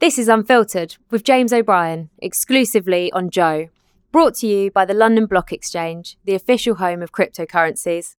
[0.00, 3.68] This is Unfiltered with James O'Brien, exclusively on Joe.
[4.12, 8.14] Brought to you by the London Block Exchange, the official home of cryptocurrencies.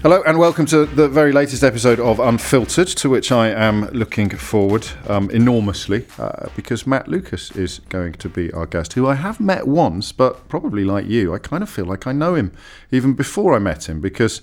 [0.00, 4.30] Hello and welcome to the very latest episode of Unfiltered, to which I am looking
[4.30, 9.16] forward um, enormously uh, because Matt Lucas is going to be our guest, who I
[9.16, 12.52] have met once, but probably like you, I kind of feel like I know him
[12.90, 14.40] even before I met him because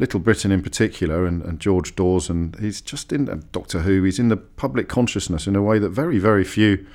[0.00, 4.18] Little Britain in particular and, and George Dawes, and he's just in Doctor Who, he's
[4.18, 6.86] in the public consciousness in a way that very, very few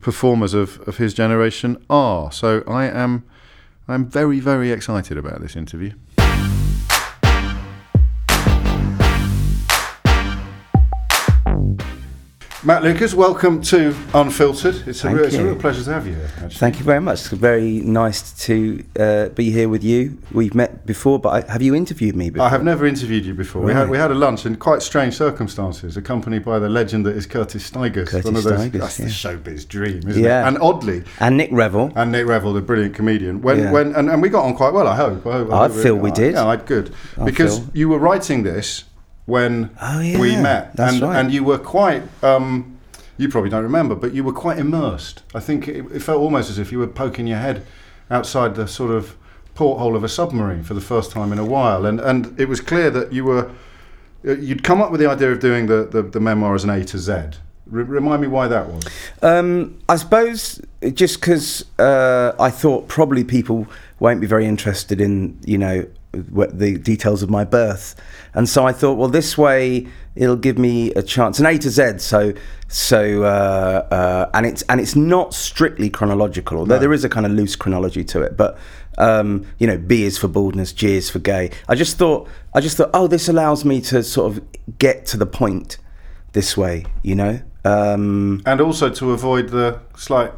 [0.00, 2.32] performers of, of his generation are.
[2.32, 3.24] So I am
[3.88, 5.92] I'm very, very excited about this interview.
[12.66, 14.88] Matt Lucas, welcome to Unfiltered.
[14.88, 16.28] It's, a, real, it's a real pleasure to have you here.
[16.34, 16.48] Actually.
[16.58, 17.20] Thank you very much.
[17.20, 20.18] It's very nice to uh, be here with you.
[20.32, 22.44] We've met before, but I, have you interviewed me before?
[22.44, 23.62] I have never interviewed you before.
[23.62, 27.14] We had we had a lunch in quite strange circumstances, accompanied by the legend that
[27.14, 28.08] is Curtis Stigers.
[28.08, 29.04] Curtis one of those, Stigers, that's yeah.
[29.04, 30.44] the showbiz dream, isn't Yeah.
[30.44, 30.48] it?
[30.48, 31.92] And oddly, And Nick Revell.
[31.94, 33.42] and Nick Revell, the brilliant comedian.
[33.42, 33.70] When Yeah.
[33.70, 34.88] when and, and we got on quite well.
[34.88, 35.24] I hope.
[35.24, 36.32] I, hope, I hope feel we did.
[36.34, 38.82] Yeah, I good I because feel- you were writing this
[39.26, 41.16] when Oh, yeah, we met, that's and right.
[41.20, 42.02] and you were quite.
[42.24, 42.72] Um,
[43.18, 45.22] you probably don't remember, but you were quite immersed.
[45.34, 47.64] I think it, it felt almost as if you were poking your head
[48.10, 49.16] outside the sort of
[49.54, 52.60] porthole of a submarine for the first time in a while, and and it was
[52.60, 53.50] clear that you were
[54.26, 56.70] uh, you'd come up with the idea of doing the the, the memoir as an
[56.70, 57.14] A to Z.
[57.68, 58.84] Remind me why that was.
[59.22, 60.60] Um, I suppose
[60.94, 63.66] just because uh, I thought probably people
[63.98, 65.84] won't be very interested in, you know,
[66.22, 67.94] the details of my birth,
[68.34, 71.38] and so I thought, well, this way it'll give me a chance.
[71.38, 72.32] An A to Z, so
[72.68, 76.80] so uh, uh, and it's and it's not strictly chronological, although No.
[76.80, 78.58] there is a kind of loose chronology to it, but.
[78.98, 81.50] Um, you know, B is for baldness, G is for gay.
[81.68, 84.42] I just thought, I just thought, oh, this allows me to sort of
[84.78, 85.76] get to the point
[86.32, 87.40] this way, you know.
[87.66, 90.32] Um, And also to avoid the slight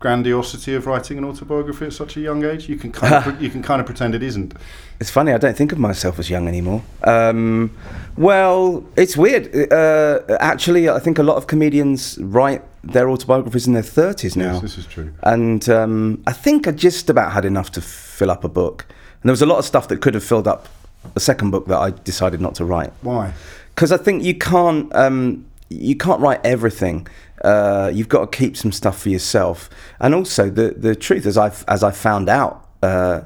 [0.00, 3.44] grandiosity of writing an autobiography at such a young age, you can kind of pre-
[3.44, 4.54] you can kind of pretend it isn't.
[4.98, 5.32] It's funny.
[5.32, 6.82] I don't think of myself as young anymore.
[7.04, 7.70] Um,
[8.16, 9.72] well, it's weird.
[9.72, 14.54] Uh, actually, I think a lot of comedians write their autobiographies in their thirties now,
[14.54, 15.12] Yes, this is true.
[15.22, 18.86] and um, I think I just about had enough to fill up a book.
[19.22, 20.66] And there was a lot of stuff that could have filled up
[21.14, 23.32] a second book that I decided not to write Why?
[23.74, 27.06] because I think you can't um, you can't write everything.
[27.42, 29.70] Uh, you've got to keep some stuff for yourself,
[30.00, 33.22] and also the the truth, as I as I found out uh,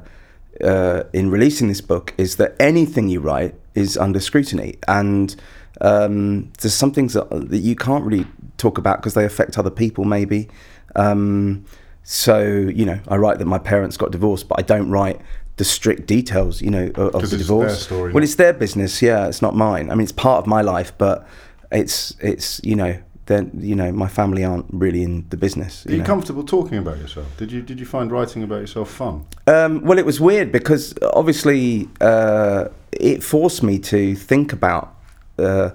[0.63, 5.35] uh, in releasing this book, is that anything you write is under scrutiny, and
[5.81, 8.25] um, there's some things that, that you can't really
[8.57, 10.47] talk about because they affect other people, maybe.
[10.95, 11.65] Um,
[12.03, 15.19] so you know, I write that my parents got divorced, but I don't write
[15.57, 17.85] the strict details, you know, of, the divorce.
[17.85, 19.01] story, well, it's their business.
[19.01, 19.89] Yeah, it's not mine.
[19.89, 21.27] I mean, it's part of my life, but
[21.71, 25.85] it's it's you know, then you know, my family aren't really in the business.
[25.85, 26.05] Are you know.
[26.05, 27.27] comfortable talking about yourself?
[27.37, 29.25] Did you did you find writing about yourself fun?
[29.47, 34.95] Um, well, it was weird because obviously uh, it forced me to think about
[35.39, 35.71] uh,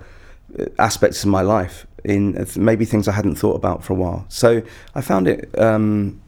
[0.78, 4.24] aspects of my life in uh, maybe things I hadn't thought about for a while.
[4.28, 4.62] So
[4.94, 5.58] I found it.
[5.58, 6.20] Um,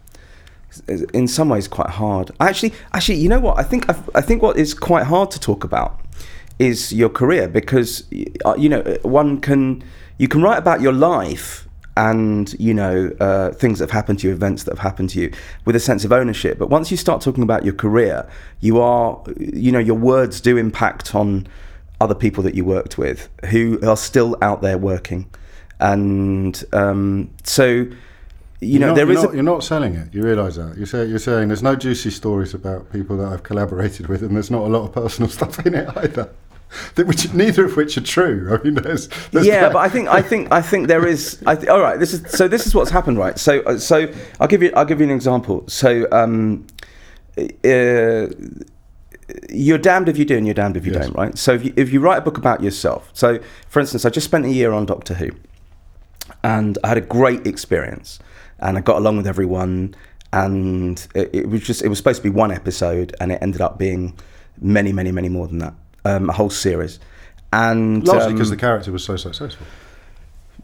[0.88, 2.30] in some ways quite hard.
[2.40, 3.58] Actually, actually, you know what?
[3.58, 3.84] I think
[4.14, 6.00] I, think what is quite hard to talk about
[6.62, 8.04] is your career because
[8.44, 9.82] uh, you know one can
[10.18, 14.28] you can write about your life and you know uh, things that have happened to
[14.28, 15.32] you, events that have happened to you,
[15.64, 16.58] with a sense of ownership.
[16.58, 18.28] But once you start talking about your career,
[18.60, 21.48] you are you know your words do impact on
[22.00, 25.28] other people that you worked with who are still out there working,
[25.80, 27.86] and um, so.
[28.64, 30.14] You know, not, there you're is not, a, you're not selling it.
[30.14, 30.78] You realise that.
[30.78, 34.36] You say you're saying there's no juicy stories about people that I've collaborated with, and
[34.36, 36.30] there's not a lot of personal stuff in it either.
[36.94, 38.48] That which neither of which are true.
[38.58, 41.42] I mean, there's, there's yeah, that- but I think I think I think there is.
[41.46, 42.48] I th- all right, this is so.
[42.48, 43.38] This is what's happened, right?
[43.38, 45.64] So uh, so I'll give you I'll give you an example.
[45.68, 46.66] So um,
[47.38, 48.26] uh,
[49.50, 51.06] you're damned if you do and you're damned if you Yes.
[51.06, 51.38] don't, right?
[51.38, 53.38] So if you, if you write a book about yourself, so
[53.68, 55.30] for instance, I just spent a year on Doctor Who,
[56.42, 58.18] and I had a great experience,
[58.58, 59.94] and I got along with everyone,
[60.32, 63.60] and it, it was just it was supposed to be one episode, and it ended
[63.60, 64.18] up being
[64.60, 65.74] many, many, many more than that,
[66.04, 66.98] um, a whole series,
[67.52, 69.66] and largely because um, the character was so successful.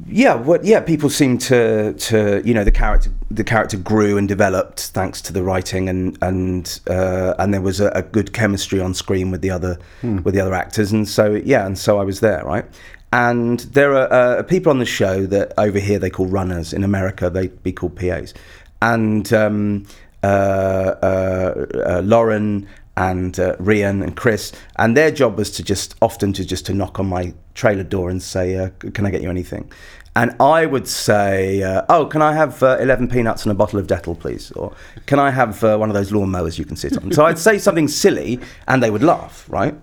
[0.06, 0.64] yeah, what?
[0.64, 5.20] Yeah, people seem to to you know the character the character grew and developed thanks
[5.22, 9.30] to the writing and and uh, and there was a, a good chemistry on screen
[9.30, 10.92] with the other with the other actors.
[10.92, 12.64] And so yeah and so I was there right?
[13.10, 16.74] And there are uh, people on the show that over here they call runners.
[16.74, 18.34] In America they'd be called PAs
[18.80, 19.86] and um,
[20.22, 25.94] uh, uh, uh, Lauren and uh, Rian and Chris, and their job was to just
[26.02, 29.22] often to just to knock on my trailer door and say, uh, "Can I get
[29.22, 29.70] you anything?"
[30.16, 33.78] And I would say, uh, "Oh, can I have uh, eleven peanuts and a bottle
[33.78, 34.74] of Dettol, please?" Or
[35.06, 37.38] "Can I have uh, one of those lawn mowers you can sit on?" so I'd
[37.38, 39.76] say something silly, and they would laugh, right?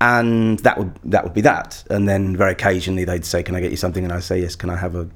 [0.00, 1.82] And that would that would be that.
[1.90, 4.54] And then very occasionally they'd say, "Can I get you something?" And I say, "Yes."
[4.54, 5.08] Can I have a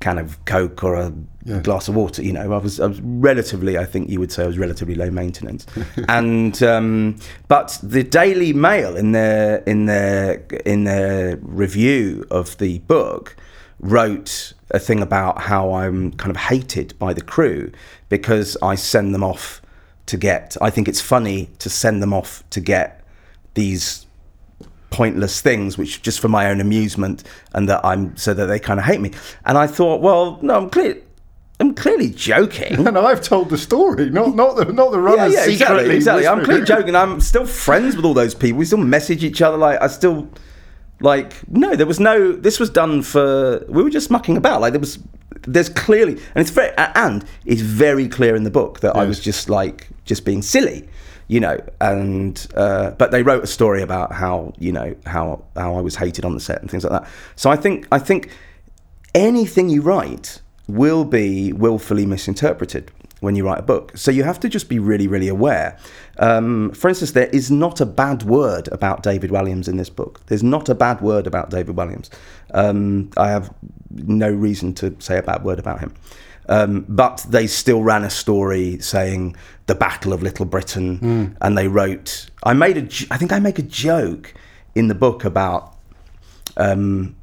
[0.00, 1.12] can of Coke or a
[1.44, 1.60] Yeah.
[1.60, 2.22] glass of water.
[2.22, 4.94] You know, I was, I was relatively, I think you would say, I was relatively
[4.94, 5.66] low maintenance.
[6.08, 7.16] and um,
[7.48, 13.36] but the Daily Mail in their in their in their review of the book
[13.78, 17.72] wrote a thing about how I'm kind of hated by the crew
[18.08, 19.60] because I send them off
[20.06, 20.56] to get.
[20.60, 23.02] I think it's funny to send them off to get
[23.54, 24.06] these
[24.90, 27.22] pointless things which just for my own amusement
[27.54, 29.12] and that I'm so that they kind of hate me
[29.44, 31.00] and I thought well no I'm clear
[31.60, 35.34] I'm clearly joking And I've told the story, not not the not the yeah, runners
[35.34, 35.96] yeah, exactly, secretly.
[35.96, 36.26] exactly.
[36.26, 36.96] I'm clearly joking.
[36.96, 38.58] I'm still friends with all those people.
[38.58, 39.58] We still message each other.
[39.58, 40.28] Like I still,
[41.00, 42.32] like no, there was no.
[42.32, 43.64] This was done for.
[43.68, 44.62] We were just mucking about.
[44.62, 44.98] Like there was.
[45.42, 49.20] There's clearly, and it's very, and it's very clear in the book that I was
[49.20, 50.88] just like just being silly,
[51.30, 51.58] you know.
[51.80, 55.96] And uh, but they wrote a story about how you know how how I was
[55.96, 57.10] hated on the set and things like that.
[57.36, 58.30] So I think I think
[59.14, 62.90] anything you write will be willfully misinterpreted
[63.20, 63.96] when you write a book.
[63.96, 65.78] So you have to just be really, really aware.
[66.18, 70.22] Um, for instance, there is not a bad word about David Walliams in this book.
[70.26, 72.08] There's not a bad word about David Walliams.
[72.54, 73.52] Um, I have
[73.90, 75.94] no reason to say a bad word about him.
[76.48, 81.68] Um, but they still ran a story saying the Battle of Little Britain, and they
[81.68, 82.26] wrote.
[82.42, 82.82] I made a.
[83.12, 84.34] I think I make a joke
[84.74, 85.76] in the book about
[86.56, 87.14] um,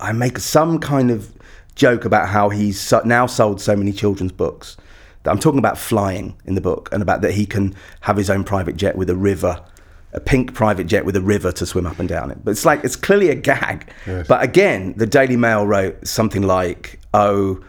[0.00, 1.32] I make some kind of
[1.74, 4.76] joke about how he's so, now sold so many children's books.
[5.22, 8.28] That I'm talking about flying in the book and about that he can have his
[8.28, 9.62] own private jet with a river,
[10.12, 12.44] a pink private jet with a river to swim up and down it.
[12.44, 13.90] But it's like it's clearly a gag.
[14.06, 14.26] Yes.
[14.28, 17.60] But again, the Daily Mail wrote something like, "Oh."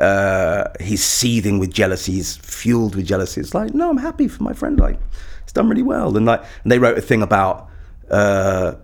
[0.00, 2.12] Uh, he's seething with jealousy.
[2.12, 3.40] He's fueled with jealousy.
[3.40, 4.78] It's like, no, I'm happy for my friend.
[4.78, 4.98] Like,
[5.42, 6.16] it's done really well.
[6.16, 7.68] And like, and they wrote a thing about
[8.10, 8.74] uh,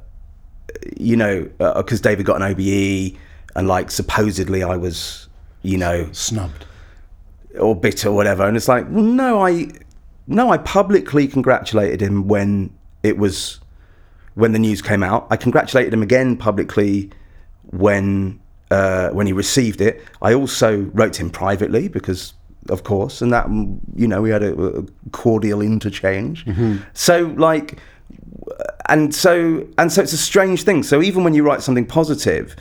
[0.97, 3.19] you know, because David got an OBE,
[3.55, 5.29] and like supposedly I was,
[5.63, 6.67] you know, Snubbed.
[7.59, 8.47] or bitter or whatever.
[8.47, 9.69] And it's like, well, no, I,
[10.27, 12.73] no, I publicly congratulated him when
[13.03, 13.61] it was,
[14.35, 15.27] when the news came out.
[15.31, 17.11] I congratulated him again publicly
[17.65, 18.41] when,
[18.71, 20.03] uh, when he received it.
[20.23, 22.35] I also wrote to him privately because,
[22.69, 24.83] of course, and that, mm, you know, we had a, a
[25.13, 26.45] cordial interchange.
[26.95, 27.79] So like,
[28.89, 30.83] and so and so it's a strange thing.
[30.83, 32.55] So even when you write something positive,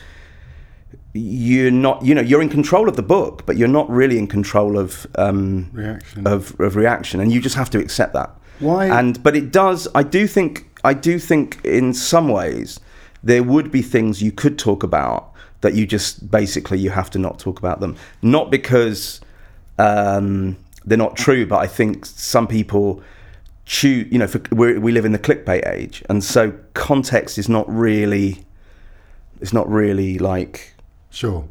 [1.12, 4.26] you're not you know you're in control of the book, but you're not really in
[4.26, 6.26] control of um, Reaction.
[6.26, 8.30] of, of reaction, and you just have to accept that.
[8.60, 9.88] Why- And but it does.
[9.94, 10.66] I do think.
[10.84, 12.78] I do think in some ways
[13.24, 17.18] there would be things you could talk about that you just basically you have to
[17.18, 17.96] not talk about them.
[18.22, 19.20] Not because
[19.78, 23.02] um, they're not true, but I think some people
[23.64, 24.06] choose.
[24.10, 27.68] You know, for, we we live in the clickbait age, and so context is not
[27.68, 28.44] really.
[29.40, 30.76] It's not really like
[31.16, 31.48] Sure.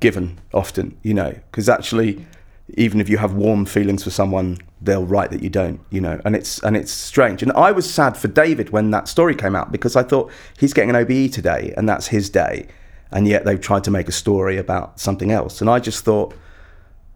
[0.00, 2.26] given often, you know, because actually,
[2.74, 6.20] even if you have warm feelings for someone, they'll write that you don't, you know,
[6.26, 7.42] and it's and it's strange.
[7.42, 10.74] And I was sad for David when that story came out because I thought he's
[10.74, 12.68] getting an OBE today, and that's his day,
[13.12, 16.34] and yet they've tried to make a story about something else, and I just thought,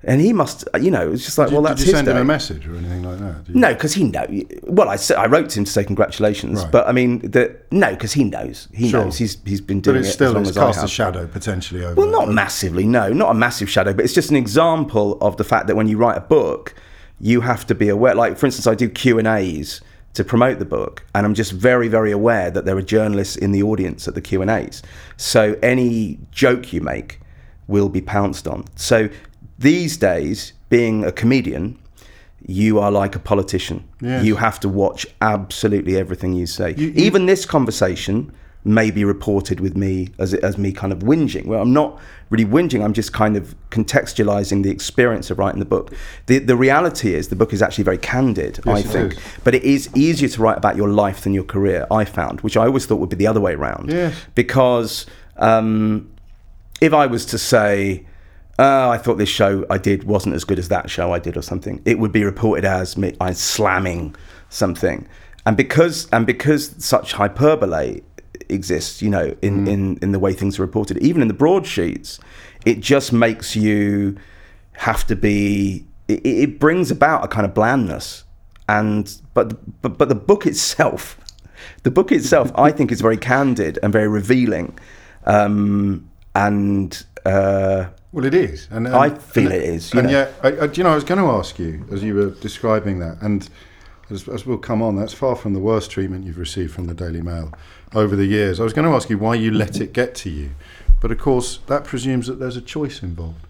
[0.02, 2.06] and he must, you know, it's just like, Did, well, did that's you his send
[2.06, 2.12] day.
[2.12, 3.35] him a message or anything like that?
[3.49, 4.25] You- No, because he know.
[4.62, 6.73] Well, I I wrote to him to say congratulations, Right.
[6.73, 8.66] but I mean, the, no, because he knows.
[8.73, 9.04] He Sure.
[9.04, 9.18] knows.
[9.18, 10.88] He's he's been But doing it's it still as long it's as I cast a
[10.88, 11.94] shadow potentially over.
[11.97, 15.44] Well, not massively, no, not a massive shadow, but it's just an example of the
[15.44, 16.75] fact that when you write a book,
[17.20, 18.14] you have to be aware.
[18.14, 19.82] Like, for instance, I do Q and A's
[20.14, 23.52] to promote the book, and I'm just very, very aware that there are journalists in
[23.52, 24.83] the audience at the Q and A's.
[25.17, 27.21] So any joke you make
[27.69, 28.64] will be pounced on.
[28.76, 29.09] So
[29.59, 31.76] these days, being a comedian.
[32.47, 33.85] You are like a politician.
[34.00, 34.25] Yes.
[34.25, 36.75] You have to watch absolutely everything you say.
[36.76, 38.33] You- you- Even this conversation
[38.64, 41.47] may be reported with me as as me kind of whinging.
[41.47, 41.99] Well, I'm not
[42.29, 42.85] really whinging.
[42.85, 45.93] I'm just kind of contextualizing the experience of writing the book.
[46.26, 48.61] The the reality is the book is actually very candid.
[48.67, 49.19] I think, is.
[49.45, 51.87] but it is easier to write about your life than your career.
[51.90, 53.90] I found, which I always thought would be the other way around.
[53.90, 54.14] Yes.
[54.35, 56.11] Because um,
[56.81, 58.07] if I was to say.
[58.59, 61.35] Uh, I thought this show I did wasn't as good as that show I did,
[61.35, 61.81] or something.
[61.87, 64.14] It would be reported as me I slamming
[64.50, 65.09] something,
[65.47, 68.02] and because and because such hyperbole
[68.50, 72.19] exists, you know, in, in, in the way things are reported, even in the broadsheets,
[72.66, 74.16] it just makes you
[74.73, 75.85] have to be.
[76.09, 78.25] It, it brings about a kind of blandness,
[78.69, 81.19] and but but but the book itself,
[81.83, 84.78] the book itself, I think is very candid and very revealing,
[85.25, 87.04] um, and.
[87.26, 90.19] Uh, Well, it is, and, and I feel and, it is, you And know.
[90.19, 92.99] yet, I, I, you know, I was going to ask you as you were describing
[93.00, 93.47] that, and
[94.11, 96.95] as, as we'll come on, that's far from the worst treatment you've received from the
[96.95, 97.52] Daily Mail
[97.94, 98.61] over the years.
[98.61, 100.50] I was going to ask you why you let it get to you,
[101.00, 103.47] but of course, that presumes that there's a choice involved.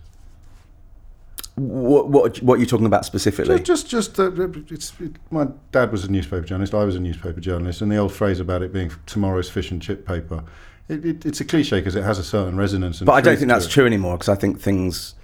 [1.56, 3.58] what what what are you talking about specifically?
[3.60, 6.74] Just, just, just uh, it's, it, my dad was a newspaper journalist.
[6.74, 9.82] I was a newspaper journalist, and the old phrase about it being tomorrow's fish and
[9.82, 10.42] chip paper.
[10.88, 13.00] It, it, it's a cliche because it has a certain resonance.
[13.00, 15.14] And But I don't think that's true anymore because I think things.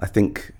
[0.00, 0.52] I think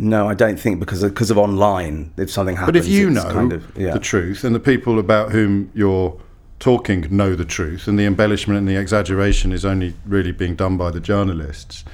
[0.00, 3.10] no, I don't think because of, because of online, if something happens, But if you
[3.10, 3.92] know kind of, yeah.
[3.92, 6.18] the truth, and the people about whom you're
[6.62, 10.76] talking know the truth, and the embellishment and the exaggeration is only really being done
[10.76, 11.84] by the journalists,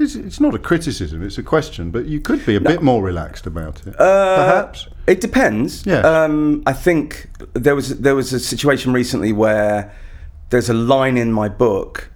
[0.00, 1.92] it's, it's not a criticism; it's a question.
[1.92, 4.88] But you could be a bit more relaxed about it, perhaps.
[5.06, 5.86] It depends.
[5.86, 6.00] Yeah.
[6.00, 9.94] Um, I think there was there was a situation recently where
[10.50, 12.10] there's a line in my book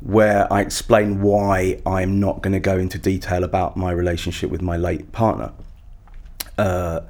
[0.00, 4.60] where I explain why I'm not going to go into detail about my relationship with
[4.60, 5.52] my late partner.
[6.58, 7.00] Uh,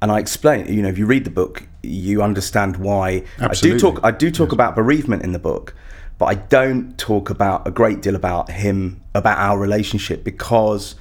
[0.00, 3.70] and I explain, you know, if you read the book, you understand why Absolutely.
[3.70, 4.00] I do talk.
[4.04, 5.74] I do talk about bereavement in the book,
[6.18, 10.94] but I don't talk about a great deal about him, about our relationship, because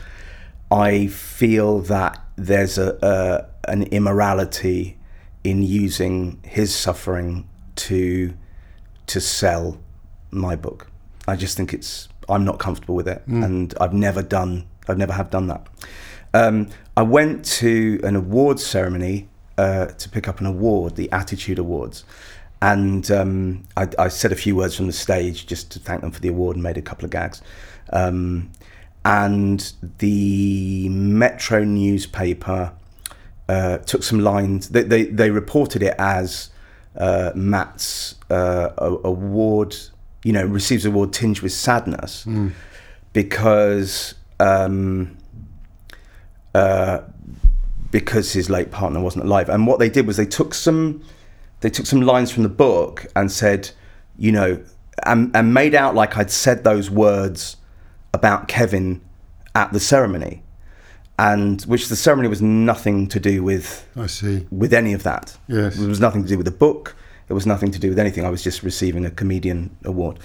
[0.72, 4.98] I feel that there's a, a an immorality
[5.44, 8.34] in using his suffering to
[9.08, 9.80] to sell
[10.32, 10.90] my book.
[11.28, 15.14] I just think it's I'm not comfortable with it, and I've never done I've never
[15.14, 15.68] have done that.
[16.34, 19.29] Um, I went to an awards ceremony
[19.60, 22.06] uh, to pick up an award, the Attitude Awards,
[22.62, 26.12] and um, I, I said a few words from the stage just to thank them
[26.12, 27.42] for the award and made a couple of gags.
[27.92, 28.51] Um,
[29.04, 32.74] and the Metro newspaper
[33.50, 34.70] uh, took some lines.
[34.70, 36.51] They, they, they reported it as
[36.98, 39.75] uh, Matt's uh, award,
[40.24, 42.25] you know, receives award tinged with sadness
[43.13, 45.18] because um,
[46.54, 47.00] uh,
[47.91, 49.50] because his late partner wasn't alive.
[49.50, 51.03] And what they did was they took some
[51.62, 53.72] they took some lines from the book and said,
[54.17, 54.63] you know,
[55.05, 57.58] and, and made out like I'd said those words
[58.13, 59.01] about Kevin
[59.55, 60.41] at the ceremony,
[61.17, 64.48] and which the ceremony was nothing to do with I see.
[64.51, 65.38] with any of that.
[65.48, 65.77] Yes.
[65.77, 66.96] It was nothing to do with the book.
[67.27, 68.25] It was nothing to do with anything.
[68.25, 70.19] I was just receiving a comedian award,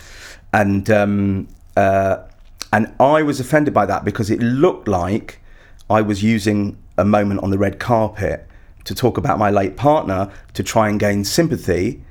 [0.52, 2.18] and um, uh,
[2.72, 5.40] and I was offended by that because it looked like
[5.90, 8.46] I was using a moment on the red carpet
[8.84, 12.02] to talk about my late partner to try and gain sympathy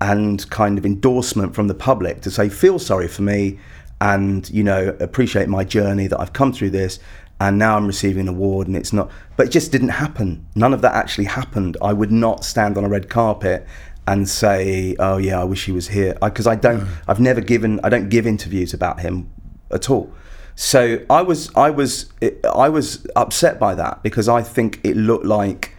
[0.00, 3.58] and kind of endorsement from the public to say feel sorry for me
[4.00, 6.98] and you know appreciate my journey that I've come through this
[7.40, 10.46] and now I'm receiving an award and it's not but it just didn't happen.
[10.54, 11.76] None of that actually happened.
[11.82, 13.66] I would not stand on a red carpet
[14.06, 16.88] and say oh yeah I wish he was here because I, don't mm.
[17.08, 19.30] I've never given I don't give interviews about him
[19.70, 20.12] at all
[20.56, 22.10] so I was I was
[22.44, 25.74] I was upset by that because I think it looked like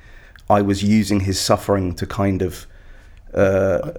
[0.50, 2.68] I was using his suffering to kind of
[3.34, 3.94] uh,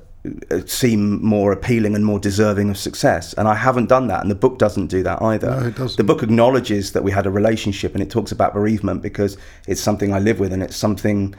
[0.66, 3.32] seem more appealing and more deserving of success.
[3.35, 5.50] And I haven't done that, and the book doesn't do that either.
[5.50, 5.97] No, it doesn't.
[5.97, 9.80] The book acknowledges that we had a relationship, and it talks about bereavement because it's
[9.80, 11.35] something I live with, and it's something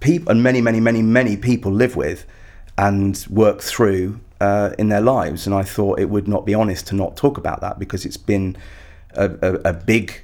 [0.00, 2.26] people and many, many, many, many people live with
[2.76, 5.46] and work through uh, in their lives.
[5.46, 8.16] And I thought it would not be honest to not talk about that because it's
[8.16, 8.56] been
[9.14, 10.22] a, a, a big,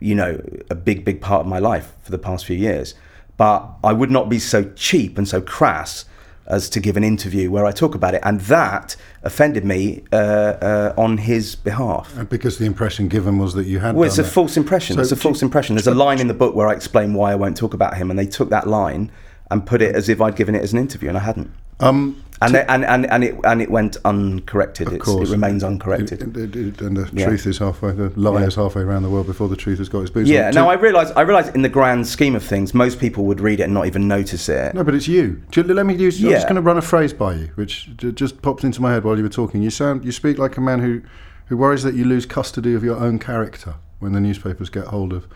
[0.00, 0.40] you know,
[0.70, 2.94] a big, big part of my life for the past few years.
[3.36, 6.04] But I would not be so cheap and so crass
[6.46, 10.16] as to give an interview where I talk about it, and that offended me uh,
[10.16, 12.16] uh, on his behalf.
[12.18, 13.94] Uh, Because the impression given was that you had.
[13.94, 14.28] Well, it's a that.
[14.28, 14.96] false impression.
[14.96, 15.74] So it's a false impression.
[15.74, 18.10] There's a line in the book where I explain why I won't talk about him,
[18.10, 19.10] and they took that line
[19.50, 21.50] and put it as if I'd given it as an interview, and I hadn't.
[21.80, 24.88] Um, And they, and, and and it and it went uncorrected.
[24.88, 26.20] of It's, course, it remains uncorrected.
[26.22, 27.26] It- it- it- and the Yeah.
[27.28, 27.92] truth is halfway.
[27.92, 28.46] The lie Yeah.
[28.48, 30.28] is halfway around the world before the truth has got its boots.
[30.28, 30.48] yeah.
[30.48, 30.54] on.
[30.54, 33.60] Now I realise I realise in the grand scheme of things, most people would read
[33.60, 34.74] it and not even notice it.
[34.74, 35.40] No, but it's you.
[35.52, 36.20] Ju- Let me use.
[36.20, 36.30] yeah.
[36.30, 39.04] I'm just going to run a phrase by you, which just popped into my head
[39.04, 39.62] while you were talking.
[39.62, 41.00] You sound, you speak like a man who,
[41.46, 45.12] who worries that you lose custody of your own character when the newspapers get hold
[45.14, 45.26] of.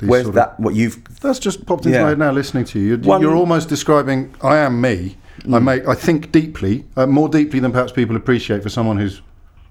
[0.00, 0.58] Where's sort of- that?
[0.58, 0.98] What you've?
[1.20, 2.04] That's just popped into Yeah.
[2.04, 2.32] my head now.
[2.32, 4.30] Listening to you, you're, One- you're almost describing.
[4.42, 5.18] I am me.
[5.44, 5.64] I Mm.
[5.64, 5.88] make.
[5.88, 9.22] I think deeply, uh, more deeply than perhaps people appreciate for someone who's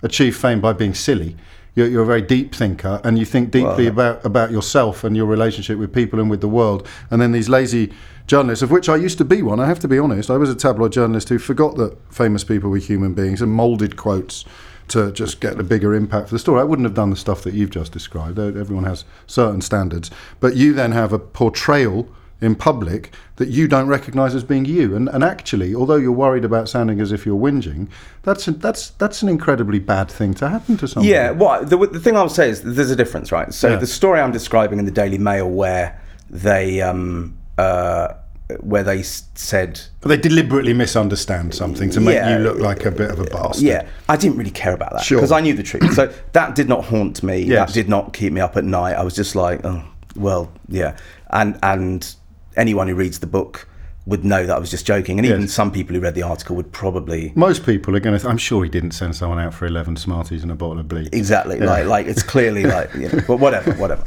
[0.03, 1.35] achieved fame by being silly.
[1.75, 5.27] You're, you're a very deep thinker, and you think deeply about about yourself and your
[5.27, 6.88] relationship with people and with the world.
[7.11, 7.91] And then these lazy
[8.27, 9.59] journalists, of which I used to be one.
[9.59, 10.29] I have to be honest.
[10.29, 13.95] I was a tabloid journalist who forgot that famous people were human beings and moulded
[13.95, 14.45] quotes
[14.89, 16.59] to just get a bigger impact for the story.
[16.59, 18.39] I wouldn't have done the stuff that you've just described.
[18.39, 20.09] Everyone has certain standards,
[20.39, 22.07] but you then have a portrayal
[22.41, 24.96] in public that you don't recognise as being you.
[24.96, 27.89] And, and actually, although you're worried about sounding as if you're whinging,
[28.24, 31.10] that's a, that's that's an incredibly bad thing to happen to someone.
[31.10, 33.53] Yeah, well, the, the thing I would say is there's a difference, right?
[33.53, 33.75] So Yeah.
[33.77, 38.13] the story I'm describing in the Daily Mail, where they um, uh,
[38.62, 42.38] where they said, But they deliberately misunderstand something to make Yeah.
[42.38, 43.63] you look like a bit of a bastard.
[43.63, 45.17] yeah, I didn't really care about that Sure.
[45.19, 45.93] because I knew the truth.
[45.93, 47.41] So that did not haunt me.
[47.43, 47.67] Yes.
[47.69, 48.93] That did not keep me up at night.
[48.93, 49.84] I was just like, oh,
[50.15, 50.98] well, yeah,
[51.29, 52.15] and and
[52.55, 53.67] anyone who reads the book
[54.05, 55.51] would know that I was just joking, and even Yes.
[55.53, 57.31] some people who read the article would probably.
[57.35, 58.19] Most people are going to.
[58.19, 60.87] Th- I'm sure he didn't send someone out for 11 Smarties and a bottle of
[60.87, 61.09] bleach.
[61.11, 64.03] Exactly, like like it's clearly like, you know, but whatever, whatever.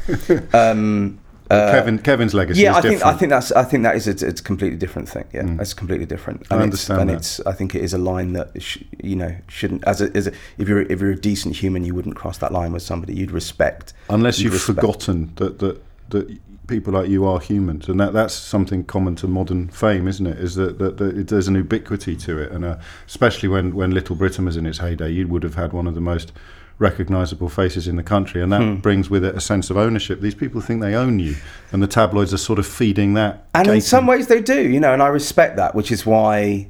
[0.52, 1.18] Um,
[1.50, 3.14] Kevin Kevin's legacy yeah, is I think different.
[3.14, 5.24] I think that's I think that is a, it's a completely different thing.
[5.34, 6.46] Yeah, it's completely different.
[6.50, 7.14] I understand it's, and that.
[7.16, 10.26] it's I think it is a line that sh- you know shouldn't as a, as
[10.28, 13.14] a if you're if you're a decent human, you wouldn't cross that line with somebody
[13.14, 13.92] you'd respect.
[14.08, 14.76] Unless you'd you've respect.
[14.80, 19.26] forgotten that, that that people like you are humans, and that that's something common to
[19.26, 20.38] modern fame, isn't it?
[20.38, 22.76] Is that, that, that it, there's an ubiquity to it, and uh,
[23.06, 25.94] especially when when Little Britain was in its heyday, you would have had one of
[25.94, 26.32] the most
[26.78, 28.74] recognisable faces in the country, and that Hmm.
[28.76, 30.20] brings with it a sense of ownership.
[30.20, 31.36] These people think they own you,
[31.70, 33.44] and the tabloids are sort of feeding that.
[33.54, 36.68] And in some ways they do, you know, and I respect that, which is why,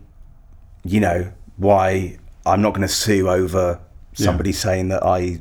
[0.84, 3.78] you know, why I'm not going to sue over
[4.14, 5.40] somebody saying that I.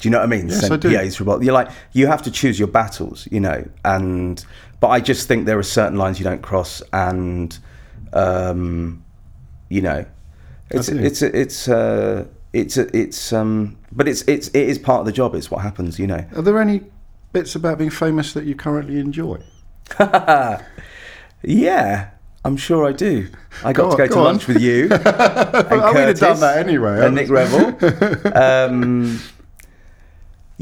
[0.00, 0.48] Do you know what I mean?
[0.48, 0.96] Yes, Sent I do.
[0.96, 1.42] PAs revolt.
[1.42, 4.44] You're like you have to choose your battles, you know, and
[4.80, 7.56] but I just think there are certain lines you don't cross, and
[8.12, 9.04] um,
[9.68, 10.04] you know,
[10.70, 15.12] it's it's it's uh, it's it's um, but it's it's it is part of the
[15.12, 15.34] job.
[15.34, 16.24] It's what happens, you know.
[16.34, 16.82] Are there any
[17.32, 19.40] bits about being famous that you currently enjoy?
[21.42, 22.10] Yeah,
[22.44, 23.28] I'm sure I do.
[23.64, 24.24] I got Go to go, go to on.
[24.24, 24.84] lunch with you.
[24.90, 27.04] and I would have done Curtis that anyway.
[27.06, 27.78] And Nick Revell.
[28.34, 29.20] Um,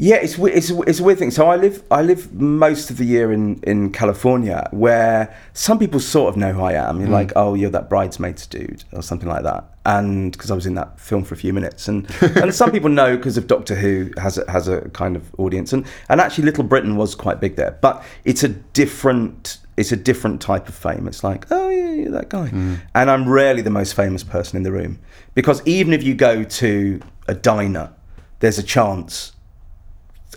[0.01, 1.29] yeah, it's it's a- it's a weird thing.
[1.29, 5.99] So I live I live most of the year in in California, where some people
[5.99, 7.01] sort of know who I am.
[7.01, 7.19] You're mm.
[7.21, 9.65] like, oh, you're that bridesmaids dude, or something like that.
[9.85, 12.89] And because I was in that film for a few minutes, and and some people
[12.89, 16.45] know because of Doctor Who has a, has a kind of audience, and and actually
[16.45, 20.75] Little Britain was quite big there, but it's a different it's a different type of
[20.75, 21.09] fame.
[21.09, 22.79] It's like, oh yeah, you're that guy, mm.
[22.95, 24.99] and I'm rarely the most famous person in the room
[25.35, 27.91] because even if you go to a diner,
[28.39, 29.33] there's a chance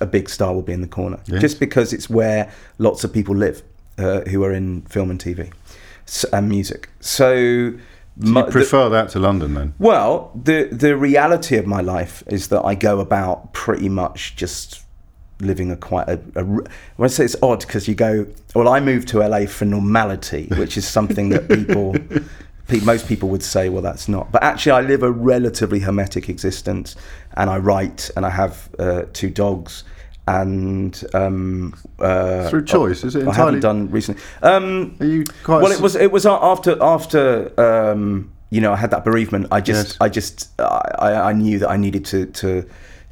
[0.03, 1.41] a big star will be in the corner Yes.
[1.41, 3.62] just because it's where lots of people live
[3.99, 5.51] uh, who are in film and TV
[6.33, 6.88] and music.
[7.01, 7.81] So, you
[8.17, 9.75] mu- the- prefer that to London then?
[9.79, 14.83] well, the the reality of my life is that I go about pretty much just
[15.41, 16.19] living a quite a.
[16.37, 16.65] a when
[17.01, 20.77] I say it's odd because you go, well, I moved to LA for normality, which
[20.77, 21.95] is something that people.
[22.69, 24.31] pe- Most people would say, well, that's not.
[24.33, 26.97] But actually, I live a relatively hermetic existence,
[27.37, 29.85] and I write, and I have uh, two dogs,
[30.29, 33.47] and um, uh, Through choice, is it I entirely?
[33.47, 34.23] haven't done recently.
[34.43, 35.63] Um, Are you quite?
[35.63, 39.49] well, it was it was after after um, you know I had that bereavement.
[39.51, 39.97] I just Yes.
[40.01, 42.65] I just I, I knew that I needed to to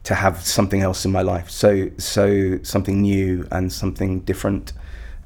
[0.05, 1.51] to have something else in my life.
[1.51, 4.73] So so something new and something different.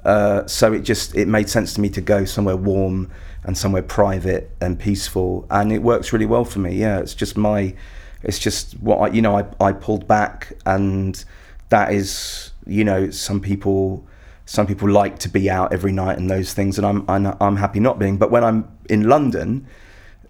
[0.05, 3.11] Uh, so it just it made sense to me to go somewhere warm
[3.44, 6.75] and somewhere private and peaceful, and it works really well for me.
[6.77, 7.75] Yeah, it's just my
[8.23, 11.23] it's just what I you know I I pulled back and
[11.68, 14.07] that is you know some people
[14.46, 17.57] some people like to be out every night and those things and I'm I'm, I'm
[17.57, 18.18] happy not being.
[18.18, 19.66] But when I'm in London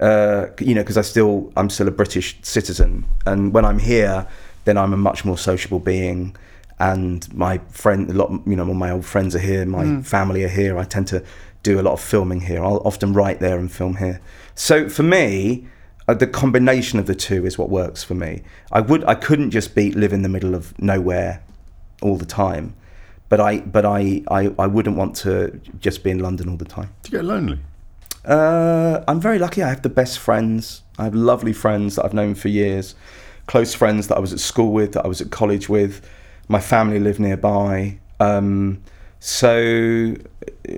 [0.01, 3.07] uh, you know because I still I'm still a British citizen.
[3.27, 4.27] And when I'm here
[4.65, 6.37] then I'm a much more sociable being.
[6.79, 10.45] And my friend a lot you know all my old friends are here my family
[10.45, 10.79] are here.
[10.79, 11.25] I tend to
[11.63, 12.63] do a lot of filming here.
[12.63, 14.21] I'll often write there and film here.
[14.55, 15.67] So for me
[16.07, 18.43] the combination of the two is what works for me.
[18.71, 21.43] I would I couldn't just be live in the middle of nowhere
[22.03, 22.75] all the time,
[23.29, 26.67] but I but I I, I wouldn't want to just be in London all the
[26.67, 26.91] time.
[27.03, 27.59] Do you get lonely?
[28.25, 29.63] Uh, I'm very lucky.
[29.63, 30.83] I have the best friends.
[30.99, 32.95] I have lovely friends that I've known for years,
[33.47, 36.07] close friends that I was at school with, that I was at college with.
[36.49, 37.99] My family live nearby.
[38.21, 38.83] Um,
[39.19, 40.34] so uh,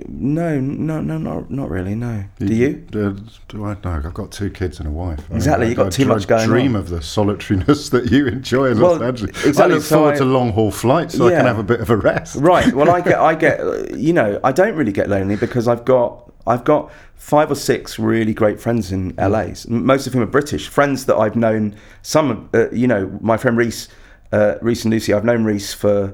[0.09, 1.95] no, no, no, not not really.
[1.95, 2.25] No.
[2.39, 2.85] Do you?
[2.93, 3.13] Uh,
[3.47, 3.77] do I?
[3.83, 5.19] No, I've got two kids and a wife.
[5.31, 6.45] Exactly, I, you've got I too dr- much going on.
[6.49, 6.81] I dream on.
[6.81, 9.45] of the solitariness that you enjoy Well, Angeles.
[9.45, 11.63] exactly, I look so forward I- to long haul flights so I can have a
[11.63, 12.35] bit of a rest.
[12.35, 13.59] right well i get i get
[13.97, 17.97] you know i don't really get lonely because i've got i've got five or six
[17.97, 22.49] really great friends in la most of whom are british friends that i've known some
[22.53, 23.87] uh, you know my friend reese
[24.31, 26.13] uh, reese and lucy i've known reese for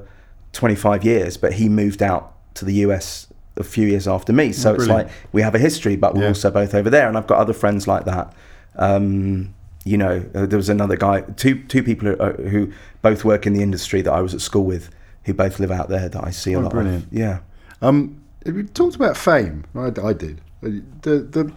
[0.52, 4.74] 25 years but he moved out to the us a few years after me so
[4.74, 6.28] it's like we have a history but we're Yeah.
[6.28, 8.32] also both over there and i've got other friends like that
[8.76, 13.22] um, you know, uh, there was another guy, two two people who, uh, who both
[13.24, 14.88] work in the industry that I was at school with,
[15.24, 17.04] who both live out there that I see a Oh, lot brilliant.
[17.04, 17.12] of.
[17.12, 17.40] Yeah.
[17.82, 19.64] Um, we talked about fame.
[19.76, 20.40] I, I did.
[20.62, 21.52] The the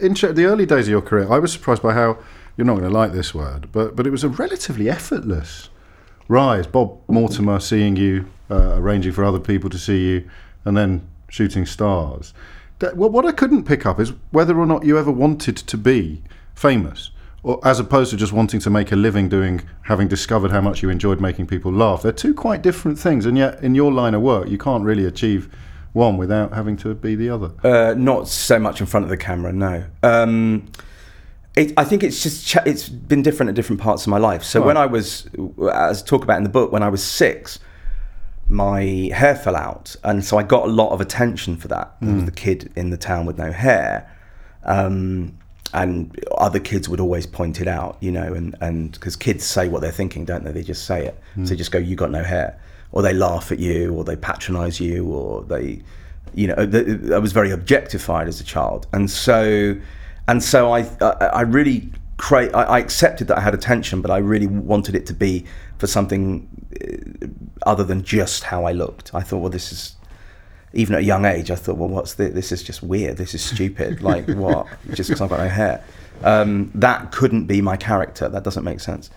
[0.00, 2.18] intro, the early days of your career, I was surprised by how
[2.56, 5.68] you're not going to like this word, but but it was a relatively effortless
[6.28, 6.66] rise.
[6.66, 10.30] Bob Mortimer seeing you, uh, arranging for other people to see you,
[10.64, 12.34] and then shooting stars.
[12.80, 15.76] That- Well, what I couldn't pick up is whether or not you ever wanted to
[15.78, 16.22] be
[16.54, 17.10] famous,
[17.42, 20.82] or as opposed to just wanting to make a living doing, having discovered how much
[20.82, 22.02] you enjoyed making people laugh.
[22.02, 25.06] They're two quite different things, and yet in your line of work, you can't really
[25.06, 25.48] achieve
[25.92, 27.50] one without having to be the other.
[27.64, 29.84] Uh, not so much in front of the camera, no.
[30.02, 30.66] Um,
[31.56, 34.44] it, I think it's just ch- it's been different at different parts of my life.
[34.44, 35.28] So when I was,
[35.72, 37.58] as I talk about in the book, when I was six,
[38.50, 41.94] my hair fell out, and so I got a lot of attention for that.
[42.02, 44.10] I was the kid in the town with no hair,
[44.64, 45.38] um,
[45.72, 49.68] and other kids would always point it out, you know, and and because kids say
[49.68, 50.50] what they're thinking, don't they?
[50.50, 51.18] They just say it.
[51.36, 52.58] So they just go, "You got no hair,"
[52.90, 55.80] or they laugh at you, or they patronise you, or they,
[56.34, 59.76] you know, th- I was very objectified as a child, and so
[60.26, 64.10] and so I I, I really cra- I, I accepted that I had attention, but
[64.10, 65.44] I really wanted it to be
[65.78, 66.46] for something
[66.80, 67.26] uh,
[67.68, 69.12] other than just how I looked.
[69.14, 69.96] I thought, well, this is
[70.72, 71.50] even at a young age.
[71.50, 72.32] I thought, well, what's this?
[72.32, 73.16] This is just weird.
[73.16, 74.02] This is stupid.
[74.10, 74.66] like what?
[74.92, 75.82] Just because I've got no hair.
[76.22, 78.28] Um, that couldn't be my character.
[78.28, 79.10] That doesn't make sense.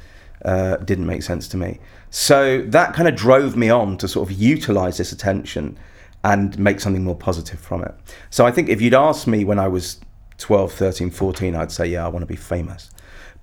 [0.44, 1.80] Uh, didn't make sense to me.
[2.10, 5.78] So that kind of drove me on to sort of utilize this attention
[6.24, 7.94] and make something more positive from it.
[8.30, 10.00] So I think if you'd asked me when I was
[10.38, 12.90] 12, 13, 14, I'd say, yeah, I want to be famous.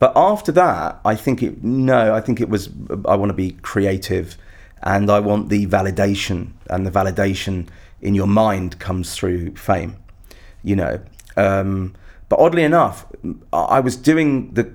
[0.00, 2.70] But after that, I think it, no, I think it was,
[3.04, 4.36] I want to be creative
[4.82, 7.68] and I want the validation, and the validation
[8.00, 9.96] in your mind comes through fame,
[10.64, 11.00] you know.
[11.36, 11.94] Um,
[12.30, 13.06] but oddly enough,
[13.52, 14.72] I I was doing the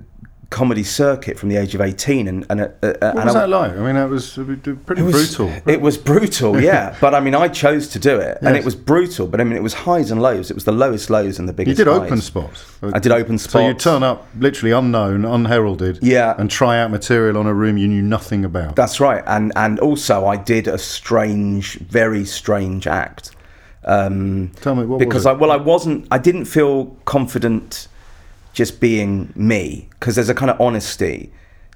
[0.49, 3.39] comedy circuit from the age of 18 and, and, uh, uh, What and was I,
[3.41, 3.71] that like?
[3.71, 5.53] I mean, that was pretty it was, brutal.
[5.71, 6.95] It was brutal, yeah.
[7.01, 9.27] but I mean, I chose to do it, and it was brutal.
[9.27, 10.51] But I mean, it was highs and lows.
[10.51, 12.01] It was the lowest lows and the biggest you did highs.
[12.07, 12.65] open spots.
[12.81, 13.53] I did open spots.
[13.53, 16.35] So you turn up literally unknown, unheralded, Yeah.
[16.37, 18.75] and try out material on a room you knew nothing about.
[18.75, 23.31] That's right, and and also I did a strange, very strange act.
[23.83, 25.25] Um, Tell me, what was because?
[25.25, 26.07] I well, I wasn't.
[26.11, 27.87] I didn't feel confident
[28.55, 31.31] just being me because there's a kind of honesty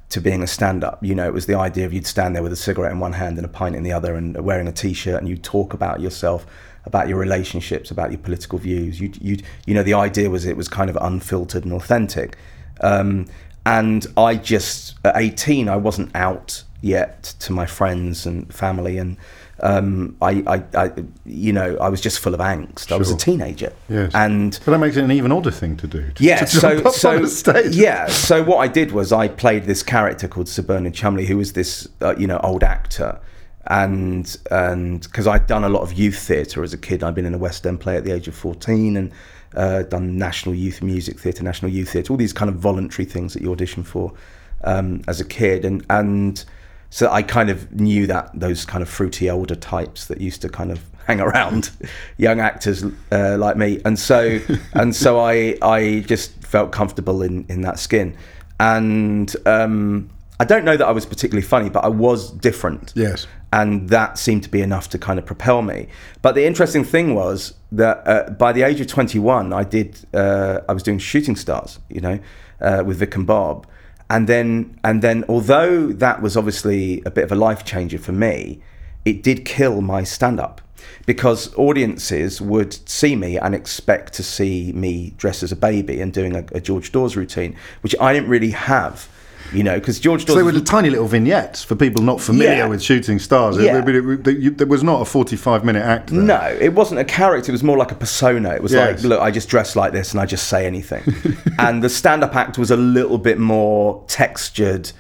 [0.08, 1.04] to being a stand-up.
[1.04, 3.14] You know, it was the idea of you'd stand there with a cigarette in one
[3.14, 6.00] hand and a pint in the other, and wearing a t-shirt, and you'd talk about
[6.00, 6.48] yourself,
[6.86, 9.00] about your relationships, about your political views.
[9.00, 9.38] You you
[9.68, 12.38] you know, the idea was it was kind of unfiltered and authentic.
[12.82, 13.28] Um,
[13.66, 19.18] and I just at 18, I wasn't out yet to my friends and family, and
[19.62, 20.92] um, I, I, I,
[21.26, 22.92] you know, I was just full of angst.
[22.92, 24.12] I was a teenager, Yes.
[24.14, 26.12] and but that makes it an even odder thing to do.
[26.12, 27.76] to- yeah, to so so on the stage.
[27.76, 31.38] yeah, so what I did was I played this character called Sir Bernard Chumley, who
[31.38, 33.20] was this uh, you know old actor,
[33.68, 37.26] and and because I'd done a lot of youth theatre as a kid, I'd been
[37.26, 39.12] in a West End play at the age of fourteen, and
[39.56, 43.34] uh, done National Youth Music Theatre, National Youth Theatre, all these kind of voluntary things
[43.34, 44.14] that you audition for
[44.64, 46.46] um, as a kid, and and
[46.90, 50.50] so I kind of knew that those kind of fruity older types that used to
[50.50, 51.72] kind of hang around
[52.18, 54.40] young actors uh, like me, and so
[54.74, 58.16] and so I I just felt comfortable in in that skin,
[58.60, 62.94] and um, I don't know that I was particularly funny, but I was different.
[62.96, 63.28] Yes.
[63.52, 65.88] And that seemed to be enough to kind of propel me.
[66.22, 70.62] But the interesting thing was that uh, by the age of 21, I did uh,
[70.70, 72.20] I was doing Shooting Stars, you know,
[72.62, 73.68] uh, with Vic and Bob,
[74.10, 78.12] and then and then although that was obviously a bit of a life changer for
[78.12, 78.62] me,
[79.06, 80.62] it did kill my stand up
[81.06, 86.14] because audiences would see me and expect to see me dressed as a baby and
[86.14, 89.08] doing a, a George Dawes routine, which I didn't really have.
[89.54, 92.54] You know, because George So Dawes they were tiny little vignettes for people not familiar
[92.58, 92.68] Yeah.
[92.68, 93.58] with shooting stars.
[93.58, 93.80] Yeah.
[93.84, 96.22] it- it- it- there was not a 45 minute act there.
[96.22, 97.52] No, it wasn't a character.
[97.52, 98.52] It was more like a persona.
[98.54, 98.98] It was Yes.
[99.02, 101.02] like, look, I just dress like this and I just say anything.
[101.60, 104.92] and the stand-up act was a little bit more textured,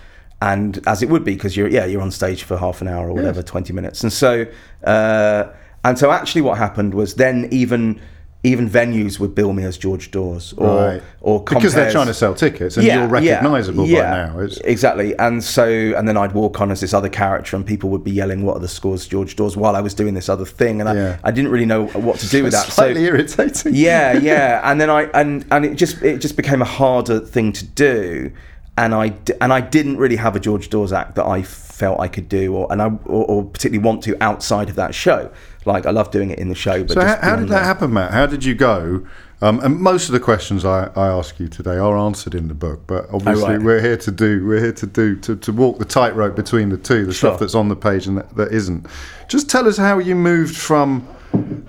[0.42, 3.10] and as it would be because you're yeah you're on stage for half an hour
[3.10, 4.02] or whatever, twenty minutes.
[4.04, 4.46] And so
[4.84, 5.44] uh,
[5.86, 8.00] and so actually, what happened was then even
[8.42, 11.04] even venues would bill me as George Dawes or Right.
[11.20, 14.40] or because they're trying to sell tickets and you're recognisable by now.
[14.40, 15.14] It's, exactly.
[15.20, 18.12] And so, and then I'd walk on as this other character, and people would be
[18.12, 20.90] yelling, "What are the scores, George Dawes?" While I was doing this other thing, and
[20.98, 21.18] Yeah.
[21.22, 22.68] I, I didn't really know what to do with that.
[22.68, 23.74] slightly so, irritating.
[23.76, 24.62] yeah, yeah.
[24.64, 28.32] And then I and and it just it just became a harder thing to do,
[28.78, 32.08] and I, and I didn't really have a George Dawes act that I felt I
[32.08, 35.30] could do, or and I or, or particularly want to outside of that show.
[35.66, 37.94] Like I love doing it in the show, but So how, how did that happen,
[37.94, 38.12] Matt?
[38.12, 39.06] How did you go?
[39.42, 42.54] Um, and most of the questions I, I ask you today are answered in the
[42.54, 43.62] book, but obviously Oh, right.
[43.62, 46.78] we're here to do we're here to do to, to walk the tightrope between the
[46.78, 47.32] two, the Sure.
[47.32, 48.86] stuff that's on the page and that, that isn't.
[49.30, 51.02] Just tell us how you moved from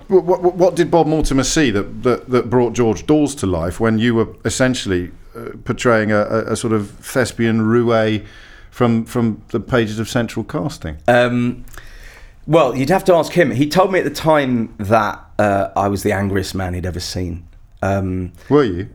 [0.07, 3.79] What, what, what did Bob Mortimer see that, that, that brought George Dawes to life
[3.79, 8.25] when you were essentially uh, portraying a, a, a sort of thespian roue
[8.69, 10.97] from from the pages of Central Casting?
[11.07, 11.63] Um,
[12.47, 13.51] well, you'd have to ask him.
[13.51, 16.99] He told me at the time that uh, I was the angriest man he'd ever
[16.99, 17.47] seen.
[17.81, 18.89] Um, Were you?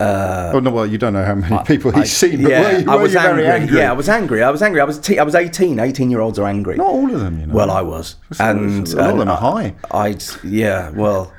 [0.00, 2.60] uh, oh no, well you don't know how many people he's I- seen, but yeah,
[2.72, 3.42] were you, I was angry.
[3.44, 3.78] very angry?
[3.78, 4.42] Yeah, I was angry.
[4.42, 4.80] I was angry.
[4.80, 5.78] I was te- I was 18.
[5.78, 6.76] 18 year olds are angry.
[6.76, 7.54] Not all of them, you know.
[7.54, 9.74] Well, I was, it's- and a lot of them are I- high.
[9.92, 10.90] I'd yeah.
[10.90, 11.32] Well,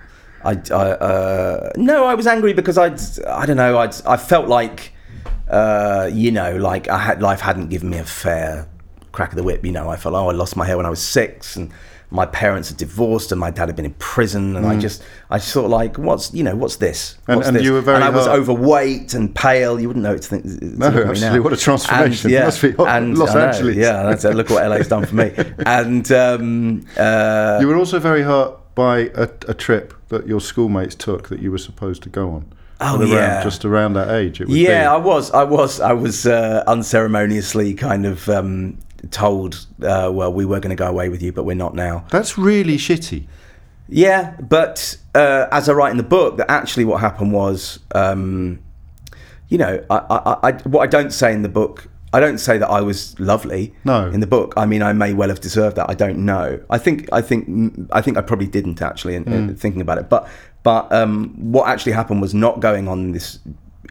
[0.45, 3.77] I, I uh, no, I was angry because I'd I don't know.
[3.77, 4.93] I'd I felt like
[5.49, 8.69] uh, you know, like I had life hadn't given me a fair
[9.15, 9.65] crack of the whip.
[9.65, 11.71] You know, I felt oh, I lost my hair when I was six, and
[12.11, 15.37] my parents had divorced, and my dad had been in prison, and I just I
[15.39, 17.17] just thought like, what's you know, what's this?
[17.27, 17.33] Mm.
[17.33, 17.63] And- and this?
[17.63, 19.79] you were very and I was hard- overweight and pale.
[19.79, 20.21] You wouldn't know it.
[20.23, 21.39] To think, to No, absolutely.
[21.39, 22.27] What a transformation.
[22.27, 23.75] And, yeah, Must be and Los I know, Angeles.
[23.75, 25.31] Yeah, that's, look what LA's done for me.
[25.65, 30.95] And um, uh, You were also very hurt by a, a trip that your schoolmates
[30.95, 32.45] took that you were supposed to go on.
[32.81, 33.41] Oh, around, yeah.
[33.43, 34.41] just around that age.
[34.41, 35.31] It would Yeah, I was.
[35.31, 35.79] I was.
[35.79, 38.77] I was uh, unceremoniously kind of um,
[39.11, 42.05] told, uh, well, we were going to go away with you, but we're not now.
[42.11, 43.27] That's really shitty.
[43.87, 48.59] Yeah, but uh, as I write in the book, that actually what happened was, um,
[49.47, 52.57] you know, I, I, I, what I don't say in the book, I don't say
[52.57, 53.75] that I was lovely.
[53.83, 54.07] No.
[54.07, 55.89] In the book, I mean, I may well have deserved that.
[55.89, 56.59] I don't know.
[56.69, 59.15] I think, I think, I think I probably didn't actually.
[59.15, 59.33] In, Hmm.
[59.33, 60.27] in thinking about it, but,
[60.63, 63.39] but um, what actually happened was not going on this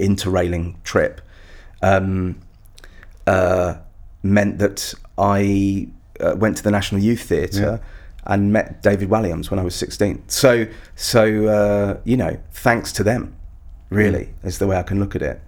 [0.00, 1.20] interrailing trip.
[1.83, 2.40] Um,
[3.27, 3.74] uh,
[4.24, 5.88] meant that I
[6.20, 7.80] uh, went to the National Youth Theatre
[8.26, 10.24] and met David Walliams when I was 16.
[10.28, 13.37] So, so uh, you know, thanks to them,
[13.90, 15.40] really, is the way I can look at it.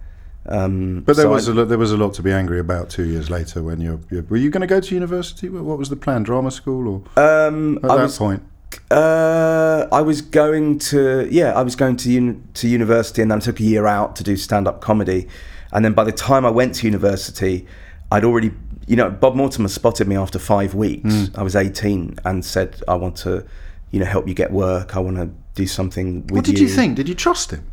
[0.49, 2.59] Um, But there so was I- a lot, there was a lot to be angry
[2.59, 5.49] about two years later when you're, you're were you going to go to university?
[5.49, 6.23] What what was the plan?
[6.23, 6.87] Drama school
[7.17, 8.43] or um, at I that was, point?
[8.91, 13.39] Uh, I was going to yeah, I was going to un- to university, and then
[13.39, 15.27] I took a year out to do stand up comedy,
[15.73, 17.65] and then by the time I went to university,
[18.11, 18.51] I'd already
[18.87, 21.13] you know Bob Mortimer spotted me after five weeks.
[21.13, 21.37] Mm.
[21.37, 23.45] I was eighteen and said, "I want to,
[23.91, 24.95] you know, help you get work.
[24.95, 26.35] I want to do something with you.
[26.35, 26.95] What did you think?
[26.95, 27.63] Did you trust him?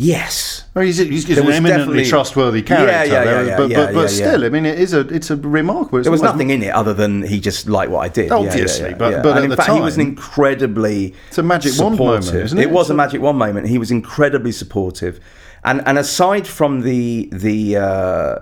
[0.00, 0.64] Yes.
[0.74, 4.00] Well, he's, he's, he's an eminently trustworthy character, yeah, there, yeah, but, yeah, but, but
[4.02, 4.44] yeah, still.
[4.44, 5.98] I mean, it is a it's a remarkable.
[5.98, 8.28] It's There was nothing in it other than he just liked what I did.
[8.28, 9.22] Yeah, yeah, Obviously, yeah, but- yeah.
[9.22, 12.62] but in fact, he was an incredibly It's a magic wand moment, isn't it?
[12.62, 13.66] It was It's a a- magic one moment.
[13.66, 15.18] He was incredibly supportive,
[15.64, 17.76] and and aside from the the.
[17.78, 18.36] Uh,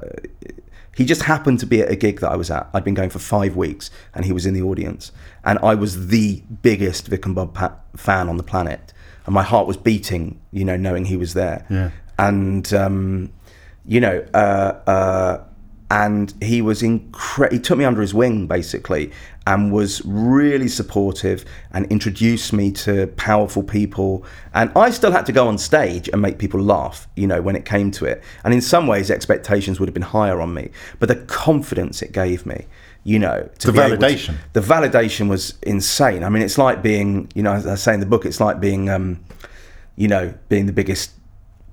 [0.97, 2.69] he just happened to be at a gig that I was at.
[2.73, 5.13] I'd been going for five weeks, and he was in the audience,
[5.45, 8.93] and I was the biggest Vic and Bob pa- fan on the planet,
[9.27, 11.67] and my heart was beating, you know, knowing he was there.
[11.69, 11.91] Yeah.
[12.19, 13.33] And um,
[13.85, 15.45] you know, uh, uh,
[15.91, 19.13] and he was incre- He took me under his wing basically,
[19.47, 24.25] and was really supportive and introduced me to powerful people.
[24.55, 27.55] And I still had to go on stage and make people laugh, you know, when
[27.55, 28.23] it came to it.
[28.45, 32.13] And in some ways, expectations would have been higher on me, but the confidence it
[32.13, 32.67] gave me.
[33.05, 34.35] You know, to The be able to- validation.
[34.53, 36.25] the validation was insane.
[36.25, 38.59] I mean, it's like being, you know, as I say in the book, it's like
[38.59, 39.21] being, um,
[39.95, 41.13] you know, being the biggest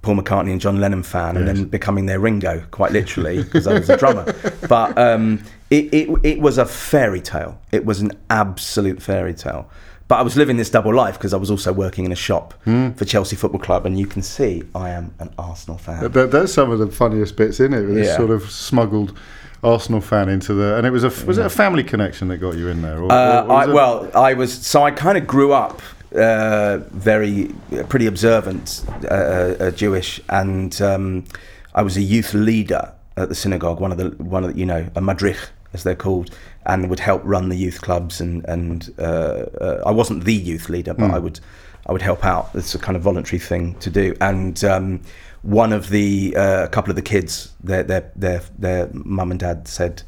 [0.04, 3.74] Paul McCartney and John Lennon fan, and then becoming their Ringo, quite literally, because I
[3.80, 4.26] was a drummer.
[4.70, 5.42] But um,
[5.74, 7.54] it, it it was a fairy tale.
[7.72, 9.64] It was an absolute fairy tale.
[10.10, 12.54] But I was living this double life because I was also working in a shop
[12.66, 12.92] Hmm.
[12.92, 16.12] for Chelsea Football Club, and you can see I am an Arsenal fan.
[16.12, 17.82] That, that's some of the funniest bits in it.
[17.84, 18.18] This Yeah.
[18.18, 19.18] sort of smuggled
[19.64, 22.56] Arsenal fan into the, and it was a was it a family connection that got
[22.58, 23.00] you in there?
[23.00, 25.82] Or, Uh, or I, well, I was so I kind of grew up
[26.16, 27.50] uh, very
[27.90, 29.14] pretty observant uh,
[29.64, 31.24] uh, Jewish, and um,
[31.74, 33.80] I was a youth leader at the synagogue.
[33.80, 35.38] One of the one of the, you know a madrich
[35.74, 36.30] as they're called,
[36.66, 38.22] and would help run the youth clubs.
[38.22, 41.40] And and uh, uh, I wasn't the youth leader, but I would
[41.88, 42.50] I would help out.
[42.54, 44.64] It's a kind of voluntary thing to do, and.
[44.64, 45.02] Um,
[45.44, 49.40] one of the uh, a couple of the kids, their their their their mum and
[49.40, 50.02] dad said,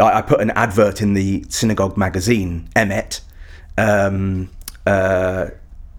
[0.00, 3.20] I, I put an advert in the synagogue magazine, Emet,
[3.78, 4.50] um,
[4.86, 5.50] uh,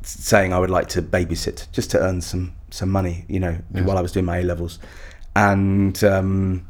[0.04, 3.98] saying I would like to babysit just to earn some some money, you know, while
[3.98, 4.80] I was doing my A levels,
[5.36, 6.68] and um,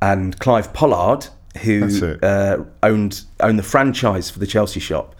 [0.00, 5.14] and Clive Pollard, who uh, owned owned the franchise for the Chelsea shop,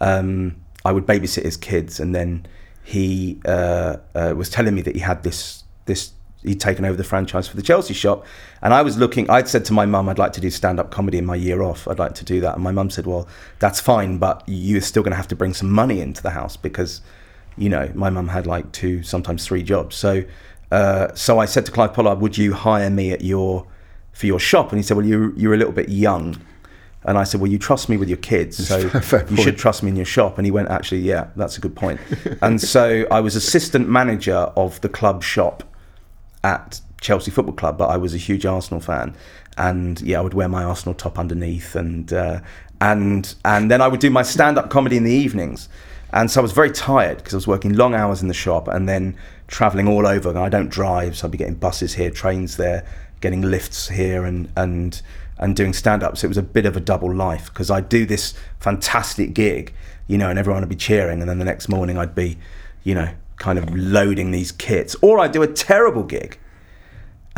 [0.00, 2.46] um, I would babysit his kids, and then
[2.84, 6.12] he uh, uh, was telling me that he had this this
[6.42, 8.24] he'd taken over the franchise for the Chelsea shop,
[8.62, 9.28] and I was looking.
[9.30, 11.62] I'd said to my mum, I'd like to do stand up comedy in my year
[11.62, 11.86] off.
[11.86, 15.02] I'd like to do that, and my mum said, "Well, that's fine, but you're still
[15.02, 17.00] going to have to bring some money into the house because."
[17.60, 19.96] You know, my mum had like two, sometimes three jobs.
[19.96, 20.22] So,
[20.70, 23.66] uh, so I said to Clive Pollard, "Would you hire me at your
[24.18, 26.36] for your shop?" And he said, "Well, you you're a little bit young."
[27.04, 28.76] And I said, well, you trust me with your kids, so
[29.30, 30.36] you should trust me in your shop.
[30.36, 32.00] And he went, actually, yeah, that's a good point.
[32.42, 35.62] and so I was assistant manager of the club shop
[36.42, 39.14] at Chelsea Football Club, but I was a huge Arsenal fan,
[39.56, 42.40] and yeah, I would wear my Arsenal top underneath, and uh,
[42.80, 45.68] and and then I would do my stand-up comedy in the evenings,
[46.12, 48.68] and so I was very tired because I was working long hours in the shop
[48.68, 50.28] and then traveling all over.
[50.28, 52.84] And I don't drive, so I'd be getting buses here, trains there,
[53.20, 55.00] getting lifts here, and and
[55.38, 56.16] and doing stand-up.
[56.18, 59.72] So it was a bit of a double life because I'd do this fantastic gig,
[60.08, 62.38] you know, and everyone would be cheering, and then the next morning I'd be,
[62.82, 66.38] you know, kind of loading these kits, or I'd do a terrible gig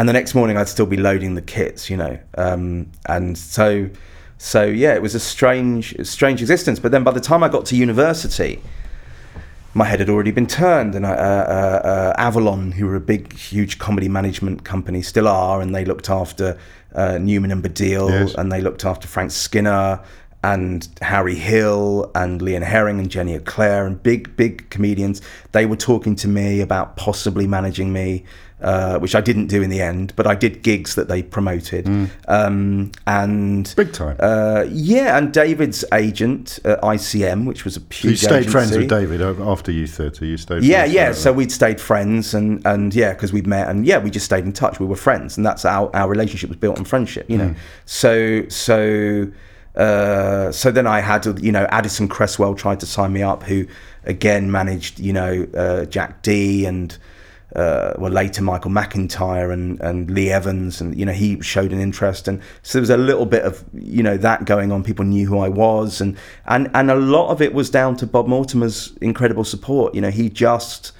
[0.00, 2.18] and the next morning I'd still be loading the kits, you know.
[2.38, 3.90] Um, and so,
[4.38, 6.78] so yeah, it was a strange, strange existence.
[6.78, 8.62] But then by the time I got to university,
[9.74, 13.00] my head had already been turned, and I, uh, uh, uh, Avalon, who were a
[13.00, 16.58] big, huge comedy management company, still are, and they looked after
[16.94, 18.34] uh, Newman and Baddiel, Yes.
[18.34, 20.00] and they looked after Frank Skinner
[20.42, 25.20] and Harry Hill and Lee and Herring and Jenny Eclair and big, big comedians.
[25.52, 28.24] They were talking to me about possibly managing me,
[28.62, 31.88] uh, which I didn't do in the end, but I did gigs that they promoted.
[32.28, 34.16] Um, and Big time.
[34.20, 38.76] uh, yeah, and David's agent at ICM, which was a So you huge stayed friends
[38.76, 38.88] with.
[38.88, 40.24] David after youth theatre.
[40.24, 40.62] You stayed.
[40.62, 41.04] Yeah, yeah.
[41.04, 41.14] forever.
[41.14, 44.44] So we'd stayed friends, and and yeah, because we'd met, and yeah, we just stayed
[44.44, 44.78] in touch.
[44.80, 47.28] We were friends, and that's our our relationship was built on friendship.
[47.30, 47.54] You know,
[47.86, 49.30] so so.
[49.76, 53.66] Uh, so then I had, you know, Addison Cresswell tried to sign me up, who
[54.04, 56.98] again managed, you know, uh, Jack Dee and
[57.56, 61.80] uh, well later Michael McIntyre and, and Lee Evans, and you know he showed an
[61.80, 64.84] interest, and so there was a little bit of you know that going on.
[64.84, 68.06] People knew who I was, and and and a lot of it was down to
[68.06, 69.94] Bob Mortimer's incredible support.
[69.94, 70.92] You know, he just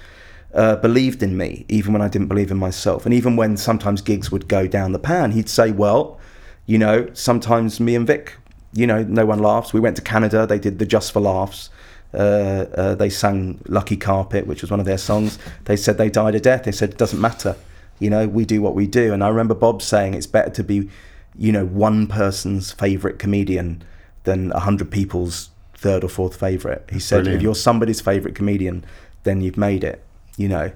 [0.53, 4.01] uh, believed in me even when I didn't believe in myself, and even when sometimes
[4.01, 6.19] gigs would go down the pan, he'd say, "Well,
[6.65, 8.37] you know, sometimes me and Vic,
[8.73, 9.73] you know, no one laughs.
[9.73, 10.45] We went to Canada.
[10.45, 11.69] They did the Just for Laughs."
[12.13, 15.39] Uh, uh, they sang Lucky Carpet, which was one of their songs.
[15.65, 16.63] They said they died a death.
[16.63, 17.55] They said it doesn't matter.
[17.99, 19.13] You know, we do what we do.
[19.13, 20.89] And I remember Bob saying it's better to be,
[21.37, 23.83] you know, one person's favorite comedian
[24.23, 26.87] than a hundred people's third or fourth favorite.
[26.91, 27.37] He said, Brilliant.
[27.37, 28.85] if you're somebody's favorite comedian,
[29.23, 30.03] then you've made it.
[30.37, 30.71] You know,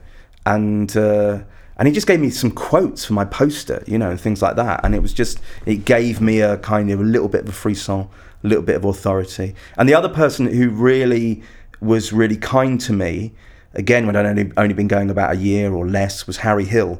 [0.45, 1.39] and uh,
[1.77, 4.55] and he just gave me some quotes for my poster, you know, and things like
[4.55, 4.81] that.
[4.83, 7.53] And it was just it gave me a kind of a little bit of a
[7.53, 8.07] frisson,
[8.45, 9.55] little bit of authority.
[9.77, 11.43] And the other person who really
[11.81, 13.33] was really kind to me,
[13.73, 16.99] again when I'd only only been going about a year or less, was Harry Hill.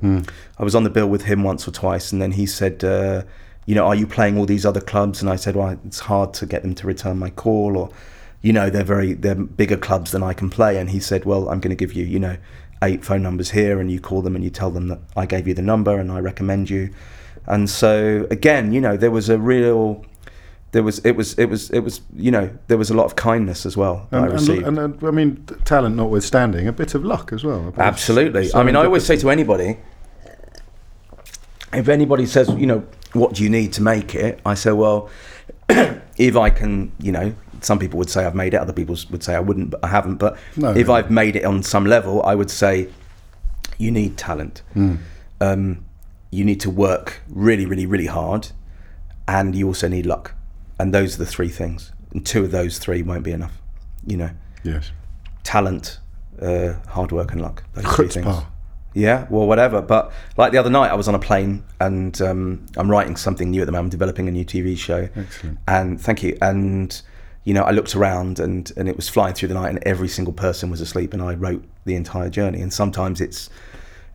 [0.60, 2.84] I was on the bill with him once or twice, and then he said.
[2.84, 3.24] Uh,
[3.68, 5.22] you know, are you playing all these other clubs?
[5.22, 7.90] And I said, well, it's hard to get them to return my call, or,
[8.44, 10.78] you know, they're very they're bigger clubs than I can play.
[10.78, 12.38] And he said, well, I'm going to give you, you know,
[12.84, 15.48] eight phone numbers here, and you call them and you tell them that I gave
[15.48, 16.94] you the number and I recommend you.
[17.48, 20.06] And so again, you know, there was a real,
[20.76, 23.16] there was it was it was it was you know there was a lot of
[23.16, 24.68] kindness as well that I And, received.
[24.68, 27.74] and, and, uh, I mean, talent notwithstanding, a bit of luck as well.
[27.78, 28.54] Absolutely.
[28.54, 29.78] I mean, I always say to anybody,
[31.72, 32.84] if anybody says, you know,
[33.14, 34.42] what do you need to make it?
[34.46, 35.10] I say, well,
[36.18, 39.24] if I can, you know, some people would say I've made it, other people would
[39.24, 40.18] say I wouldn't, but I haven't.
[40.18, 40.94] But No, if no.
[40.96, 42.90] I've made it on some level, I would say
[43.78, 44.62] you need talent.
[44.74, 44.96] Hmm.
[45.40, 45.86] Um,
[46.32, 48.52] you need to work really, really, really hard,
[49.26, 50.34] and you also need luck.
[50.80, 51.92] And those are the three things.
[52.12, 53.58] And two of those three won't be enough.
[54.06, 54.30] You know,
[54.64, 54.92] Yes.
[55.44, 56.00] talent,
[56.42, 57.64] uh, hard work, and luck.
[57.74, 58.36] Those three things.
[58.94, 59.82] Yeah, well, whatever.
[59.82, 63.52] But like the other night, I was on a plane and um, I'm writing something
[63.52, 63.88] new at the moment.
[63.94, 65.10] I'm developing a new TV show.
[65.16, 65.60] Excellent.
[65.68, 66.38] And thank you.
[66.42, 67.02] And
[67.44, 70.08] you know, I looked around and and it was flying through the night, and every
[70.08, 72.62] single person was asleep, and I wrote the entire journey.
[72.62, 73.50] And sometimes it's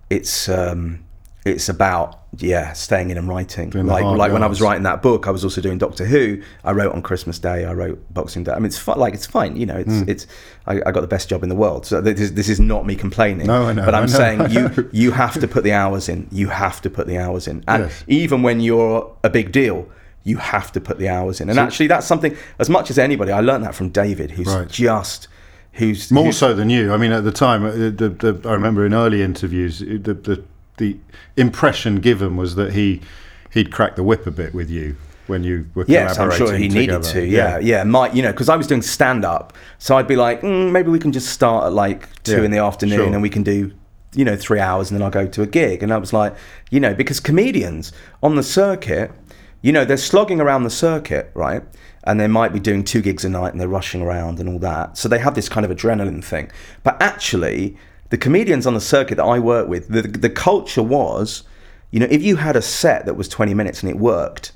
[0.08, 1.04] it's um,
[1.44, 3.70] it's about yeah staying in and writing.
[3.70, 6.04] Doing the like like when I was writing that book, I was also doing Doctor
[6.04, 6.42] Who.
[6.64, 7.64] I wrote on Christmas Day.
[7.64, 8.52] I wrote Boxing Day.
[8.52, 9.56] I mean, it's fun, like it's fine.
[9.56, 10.04] You know, it's Hmm.
[10.08, 10.26] it's
[10.66, 11.86] I, I got the best job in the world.
[11.86, 13.46] So this is, this is not me complaining.
[13.46, 16.28] No, I know, But I'm know, saying you you have to put the hours in.
[16.30, 17.64] You have to put the hours in.
[17.66, 18.04] And Yes.
[18.06, 19.88] even when you're a big deal,
[20.22, 21.48] you have to put the hours in.
[21.48, 24.68] And actually, that's something, as much as anybody, I learned that from David, who's Right.
[24.68, 25.26] just,
[25.72, 26.10] who's.
[26.12, 26.92] More so than you.
[26.92, 30.44] I mean, at the time, uh, the, the, I remember in early interviews, uh, the,
[30.80, 30.96] the
[31.36, 33.00] impression given was that he
[33.52, 36.68] he'd cracked the whip a bit with you when you were Yes, I'm sure he
[36.68, 37.24] needed to.
[37.24, 37.84] Yeah, yeah.
[37.84, 40.90] My, you know, because I was doing stand up, so I'd be like, mm, maybe
[40.90, 43.12] we can just start at like two Yeah, in the afternoon, sure.
[43.12, 43.72] and we can do,
[44.14, 45.82] you know, three hours, and then I'll go to a gig.
[45.82, 46.34] And I was like,
[46.70, 49.12] you know, because comedians on the circuit,
[49.62, 51.62] you know, they're slogging around the circuit, right?
[52.04, 54.58] And they might be doing two gigs a night, and they're rushing around and all
[54.60, 54.96] that.
[54.96, 56.50] So they have this kind of adrenaline thing.
[56.82, 57.76] But actually,
[58.10, 61.44] the comedians on the circuit that I work with, the the culture was,
[61.90, 64.52] you know, if you had a set that was 20 minutes and it worked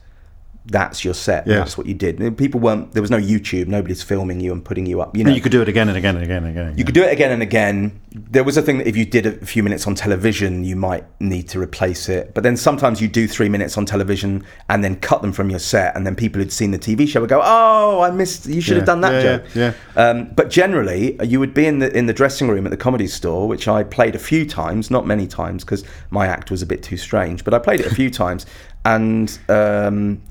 [0.66, 1.46] that's your set.
[1.46, 1.58] Yes.
[1.58, 2.18] That's what you did.
[2.20, 2.92] And People weren't.
[2.92, 3.66] There was no YouTube.
[3.66, 5.14] Nobody's filming you and putting you up.
[5.14, 6.78] You know, And you could do it again and again and again and again.
[6.78, 8.00] you could do it again and again.
[8.12, 11.04] There was a thing that if you did a few minutes on television, you might
[11.20, 12.32] need to replace it.
[12.32, 15.58] But then sometimes you do three minutes on television and then cut them from your
[15.58, 18.46] set, and then people who'd seen the TV show would go, "Oh, I missed.
[18.46, 21.80] You should have done that yeah, joke." yeah, Um, but generally, you would be in
[21.80, 24.90] the in the dressing room at the comedy store, which I played a few times,
[24.90, 27.44] not many times, because my act was a bit too strange.
[27.44, 28.46] But I played it a few times,
[28.86, 30.22] and um,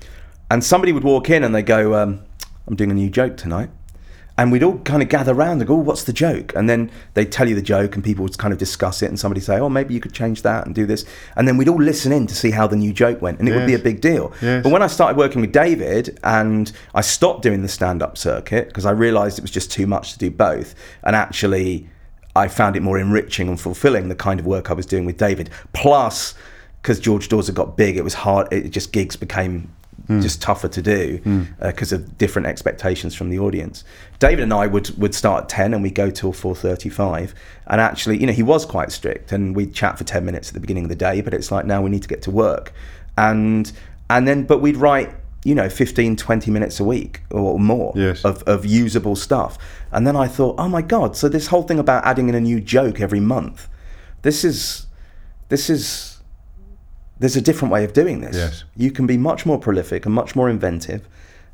[0.54, 2.22] and somebody would walk in and they go, um,
[2.68, 3.72] "I'm doing a new joke tonight."
[4.36, 6.54] And we'd all kind of gather around and go, oh, what's the joke?
[6.56, 9.20] And then they'd tell you the joke and people would kind of discuss it and
[9.20, 11.06] somebody say, oh, maybe you could change that and do this.
[11.36, 13.56] And then we'd all listen in to see how the new joke went and it
[13.56, 14.34] would be a big deal.
[14.42, 14.64] Yes.
[14.64, 18.70] But when I started working with David and I stopped doing the stand up circuit
[18.70, 20.74] because I realized it was just too much to do both.
[21.04, 21.88] And actually,
[22.36, 25.18] I found it more enriching and fulfilling the kind of work I was doing with
[25.18, 25.52] David.
[25.74, 26.34] Plus,
[26.82, 29.72] because George Dawes got big, it was hard, it just gigs became
[30.08, 30.20] Hmm.
[30.20, 31.44] just tougher to do hmm.
[31.62, 33.86] uh, because of different expectations from the audience.
[34.20, 37.34] David and I would would start at 10 and we'd go till 4.35
[37.68, 40.56] and actually you know he was quite strict and we'd chat for 10 minutes at
[40.56, 42.74] the beginning of the day but it's like now we need to get to work.
[43.18, 43.72] And
[44.10, 45.12] and then but we'd write
[45.46, 48.26] you know 15 20 minutes a week or more Yes.
[48.26, 49.58] of, of usable stuff.
[49.92, 52.42] And then i thought oh my god so this whole thing about adding in a
[52.42, 53.70] new joke every month
[54.24, 54.88] this is
[55.50, 56.13] this is
[57.20, 58.64] there's a different way of doing this Yes.
[58.76, 61.08] you can be much more prolific and much more inventive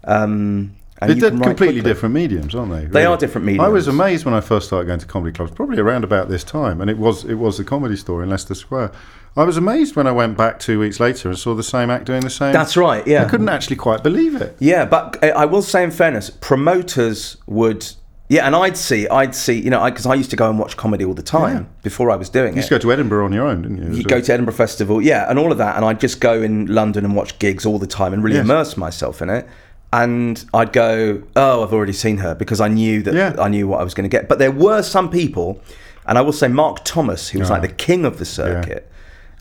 [0.06, 1.82] um, and They're completely quickly.
[1.82, 2.84] different mediums, aren't they?
[2.86, 3.66] They are different mediums.
[3.66, 6.44] I was amazed when I first started going to comedy clubs, probably around about this
[6.44, 8.92] time, and it was it was the comedy store in Leicester Square.
[9.38, 12.04] I was amazed when I went back two weeks later and saw the same act
[12.04, 12.52] doing the same.
[12.52, 13.24] That's right, yeah.
[13.24, 14.58] I couldn't actually quite believe it.
[14.60, 17.86] Yeah, but I I will say, in fairness, promoters would.
[18.30, 20.78] Yeah, and I'd see, I'd see, you know, because I, used to go and watch
[20.78, 21.64] comedy all the time Yeah.
[21.82, 22.52] before I was doing it.
[22.52, 23.98] You used to go to Edinburgh on your own, didn't you?
[23.98, 26.68] You go to Edinburgh Festival, yeah, and all of that, and I'd just go in
[26.68, 28.46] London and watch gigs all the time and really Yes.
[28.46, 29.48] immerse myself in it.
[29.92, 33.36] And I'd go, oh, I've already seen her because I knew that Yeah.
[33.40, 34.30] I knew what I was going to get.
[34.30, 35.60] But there were some people,
[36.06, 37.68] and I will say Mark Thomas, who was like Ah.
[37.68, 38.88] the king of the circuit,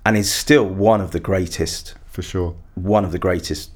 [0.06, 2.54] and is still one of the greatest for sure.
[2.74, 3.70] one of the greatest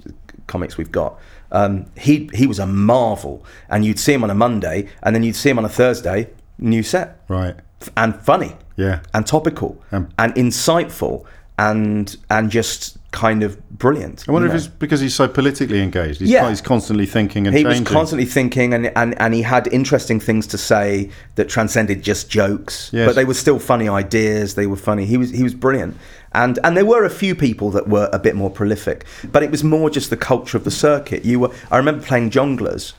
[0.47, 1.19] comics we've got.
[1.53, 5.23] Um, he he was a marvel, and you'd see him on a Monday, and then
[5.23, 6.29] you'd see him on a Thursday,
[6.59, 7.55] new set, Right.
[7.81, 9.01] F- and funny, Yeah.
[9.15, 11.25] and topical, Um, and insightful,
[11.59, 14.25] and and just kind of brilliant.
[14.27, 14.65] I wonder you if know.
[14.67, 16.21] it's because he's so politically engaged.
[16.21, 16.49] He's, Yeah.
[16.49, 17.83] he's constantly thinking and he changing.
[17.85, 22.31] was constantly thinking, and, and and he had interesting things to say that transcended just
[22.31, 23.07] jokes, Yes.
[23.07, 24.55] but they were still funny ideas.
[24.55, 25.05] They were funny.
[25.05, 25.97] He was he was brilliant,
[26.35, 29.51] and and there were a few people that were a bit more prolific, but it
[29.51, 31.25] was more just the culture of the circuit.
[31.25, 31.55] You were.
[31.71, 32.95] I remember playing Jongleurs,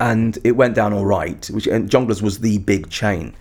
[0.00, 1.46] and it went down all right.
[1.48, 3.34] Which and Jongleurs was the big chain.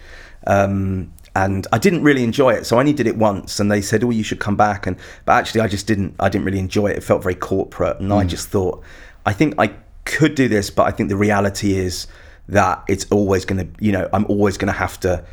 [0.48, 3.60] Um, and I didn't really enjoy it, so I only did it once.
[3.60, 6.16] And they said, "Oh, you should come back." And but actually, I just didn't.
[6.20, 6.98] I didn't really enjoy it.
[6.98, 8.82] It felt very corporate, and I just thought,
[9.26, 9.72] I think I
[10.06, 12.08] could do this, but I think the reality is
[12.48, 15.26] that it's always going to, you know, I'm always going to have to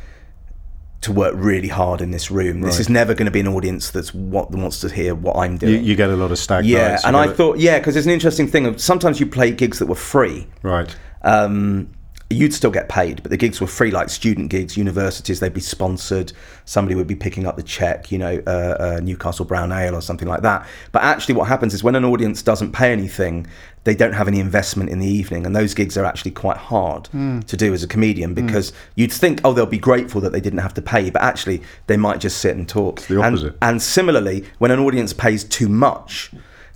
[1.03, 2.61] to work really hard in this room.
[2.61, 2.79] This Right.
[2.81, 5.83] is never going to be an audience that's what wants to hear what I'm doing.
[5.83, 8.05] you get a lot of stag yeah, nights, you and I thought, yeah, because it's
[8.07, 8.65] an interesting thing.
[8.65, 10.93] Of sometimes you play gigs that were free, right.
[11.23, 11.89] um,
[12.29, 15.61] you'd still get paid, but the gigs were free, like student gigs, universities, they'd be
[15.61, 16.33] sponsored.
[16.65, 18.49] Somebody would be picking up the check, you know, uh,
[18.79, 20.65] uh, Newcastle Brown Ale or something like that.
[20.91, 23.45] But actually, what happens is when an audience doesn't pay anything,
[23.83, 27.07] they don't have any investment in the evening, and those gigs are actually quite hard
[27.07, 27.39] hmm.
[27.41, 28.45] to do as a comedian hmm.
[28.45, 31.61] because you'd think, oh, they'll be grateful that they didn't have to pay, but actually,
[31.87, 33.01] they might just sit and talk.
[33.01, 33.57] the And- opposite.
[33.61, 36.31] and similarly, when an audience pays too much,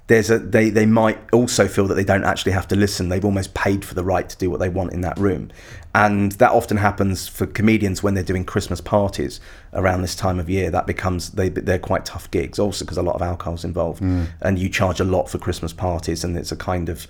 [0.08, 3.10] there's a they they might also feel that they don't actually have to listen.
[3.10, 5.50] They've almost paid for the right to do what they want in that room,
[5.94, 9.42] and that often happens for comedians when they're doing Christmas parties
[9.74, 10.72] around this time of year.
[10.72, 14.28] That becomes they they're quite tough gigs, also because a lot of alcohol's involved, Mm.
[14.42, 17.06] and you charge a lot for Christmas parties, and it's a kind of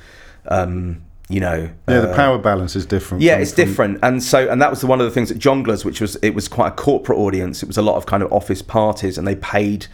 [0.47, 3.21] um, you know Yeah, the uh, power balance is different.
[3.21, 5.37] yeah, from- it's from- different, and so and that was one of the things at
[5.37, 7.61] Jongleurs, which was it was quite a corporate audience.
[7.61, 9.85] It was a lot of kind of office parties, and they paid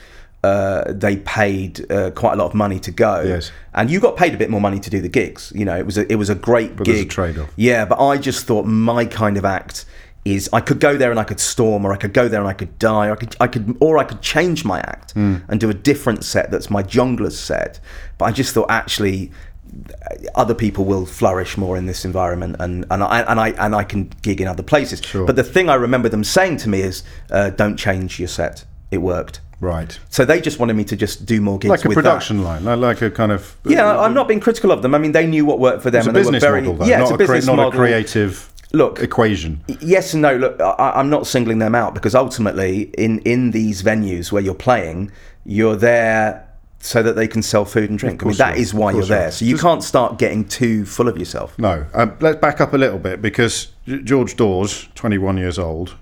[0.43, 3.21] uh, they paid uh, quite a lot of money to go.
[3.21, 3.51] Yes.
[3.73, 5.51] and you got paid a bit more money to do the gigs.
[5.55, 6.95] You know, it was a, it was a great But gig.
[6.95, 7.49] there's trade-off.
[7.55, 9.85] Yeah, but I just thought my kind of act
[10.25, 12.49] is I could go there and I could storm, or I could go there and
[12.49, 15.37] I could die, or I could, I could, or I could change my act Hmm.
[15.49, 17.79] and do a different set that's my Jongleurs set.
[18.17, 19.31] But I just thought actually
[20.35, 23.83] other people will flourish more in this environment, and and I and I and I
[23.83, 25.01] can gig in other places.
[25.01, 25.25] Sure.
[25.25, 28.65] But the thing I remember them saying to me is, uh, "Don't change your set.
[28.91, 29.97] It worked." Right.
[30.09, 33.01] So they just wanted me to just do more gigs Like a production line, like-
[33.01, 33.55] a kind of.
[33.63, 33.71] That.
[33.71, 34.93] Yeah, I'm not being critical of them.
[34.93, 36.75] I mean, they knew what worked for them, It's a and they business very model,
[36.75, 37.71] though, yeah, not, it's a a, business not model.
[37.71, 39.63] a creative Look, equation.
[39.79, 40.35] yes and no.
[40.35, 44.53] Look, I, I'm not singling them out because ultimately, in in these venues where you're
[44.53, 45.11] playing,
[45.45, 46.45] you're there
[46.79, 48.21] so that they can sell food and drink.
[48.21, 49.31] I mean, that is why you're there.
[49.31, 51.57] So you can't start getting too full of yourself.
[51.57, 55.95] No, um, let's back up a little bit because George Dawes, 21 years old,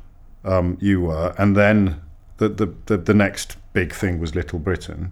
[0.44, 2.02] um, you were, and then
[2.42, 5.12] the, the, the, the next big thing was Little Britain.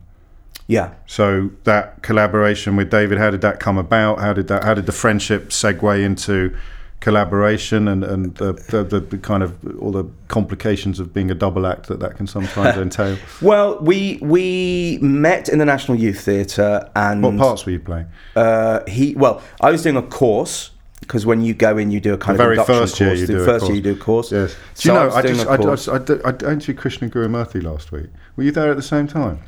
[0.66, 0.94] Yeah.
[1.06, 4.20] So that collaboration with David, how did that come about?
[4.20, 4.64] How did that?
[4.64, 6.56] How did the friendship segue into
[7.00, 11.36] collaboration and and the, the, the, the kind of all the complications of being a
[11.36, 13.18] double act that that can sometimes entail?
[13.42, 18.08] Well, we we met in the National Youth Theatre, and What parts were you playing?
[18.36, 20.72] Uh, he well, I was doing a course
[21.02, 23.10] because when you go in, you do a kind The of very induction first year
[23.10, 23.20] course.
[23.22, 24.32] you the do first year you do a course.
[24.32, 24.52] Yes.
[24.54, 25.06] Do So you I know?
[25.08, 25.88] was I just I, course.
[25.88, 28.08] I, I, I, I interviewed Krishnan Guru-Murthy last week.
[28.36, 29.40] Were you there at the same time?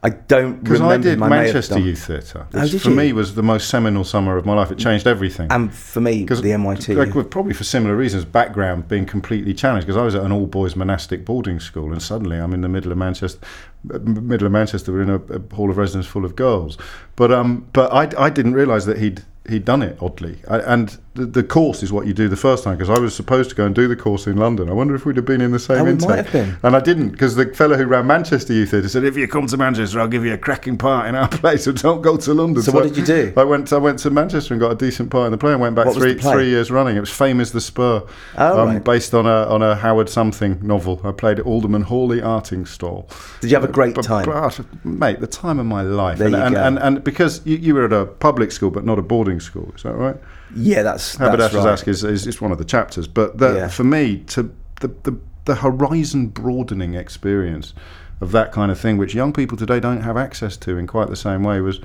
[0.00, 0.80] I don't Because.
[0.80, 1.18] I did.
[1.18, 1.76] Manchester.
[1.80, 2.94] Youth Theatre, Oh, which did for you?
[2.94, 4.70] me was the most seminal summer of my life.
[4.70, 5.50] It changed everything.
[5.50, 6.96] and for me, the NYT.
[6.96, 9.88] Like, well, probably for similar reasons, background being completely challenged.
[9.88, 12.92] Because I was at an all-boys monastic boarding school, and suddenly I'm in the middle
[12.92, 13.40] of Manchester.
[13.82, 16.78] Middle of Manchester, we're in a, a hall of residence full of girls.
[17.16, 20.38] But um, but I, I didn't realise that he'd he'd done it oddly.
[20.48, 22.76] I, and the, the course is what you do the first time.
[22.76, 24.68] Because I was supposed to go and do the course in London.
[24.68, 26.08] I wonder if we'd have been in the same Oh, intake.
[26.08, 26.56] might have been.
[26.62, 29.46] And I didn't because the fellow who ran Manchester Youth Theatre said, "If you come
[29.48, 31.56] to Manchester, I'll give you a cracking part in our play.
[31.58, 33.32] So don't go to London." So what did you do?
[33.36, 33.72] I went.
[33.72, 35.52] I went to Manchester and got a decent part in the play.
[35.52, 36.96] and went back What three three years running.
[36.96, 38.02] It was Fame is the Spur,
[38.36, 38.84] Oh, um, right.
[38.84, 41.00] based on a on a Howard something novel.
[41.04, 43.08] I played Alderman Hawley Artingstall.
[43.40, 44.24] Did you have a great But- time?
[44.26, 46.18] but, mate, the time of my life.
[46.18, 46.62] There and, you and, go.
[46.62, 49.72] and and because you, you were at a public school but not a boarding school,
[49.76, 50.16] is that right?
[50.54, 51.72] Yeah, that's that's Haberdasher's right.
[51.72, 53.06] Ask is, is, is one of the chapters.
[53.08, 53.68] But the, Yeah.
[53.68, 57.74] for me, to the, the, the horizon broadening experience
[58.20, 61.08] of that kind of thing, which young people today don't have access to in quite
[61.08, 61.80] the same way, was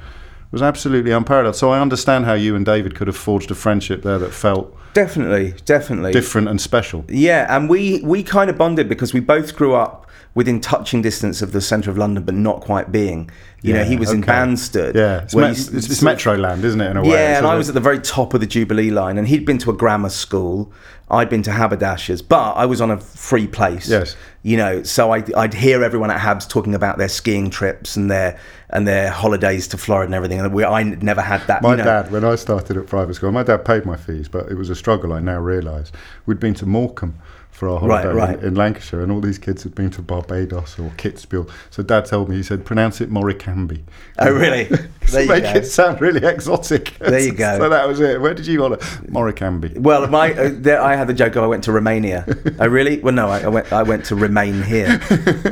[0.51, 1.55] was absolutely unparalleled.
[1.55, 4.75] So I understand how you and David could have forged a friendship there that felt
[4.93, 6.11] Definitely, definitely.
[6.11, 7.03] different and special.
[7.09, 11.41] Yeah, and we we kind of bonded because we both grew up within touching distance
[11.41, 13.29] of the centre of London, but not quite being.
[13.61, 14.21] You know, he was in.
[14.21, 14.93] Banstead.
[14.95, 16.91] Yeah, it's, me- it's, it's Metroland, isn't it?
[16.91, 19.17] In a way, Yeah, and I was at the very top of the Jubilee line,
[19.17, 20.73] and he'd been to a grammar school.
[21.09, 23.87] I'd been to Haberdashers, but I was on a free place.
[23.87, 24.15] Yes.
[24.41, 28.09] you know, so I'd, I'd hear everyone at Habs talking about their skiing trips and
[28.09, 31.61] their and their holidays to Florida and everything, and we, I never had that.
[31.61, 31.83] My you know.
[31.83, 34.69] dad, when I started at private school, my dad paid my fees, but it was
[34.71, 35.13] a struggle.
[35.13, 35.91] I now realise
[36.25, 37.19] we'd been to Morecambe
[37.63, 38.39] for our Right, holiday right.
[38.39, 41.49] In, in Lancashire, and all these kids had been to Barbados or Kitzbühel.
[41.69, 43.81] So dad told me, he said, pronounce it Moricambi.
[44.19, 44.69] Oh, really?
[45.11, 45.49] There you make go.
[45.51, 46.97] it sound really exotic.
[46.97, 47.57] There you go.
[47.57, 48.21] so that was it.
[48.21, 48.79] Where did you want it?
[49.11, 49.77] Moricambi.
[49.77, 51.35] Well, my uh, there, I had the joke.
[51.35, 52.25] of I went to Romania.
[52.57, 52.99] oh, really?
[52.99, 53.73] Well, no, I, I went.
[53.73, 55.01] I went to remain here.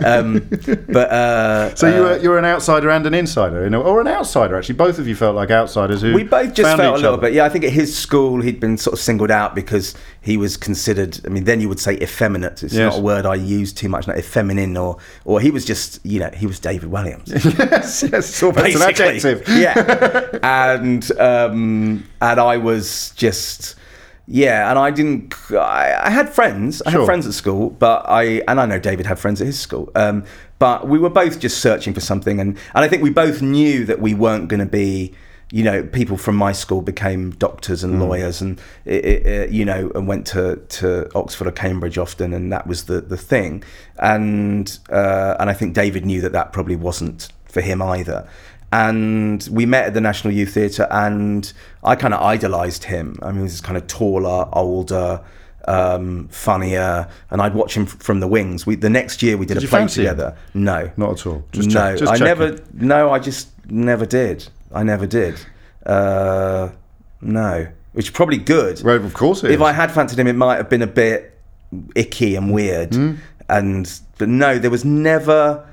[0.06, 0.48] Um,
[0.88, 3.82] but uh, So you uh, were you were an outsider and an insider, you know,
[3.84, 4.76] or an outsider actually.
[4.76, 7.22] Both of you felt like outsiders who we both just felt a little other.
[7.24, 7.34] bit.
[7.34, 10.56] Yeah, I think at his school he'd been sort of singled out because he was
[10.56, 11.20] considered.
[11.26, 12.64] I mean, then you would say effeminate.
[12.64, 12.94] It's Yes.
[12.94, 14.08] not a word I use too much.
[14.08, 17.28] Not effeminate, or or he was just you know he was David Walliams.
[17.60, 19.44] yes, yes, it's an adjective.
[19.48, 23.76] Yeah, and um, and I was just
[24.28, 25.34] yeah, and I didn't.
[25.52, 26.82] I, I had friends.
[26.86, 27.02] I Sure.
[27.02, 29.92] had friends at school, but I and I know David had friends at his school.
[29.96, 30.24] Um,
[30.60, 33.84] but we were both just searching for something, and and I think we both knew
[33.86, 35.14] that we weren't going to be.
[35.54, 39.66] You know, people from my school became doctors and lawyers, and it, it, it, you
[39.66, 43.62] know, and went to, to Oxford or Cambridge often, and that was the the thing.
[44.00, 48.28] And uh, and I think David knew that that probably wasn't for him either
[48.74, 51.52] and we met at the National Youth Theatre, and
[51.84, 53.20] I kind of idolised him.
[53.22, 55.22] I mean, he was kind of taller, older,
[55.68, 58.66] um, funnier, and I'd watch him f- from the wings.
[58.66, 60.06] We the next year we did, Did a play fancy him?
[60.16, 60.38] together.
[60.54, 61.44] No, Not at all.
[61.52, 62.24] Just no, check- I checking.
[62.26, 62.60] never.
[62.74, 64.48] No, I just never did.
[64.74, 65.36] I never did.
[65.86, 66.70] Uh,
[67.22, 68.82] no, which is probably good.
[68.84, 69.62] Well, of course it if is.
[69.62, 71.40] I had fancied him, it might have been a bit
[71.96, 72.94] icky and weird.
[72.94, 73.16] Hmm.
[73.50, 75.68] And but no, there was never.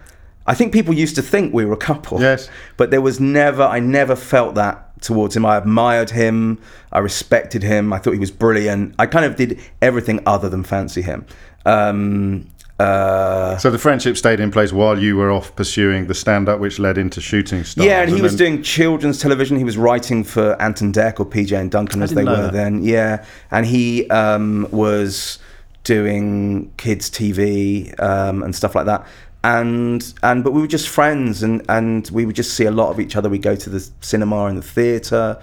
[0.47, 2.21] I think people used to think we were a couple.
[2.21, 2.49] Yes.
[2.77, 3.63] But there was never.
[3.63, 5.47] I never felt that towards him.
[5.47, 6.61] I admired him.
[6.91, 7.93] I respected him.
[7.93, 8.95] I thought he was brilliant.
[8.99, 11.27] I kind of did everything other than fancy him.
[11.67, 12.49] Um,
[12.79, 16.79] uh, So the friendship stayed in place while you were off pursuing the stand-up, which
[16.79, 17.87] led into shooting stars.
[17.87, 19.57] yeah, and he was then- doing children's television.
[19.57, 22.53] He was writing for Ant and Dec or PJ and Duncan as they were that.
[22.53, 22.83] then.
[22.83, 25.39] Yeah, and he um, was
[25.85, 29.07] doing kids TV um, and stuff like that.
[29.45, 32.91] And and but we were just friends, and and we would just see a lot
[32.91, 33.29] of each other.
[33.29, 35.39] We would go to the cinema and the theatre,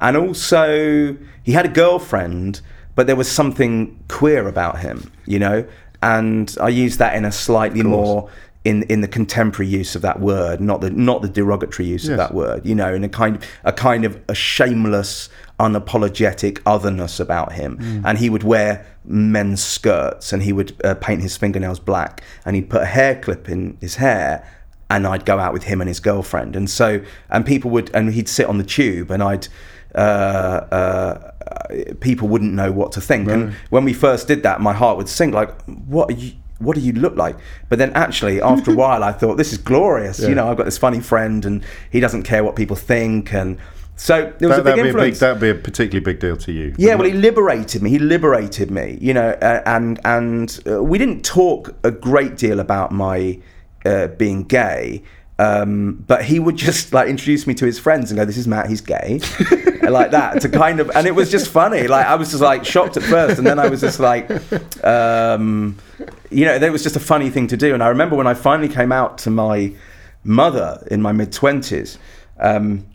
[0.00, 2.60] and also he had a girlfriend,
[2.94, 5.64] but there was something queer about him, you know.
[6.02, 8.28] And I use that in a slightly more
[8.64, 12.10] in in the contemporary use of that word, not the not the derogatory use Yes.
[12.12, 12.64] of that word.
[12.66, 15.28] You know, in a kind of a kind of a shameless,
[15.58, 17.78] unapologetic otherness about him.
[17.78, 18.02] Mm.
[18.04, 22.54] And he would wear men's skirts, and he would uh, paint his fingernails black, and
[22.56, 24.44] he'd put a hair clip in his hair.
[24.92, 28.12] and I'd go out with him and his girlfriend, and so and people would and
[28.12, 29.48] he'd sit on the tube, and I'd.
[29.94, 31.32] Uh, uh,
[32.00, 35.08] people wouldn't know what to think, and when we first did that, my heart would
[35.08, 35.34] sink.
[35.34, 36.32] Like, what are you?
[36.58, 37.36] What do you look like?
[37.70, 40.20] But then, actually, after a while, I thought this is glorious.
[40.20, 43.56] You know, I've got this funny friend, and he doesn't care what people think, and
[43.96, 45.18] so there was That, a big that'd, be a big, influence.
[45.20, 46.74] that'd be a particularly big deal to you.
[46.78, 47.90] Yeah, well, he liberated me.
[47.90, 52.60] He liberated me, you know, uh, and and uh, we didn't talk a great deal
[52.60, 53.38] about my
[53.84, 55.02] uh, being gay.
[55.40, 58.46] Um, but he would just like introduce me to his friends and go, "This is
[58.46, 58.68] Matt.
[58.68, 59.20] He's gay,"
[59.82, 61.88] like that to kind of, and it was just funny.
[61.88, 64.30] Like I was just like shocked at first, and then I was just like,
[64.84, 65.78] um,
[66.30, 67.72] you know, it was just a funny thing to do.
[67.72, 69.72] And I remember when I finally came out to my
[70.24, 71.96] mother in my mid twenties.
[72.38, 72.86] Um,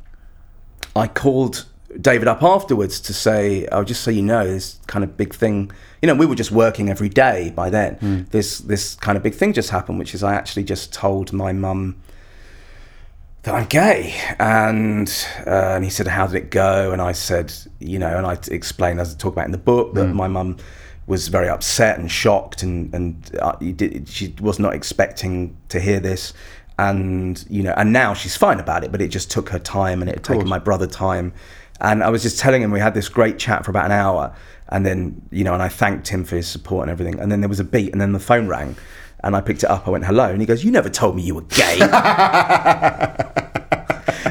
[0.96, 1.66] I called
[2.00, 5.72] David up afterwards to say, "Oh, just so you know, this kind of big thing.
[6.04, 8.28] You know, we were just working every day by then.
[8.30, 11.52] This this kind of big thing just happened, which is I actually just told my
[11.52, 11.96] mum
[13.46, 15.08] that I'm gay, and
[15.46, 18.38] uh, and he said, "How did it go?" And I said, "You know," and I
[18.52, 20.58] explained as I talk about in the book that my mum
[21.08, 26.00] was very upset and shocked, and and uh, did, she was not expecting to hear
[26.00, 26.34] this,
[26.80, 30.02] and you know, and now she's fine about it, but it just took her time,
[30.02, 31.32] and it had taken my brother time,
[31.80, 34.36] and I was just telling him we had this great chat for about an hour,
[34.70, 37.42] and then you know, and I thanked him for his support and everything, and then
[37.42, 38.76] there was a beat, and then the phone rang.
[39.26, 39.88] And I picked it up.
[39.88, 40.30] I went, hello.
[40.30, 41.80] And he goes, You never told me you were gay.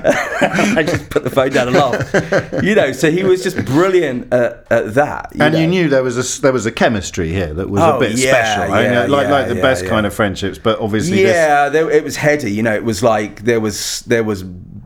[0.07, 2.63] I just put the phone down and laughed.
[2.65, 5.33] You know, so he was just brilliant at, at that.
[5.33, 5.61] and know.
[5.61, 8.13] you knew there was a there was a chemistry here that was Oh, a bit
[8.13, 10.59] yeah, special, I yeah, like yeah, like the best kind of friendships.
[10.59, 12.53] But obviously, this, Yeah, there, it was heady.
[12.53, 14.45] You know, it was like there was there was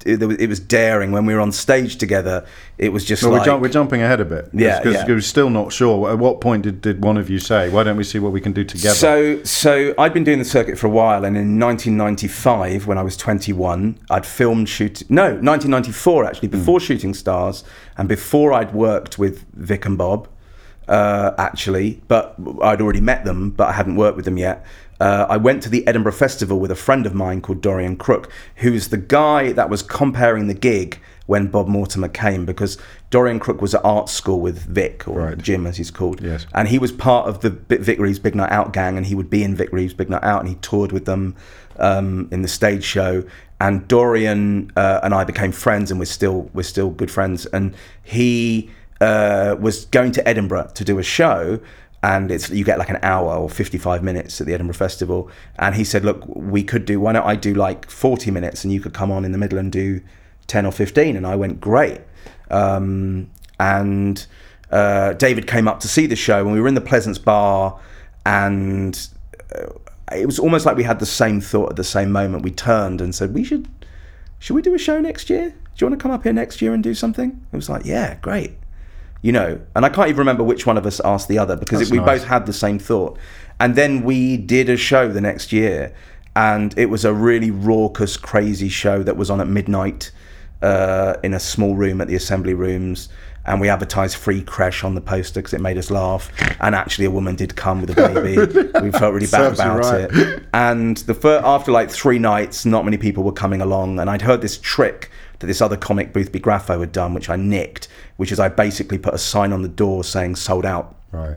[0.08, 2.46] it, was, it was daring when we were on stage together.
[2.78, 4.48] It was just well, like we're, jump, we're jumping ahead a bit.
[4.52, 5.06] Yeah, because yeah.
[5.06, 6.10] we're still not sure.
[6.10, 8.40] At what point did, did one of you say, "Why don't we see what we
[8.40, 8.94] can do together"?
[8.94, 13.02] So, so I'd been doing the circuit for a while, and in 1995, when I
[13.02, 15.02] was 21, I'd filmed shoot.
[15.10, 17.64] No, 1994 actually, before Shooting Stars,
[17.96, 20.28] and before I'd worked with Vic and Bob,
[20.88, 24.64] uh, actually, but I'd already met them, but I hadn't worked with them yet.
[25.00, 28.30] Uh, I went to the Edinburgh Festival with a friend of mine called Dorian Crook,
[28.56, 32.78] who's the guy that was comparing the gig when Bob Mortimer came, because
[33.10, 35.38] Dorian Crook was at art school with Vic, or Right.
[35.38, 36.22] Jim as he's called.
[36.22, 36.46] Yes.
[36.54, 39.28] And he was part of the Vic Reeves Big Night Out gang, and he would
[39.28, 41.36] be in Vic Reeves Big Night Out, and he toured with them
[41.78, 43.24] um, in the stage show.
[43.60, 47.44] And Dorian uh, and I became friends, and we're still we're still good friends.
[47.46, 48.70] And he
[49.00, 51.60] uh, was going to Edinburgh to do a show,
[52.02, 55.30] and it's you get like an hour or 55 minutes at the Edinburgh Festival.
[55.58, 57.00] And he said, "Look, we could do.
[57.00, 59.58] Why don't I do like 40 minutes, and you could come on in the middle
[59.58, 60.00] and do
[60.46, 62.00] 10 or 15?" And I went, "Great."
[62.50, 64.24] Um, and
[64.70, 67.78] uh, David came up to see the show, and we were in the Pleasance Bar,
[68.24, 69.08] and
[69.54, 69.66] uh,
[70.12, 72.44] it was almost like we had the same thought at the same moment.
[72.44, 73.68] We turned and said, "We should,
[74.38, 75.50] should we do a show next year?
[75.50, 77.84] Do you want to come up here next year and do something?" It was like,
[77.84, 78.57] "Yeah, great."
[79.20, 81.80] You know, and I can't even remember which one of us asked the other because
[81.80, 82.20] it, we nice.
[82.20, 83.18] both had the same thought.
[83.58, 85.92] And then we did a show the next year,
[86.36, 90.12] and it was a really raucous, crazy show that was on at midnight
[90.62, 93.08] uh, in a small room at the Assembly Rooms.
[93.48, 96.30] And we advertised free creche on the poster because it made us laugh.
[96.60, 98.36] And actually, a woman did come with a baby.
[98.82, 100.08] we felt really bad about right.
[100.10, 100.44] it.
[100.52, 103.98] And the fir- after like three nights, not many people were coming along.
[103.98, 107.36] And I'd heard this trick that this other comic, Boothby Graffoe, had done, which I
[107.36, 111.36] nicked, which is I basically put a sign on the door saying sold out right.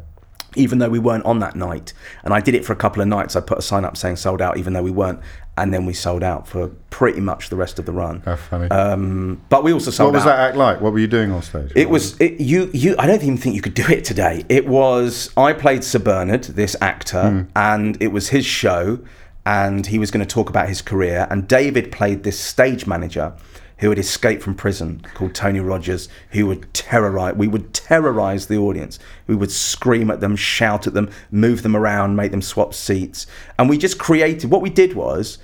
[0.56, 1.94] even though we weren't on that night.
[2.24, 3.36] And I did it for a couple of nights.
[3.36, 5.20] I put a sign up saying sold out, even though we weren't.
[5.58, 8.22] And then we sold out for pretty much the rest of the run.
[8.22, 8.70] How funny.
[8.70, 10.12] Um, but we also sold out.
[10.12, 10.38] what was out.
[10.38, 10.82] that act like?
[10.82, 11.72] What were you doing on stage?
[11.76, 12.70] It was it, you.
[12.74, 12.96] You.
[12.98, 14.46] I don't even think you could do it today.
[14.50, 15.30] It was.
[15.36, 19.00] I played Sir Bernard, this actor, and it was his show,
[19.46, 21.28] and he was going to talk about his career.
[21.30, 23.34] And David played this stage manager
[23.82, 27.36] who had escaped from prison called Tony Rogers, who would terrorize.
[27.36, 29.00] We would terrorize the audience.
[29.28, 33.28] We would scream at them, shout at them, move them around, make them swap seats,
[33.58, 34.50] and we just created.
[34.50, 35.40] What we did was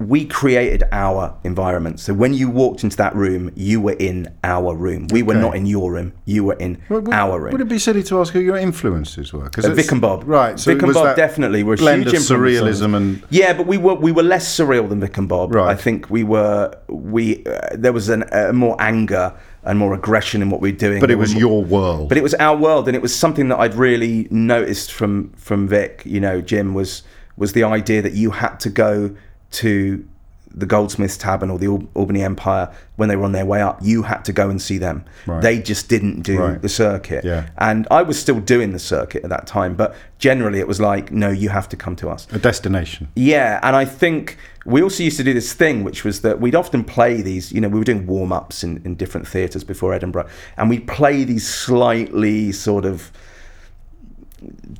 [0.00, 2.00] we created our environment.
[2.00, 5.06] So when you walked into that room, you were in our room.
[5.12, 5.42] We were Okay.
[5.42, 6.14] not in your room.
[6.24, 7.52] You were in Would- would- our room.
[7.52, 9.46] Would it be silly to ask who your influences were?
[9.50, 10.58] 'Cause Uh, Vic and Bob, Right.
[10.58, 12.80] So Vic and Bob definitely were a blend huge of influence on us.
[12.80, 15.54] surrealism and Yeah, but we were we were less surreal than Vic and Bob.
[15.54, 15.68] Right.
[15.68, 19.34] I think we were we uh, there was an, uh, more anger
[19.64, 21.00] and more aggression in what we were doing.
[21.00, 22.08] but it was were your world.
[22.08, 25.68] but it was our world, and it was something that I'd really noticed from from
[25.68, 26.02] Vic.
[26.06, 27.02] You know, Jim was
[27.36, 29.10] was the idea that you had to go
[29.52, 30.06] to
[30.52, 33.78] the Goldsmiths Tavern or the Al- Albany Empire when they were on their way up.
[33.82, 35.04] You had to go and see them.
[35.24, 35.40] Right.
[35.40, 36.60] They just didn't do Right.
[36.60, 37.24] the circuit.
[37.24, 37.46] Yeah.
[37.56, 41.12] And I was still doing the circuit at that time, but generally it was like,
[41.12, 42.26] no, you have to come to us.
[42.32, 43.06] A destination.
[43.14, 46.56] Yeah, and I think we also used to do this thing, which was that we'd
[46.56, 47.52] often play these.
[47.52, 50.26] You know, we were doing warm ups in, in different theatres before Edinburgh,
[50.56, 53.12] and we'd play these slightly sort of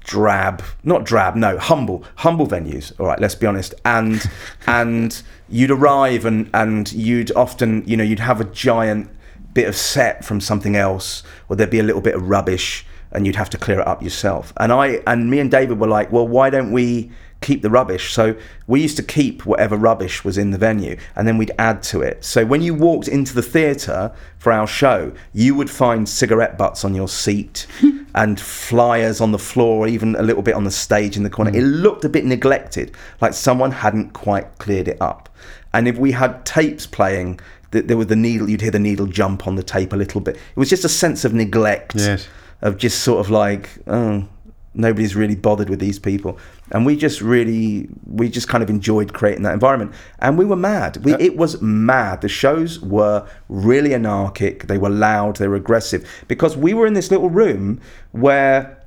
[0.01, 2.93] drab, not drab, no, humble, humble venues.
[2.99, 3.75] All right, let's be honest.
[3.85, 4.25] And
[4.67, 9.11] and you'd arrive and and you'd often, you know, you'd have a giant
[9.53, 13.27] bit of set from something else, or there'd be a little bit of rubbish, and
[13.27, 14.53] you'd have to clear it up yourself.
[14.57, 17.11] And I and me and David were like, well, why don't we?
[17.41, 18.13] Keep the rubbish.
[18.13, 18.37] So
[18.67, 22.03] we used to keep whatever rubbish was in the venue and then we'd add to
[22.03, 22.25] it.
[22.25, 26.85] So when you walked into the theatre for our show you would find cigarette butts
[26.85, 27.67] on your seat
[28.15, 31.51] and flyers on the floor even a little bit on the stage in the corner.
[31.51, 31.83] It mm.
[31.83, 35.29] looked a bit neglected like someone hadn't quite cleared it up.
[35.73, 37.41] And if we had tapes playing
[37.73, 40.21] th- there was the needle you'd hear the needle jump on the tape a little
[40.21, 40.37] bit.
[40.37, 42.29] It was just a sense of neglect Yes.
[42.61, 44.27] of just sort of like oh
[44.75, 46.39] nobody's really bothered with these people.
[46.71, 49.93] And we just really we just kind of enjoyed creating that environment.
[50.21, 50.99] And we were mad.
[50.99, 52.21] We, it was mad.
[52.21, 54.67] The shows were really anarchic.
[54.67, 55.37] They were loud.
[55.37, 56.09] They were aggressive.
[56.29, 57.81] Because we were in this little room
[58.13, 58.85] where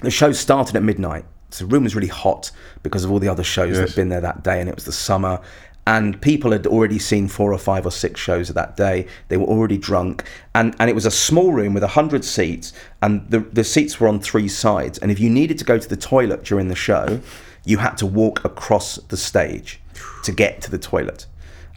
[0.00, 1.24] the show started at midnight.
[1.50, 2.50] So the room was really hot
[2.82, 4.84] because of all the other shows that had been there that day and it was
[4.84, 5.40] the summer
[5.88, 9.36] and people had already seen four or five or six shows of that day they
[9.38, 10.22] were already drunk
[10.54, 14.06] and, and it was a small room with 100 seats and the, the seats were
[14.06, 17.20] on three sides and if you needed to go to the toilet during the show
[17.64, 19.80] you had to walk across the stage
[20.24, 21.26] to get to the toilet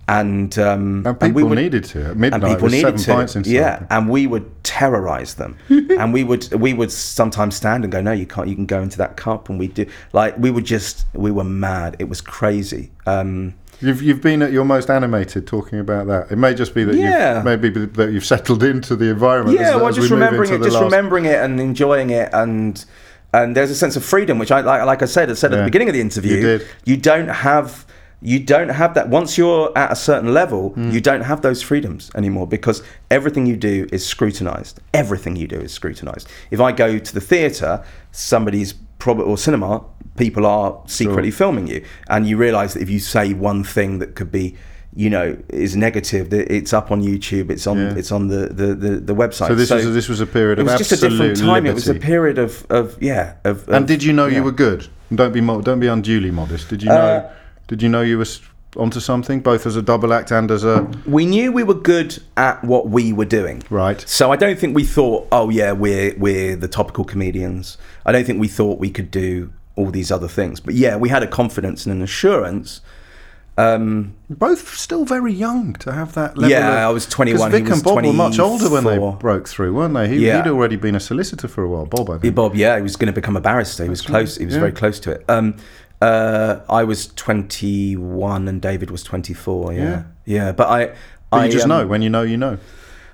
[0.07, 2.09] and um, And we people would- needed to.
[2.09, 3.49] At midnight, and people needed seven to.
[3.49, 8.01] yeah, and we would terrorize them, and we would we would sometimes stand and go,
[8.01, 8.47] "No, you can't.
[8.49, 11.45] You can go into that cup." And we do like we would just we were
[11.45, 11.95] mad.
[11.99, 12.91] It was crazy.
[13.05, 16.31] Um, You've, you've been at your most animated talking about that.
[16.31, 17.35] It may just be that Yeah.
[17.37, 19.59] you've maybe that you've settled into the environment.
[19.59, 22.83] yeah, well, as we just remembering it, just last- remembering it, and enjoying it, and
[23.33, 24.85] and there's a sense of freedom, which I like.
[24.85, 25.61] Like I said, I said at Yeah.
[25.63, 26.67] the beginning of the interview, You did.
[26.85, 27.85] you don't have.
[28.23, 30.69] You don't have that once you're at a certain level.
[30.73, 30.91] Hmm.
[30.91, 34.79] You don't have those freedoms anymore because everything you do is scrutinized.
[34.93, 36.27] Everything you do is scrutinized.
[36.51, 39.83] If I go to the theater, somebody's probably or cinema,
[40.15, 41.83] people are secretly filming you,
[42.13, 44.55] and you realize that if you say one thing that could be
[44.93, 47.95] you know is negative that it's up on youtube it's on Yeah.
[47.99, 50.63] it's on the the the, the website So this was this was a period it
[50.63, 51.65] of was just a different time.
[51.65, 53.35] It was a period of, of yeah.
[53.49, 54.37] Of, And did you know yeah.
[54.37, 54.81] you were good?
[55.19, 56.67] Don't be mo- don't be unduly modest.
[56.71, 57.07] Did you know?
[57.15, 57.31] Uh,
[57.69, 58.27] did you know you were
[58.77, 62.21] onto something, both as a double act and as a We knew we were good
[62.37, 63.63] at what we were doing.
[63.69, 64.01] right?
[64.07, 67.77] So I don't think we thought, oh yeah, we're we're the topical comedians.
[68.05, 70.59] I don't think we thought we could do all these other things.
[70.59, 72.81] But yeah, we had a confidence and an assurance.
[73.57, 76.49] Um, Both still very young to have that level.
[76.49, 78.83] Yeah, of, I was 21, Because he Vic was and Bob were much older when
[78.85, 80.07] they broke through, weren't they?
[80.07, 80.41] He, Yeah.
[80.41, 81.85] He'd already been a solicitor for a while.
[81.85, 82.33] Bob, I think.
[82.33, 83.83] Bob, yeah, he was going to become a barrister.
[83.83, 84.37] He was close.
[84.37, 84.61] He was yeah.
[84.61, 85.25] very close to it.
[85.27, 85.57] Um,
[86.01, 89.73] uh, I was 21 and David was 24.
[89.73, 90.03] Yeah, Yeah.
[90.25, 90.51] yeah.
[90.51, 90.85] But I,
[91.29, 92.57] But I you just um, know when you know you know.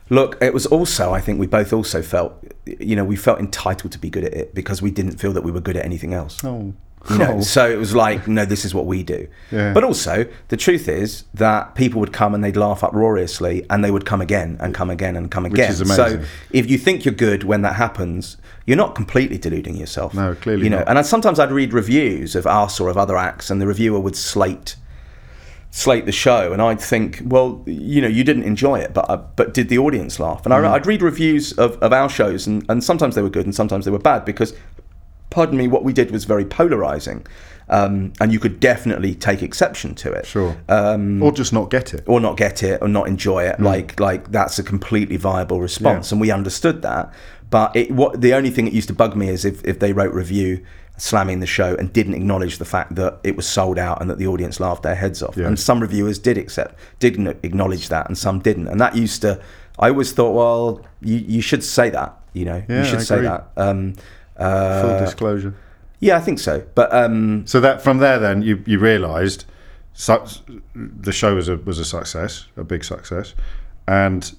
[0.10, 3.92] Look, it was also, I think we both also felt, you know, we felt entitled
[3.92, 6.14] to be good at it because we didn't feel that we were good at anything
[6.14, 6.42] else.
[6.46, 6.74] Oh,
[7.10, 7.42] You know, Oh.
[7.42, 9.28] so it was like, no, this is what we do.
[9.52, 9.74] Yeah.
[9.74, 13.92] But also, the truth is that people would come and they'd laugh uproariously, and they
[13.92, 15.70] would come again and come again and come again.
[15.70, 16.22] is amazing.
[16.24, 20.14] So if you think you're good when that happens, you're not completely deluding yourself.
[20.14, 20.90] No, clearly You know, not.
[20.90, 24.00] and I, sometimes I'd read reviews of us or of other acts, and the reviewer
[24.00, 24.76] would slate
[25.70, 29.18] slate the show, and I'd think, well, you know, you didn't enjoy it, but uh,
[29.36, 30.44] but did the audience laugh?
[30.46, 30.66] And Mm.
[30.66, 33.54] I, I'd read reviews of, of our shows, and, and sometimes they were good, and
[33.54, 34.54] sometimes they were bad because,
[35.38, 37.20] pardon me, what we did was very polarizing,
[37.70, 40.58] um, and you could definitely take exception to it, sure.
[40.68, 42.04] um, or just not get it.
[42.08, 43.60] or not get it, or not enjoy it.
[43.60, 46.16] Like like that's a completely viable response, Yeah.
[46.16, 47.14] and we understood that.
[47.52, 49.94] But it, what the only thing that used to bug me is if, if they
[49.94, 50.66] wrote review
[51.00, 54.18] slamming the show and didn't acknowledge the fact that it was sold out and that
[54.18, 55.38] the audience laughed their heads off.
[55.38, 55.46] Yeah.
[55.46, 58.68] And some reviewers did accept, did not acknowledge that, and some didn't.
[58.68, 59.40] And that used to,
[59.78, 62.12] I always thought, well, you, you should say that.
[62.34, 63.42] You know, Yeah, you should say that.
[63.56, 63.94] Um,
[64.38, 65.54] Full uh, disclosure.
[66.00, 66.64] yeah, I think so.
[66.76, 69.46] But um, So that from there, then you you realised
[70.76, 73.34] the show was a was a success, a big success,
[73.88, 74.34] and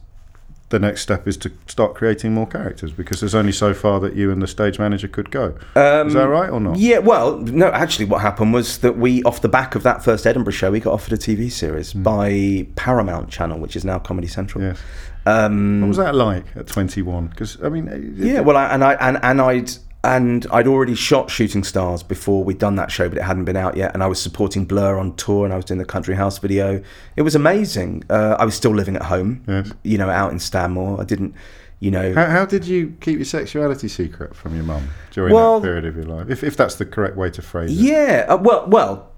[0.71, 4.15] the next step is to start creating more characters because there's only so far that
[4.15, 5.47] you and the stage manager could go.
[5.75, 6.75] is that right or not?
[6.75, 10.05] Um, Yeah, well, no, actually, what happened was that we, off the back of that
[10.05, 13.99] first Edinburgh show, we got offered a TV series by Paramount Channel, which is now
[13.99, 14.63] Comedy Central.
[14.63, 14.79] Yes.
[15.25, 17.29] Um, What was that like at 21?
[17.29, 19.71] Because I mean, it- yeah, well, I, and I and and I'd
[20.17, 23.57] and I'd already shot Shooting Stars before we'd done that show, but it hadn't been
[23.57, 23.93] out yet.
[23.93, 26.83] And I was supporting Blur on tour, and I was doing the Country House video.
[27.17, 28.05] It was amazing.
[28.09, 29.71] Uh, I was still living at home, Yes.
[29.83, 31.01] you know, out in Stanmore.
[31.01, 31.35] I didn't,
[31.81, 32.15] you know.
[32.15, 35.85] How, how did you keep your sexuality secret from your mum during Well- that period
[35.85, 36.31] of your life?
[36.31, 37.75] If, if that's the correct way to phrase it.
[37.75, 39.13] Yeah, uh, well, well,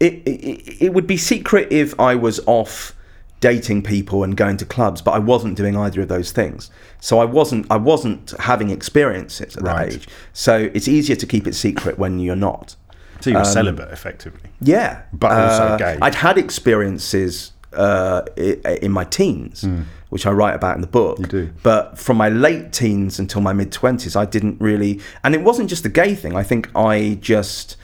[0.00, 2.94] it, it it would be secret if I was off
[3.50, 6.70] dating people and going to clubs, but I wasn't doing either of those things.
[7.08, 10.04] So I wasn't I wasn't having experiences at that age.
[10.32, 12.66] So it's easier to keep it secret when you're not.
[13.20, 14.48] So you were celibate, effectively.
[14.60, 14.90] Yeah,
[15.22, 15.94] But also Uh, gay.
[16.06, 18.22] I'd had experiences uh,
[18.86, 19.56] in my teens,
[20.12, 21.18] which I write about in the book.
[21.18, 21.44] You do.
[21.62, 24.92] But from my late teens until my mid twenties, I didn't really,
[25.22, 26.34] and it wasn't just a gay thing.
[26.42, 27.76] I think I just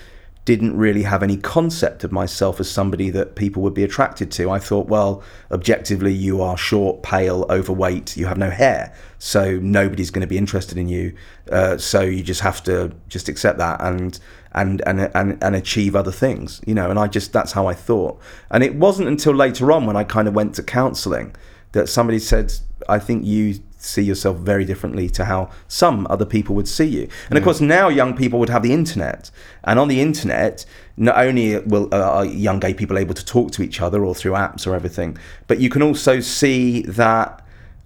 [0.45, 4.51] didn't really have any concept of myself as somebody that people would be attracted to.
[4.51, 5.23] I thought, well,
[5.53, 10.39] objectively, you are short, pale, overweight, you have no hair, so nobody's going to be
[10.39, 11.15] interested in you.
[11.51, 14.19] Uh, so you just have to just accept that and
[14.53, 16.91] and and and and achieve other things, you know.
[16.91, 18.21] And I just that's how I thought.
[18.51, 21.37] And it wasn't until later on when I kind of went to counselling
[21.71, 22.53] that somebody said,
[22.89, 27.09] I think you see yourself very differently to how some other people would see you.
[27.29, 29.31] And of course, now young people would have the internet,
[29.65, 30.65] and on the internet,
[30.97, 34.15] not only will uh, are young gay people able to talk to each other or
[34.15, 35.17] through apps or everything,
[35.49, 37.41] but you can also see that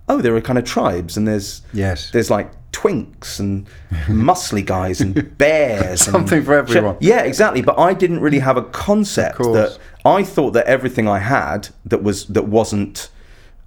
[0.09, 2.11] oh, there are kind of tribes, and there's Yes.
[2.11, 3.67] there's like twinks and
[4.07, 6.97] muscly guys and bears, Something and for everyone.
[7.01, 7.63] Yeah, exactly.
[7.63, 12.03] But I didn't really have a concept that I thought that everything I had that
[12.03, 13.09] was that wasn't,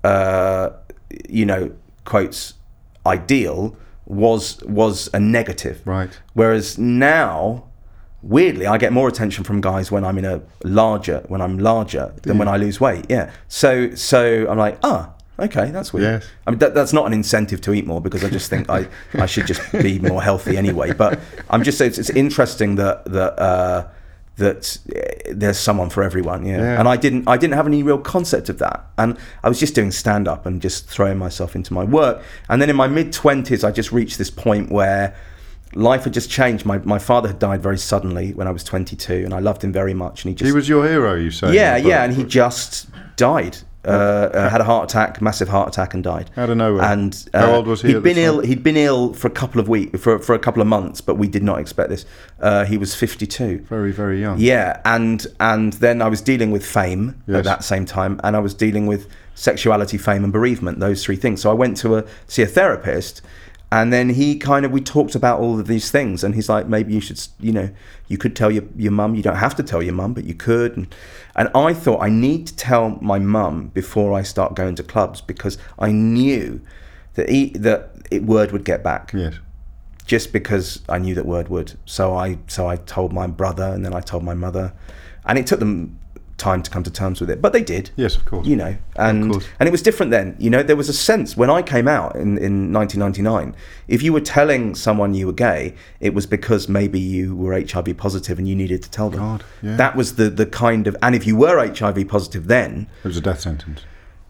[0.03, 0.69] uh,
[1.27, 1.71] you know,
[2.10, 2.55] quotes
[3.05, 5.82] ideal was was a negative.
[5.86, 6.20] Right.
[6.34, 7.66] Whereas now,
[8.22, 12.14] weirdly, I get more attention from guys when I'm in a larger when I'm larger
[12.24, 13.05] than when I lose weight.
[13.07, 13.32] Yeah.
[13.47, 15.14] So so I'm like ah.
[15.39, 16.22] Okay, that's weird.
[16.22, 16.30] Yes.
[16.45, 18.89] I mean, that, that's not an incentive to eat more because I just think I,
[19.14, 20.91] I should just be more healthy anyway.
[20.91, 21.18] But
[21.49, 23.88] I'm just it's, it's interesting that that uh,
[24.39, 26.45] that eh, there's someone for everyone.
[26.45, 26.57] Yeah.
[26.57, 26.79] Yeah.
[26.79, 29.75] And I didn't I didn't have any real concept of that, and I was just
[29.75, 32.21] doing stand up and just throwing myself into my work.
[32.49, 35.15] And then in my mid twenties, I just reached this point where
[35.75, 36.65] life had just changed.
[36.65, 39.71] My my father had died very suddenly when I was 22, and I loved him
[39.71, 40.25] very much.
[40.25, 41.53] And he just He was your hero, you say?
[41.53, 43.57] yeah yeah, and he just died.
[43.86, 43.89] Uh,
[44.34, 46.30] uh, had a heart attack, massive heart attack, and died.
[46.36, 46.84] Out of nowhere.
[46.84, 48.23] And uh, How old was he He'd been time?
[48.25, 48.39] ill.
[48.41, 51.15] He'd been ill for a couple of weeks, for for a couple of months, but
[51.15, 52.05] we did not expect this.
[52.41, 53.59] Uh, he was 52.
[53.69, 54.38] Very, very young.
[54.38, 57.38] Yeah, and and then I was dealing with fame Yes.
[57.38, 60.80] at that same time, and I was dealing with sexuality, fame, and bereavement.
[60.82, 61.41] Those three things.
[61.41, 63.21] So I went to a see a therapist,
[63.71, 66.67] and then he kind of we talked about all of these things, and he's like,
[66.67, 67.69] maybe you should, you know,
[68.09, 69.15] you could tell your your mum.
[69.15, 70.75] You don't have to tell your mum, but you could.
[70.75, 70.93] And,
[71.39, 75.21] and I thought I need to tell my mum before I start going to clubs
[75.21, 76.59] because I knew
[77.13, 79.35] that he, that it, word would get back Yes.
[80.05, 81.79] just because I knew that word would.
[81.85, 84.73] So I so I told my brother and then I told my mother,
[85.25, 85.99] and it took them
[86.39, 87.91] time to come to terms with it, but they did.
[87.95, 88.47] Yes, of course.
[88.47, 90.35] You know, and and it was different then.
[90.39, 93.55] You know, there was a sense when I came out in, in 1999.
[93.87, 97.95] If you were telling someone you were gay, it was because maybe you were HIV
[97.97, 99.19] positive and you needed to tell them.
[99.19, 99.75] God, yeah.
[99.75, 103.17] That was the the kind of, and if you were HIV positive then, It was
[103.17, 103.81] a death sentence.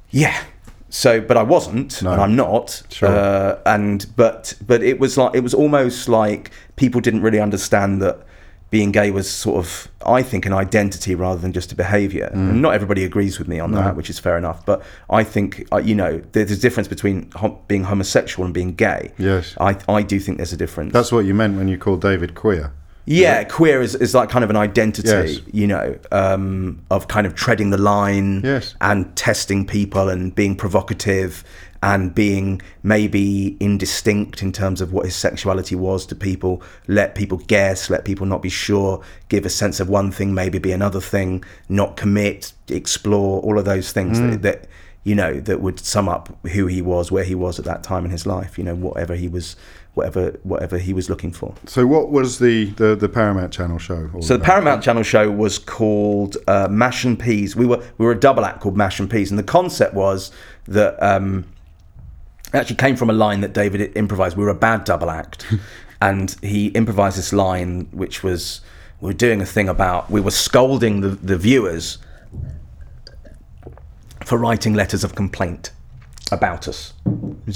[0.10, 0.43] yeah.
[0.91, 2.12] So, but I wasn't, No.
[2.14, 2.82] and I'm not.
[2.89, 3.10] Sure.
[3.10, 8.01] Uh, and but but it was like it was almost like people didn't really understand
[8.01, 8.26] that
[8.72, 12.30] being gay was sort of, I think, an identity rather than just a behaviour.
[12.34, 12.50] Mm.
[12.50, 14.64] And not everybody agrees with me on that, which is fair enough.
[14.66, 17.32] But I think, uh, you know, there's a difference between
[17.68, 19.12] being homosexual and being gay.
[19.18, 19.56] Yes.
[19.60, 20.94] I I do think there's a difference.
[20.94, 22.72] That's what you meant when you called David queer.
[23.06, 25.40] Yeah, queer is, is like kind of an identity, Yes.
[25.52, 28.76] you know, um, of kind of treading the line Yes.
[28.82, 31.44] and testing people and being provocative
[31.82, 37.38] and being maybe indistinct in terms of what his sexuality was to people, let people
[37.48, 41.00] guess, let people not be sure, give a sense of one thing, maybe be another
[41.00, 44.32] thing, not commit, explore, all of those things Mm.
[44.32, 44.68] that, that,
[45.06, 48.04] you know, that would sum up who he was, where he was at that time
[48.04, 49.56] in his life, you know, whatever he was,
[49.94, 51.56] whatever, whatever he was looking for.
[51.66, 54.10] So, what was the, the, the Paramount Channel show?
[54.20, 54.44] So the?
[54.44, 57.56] Paramount Channel show was called uh, Mash and Peas.
[57.56, 60.32] We were we were a double act called Mash and Peas, and the concept was
[60.68, 61.46] that um,
[62.54, 64.36] it actually came from a line that David improvised.
[64.36, 65.45] We were a bad double act,
[66.02, 68.62] and he improvised this line, which was
[69.02, 72.00] we were doing a thing about we were scolding the, the viewers
[74.26, 75.72] for writing letters of complaint
[76.32, 76.93] about us.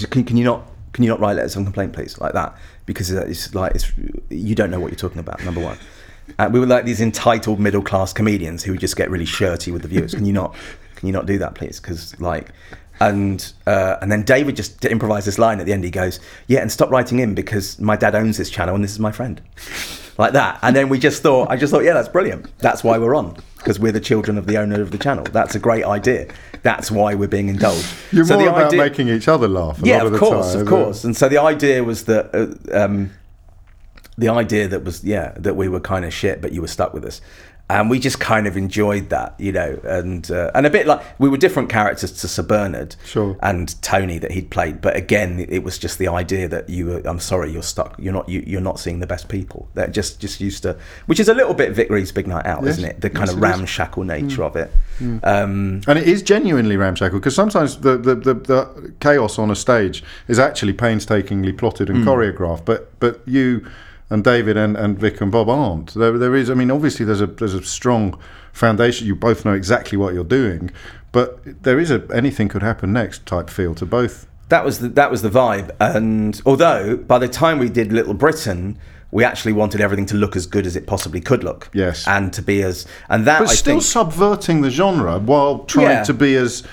[0.10, 2.56] Can, can you not can you not write letters of complaint, please, like that?
[2.86, 3.92] Because it's like it's
[4.30, 5.44] you don't know what you're talking about.
[5.44, 5.78] Number one,
[6.38, 9.72] uh, we were like these entitled middle class comedians who would just get really shirty
[9.72, 10.14] with the viewers.
[10.14, 10.56] Can you not?
[10.96, 11.80] Can you not do that, please?
[11.80, 12.52] Because like,
[13.00, 15.84] And uh, and then David just improvised this line at the end.
[15.84, 18.92] He goes, "Yeah, and stop writing in because my dad owns this channel and this
[18.92, 19.42] is my friend."
[20.18, 20.60] like that.
[20.62, 22.56] And then we just thought, I just thought, yeah, that's brilliant.
[22.60, 25.24] That's why we're on because we're the children of the owner of the channel.
[25.24, 26.28] That's a great idea.
[26.62, 27.88] That's why we're being indulged.
[28.12, 29.82] You're So more the about idea- making each other laugh.
[29.82, 30.70] A yeah, lot of, of, the course, time, of it?
[30.70, 31.04] course.
[31.04, 32.30] And so the idea was that,
[32.72, 33.10] uh, um,
[34.18, 36.94] the idea that was, yeah, that we were kind of shit, but you were stuck
[36.94, 37.20] with us.
[37.70, 41.02] And we just kind of enjoyed that, you know, and uh, and a bit like
[41.18, 43.38] we were different characters to Sir Bernard Sure.
[43.42, 47.02] and Tony that he'd played, but again, it was just the idea that you were.
[47.06, 47.96] I'm sorry, you're stuck.
[47.98, 48.28] You're not.
[48.28, 49.70] You, you're not seeing the best people.
[49.76, 52.64] That just just used to, which is a little bit Vic Reeves Big Night Out,
[52.64, 52.78] Yes.
[52.78, 53.02] isn't it?
[53.02, 54.70] The kind Yes, of ramshackle nature of it.
[55.24, 59.56] Um, And it is genuinely ramshackle because sometimes the, the, the, the chaos on a
[59.56, 63.66] stage is actually painstakingly plotted and choreographed, but but you
[64.10, 65.94] and David and, and Vic and Bob aren't.
[65.94, 68.20] There, there is, I mean, obviously there's a there's a strong
[68.52, 69.08] foundation.
[69.08, 70.72] You both know exactly what you're doing,
[71.12, 74.28] but there is a anything could happen next type feel to both.
[74.50, 75.72] that was the, that was the vibe.
[75.80, 78.78] And although by the time we did Little Britain,
[79.10, 81.70] we actually wanted everything to look as good as it possibly could look.
[81.74, 82.08] Yes.
[82.08, 85.88] and to be as and that But I still think subverting the genre while trying
[85.88, 86.04] Yeah.
[86.04, 86.64] to be as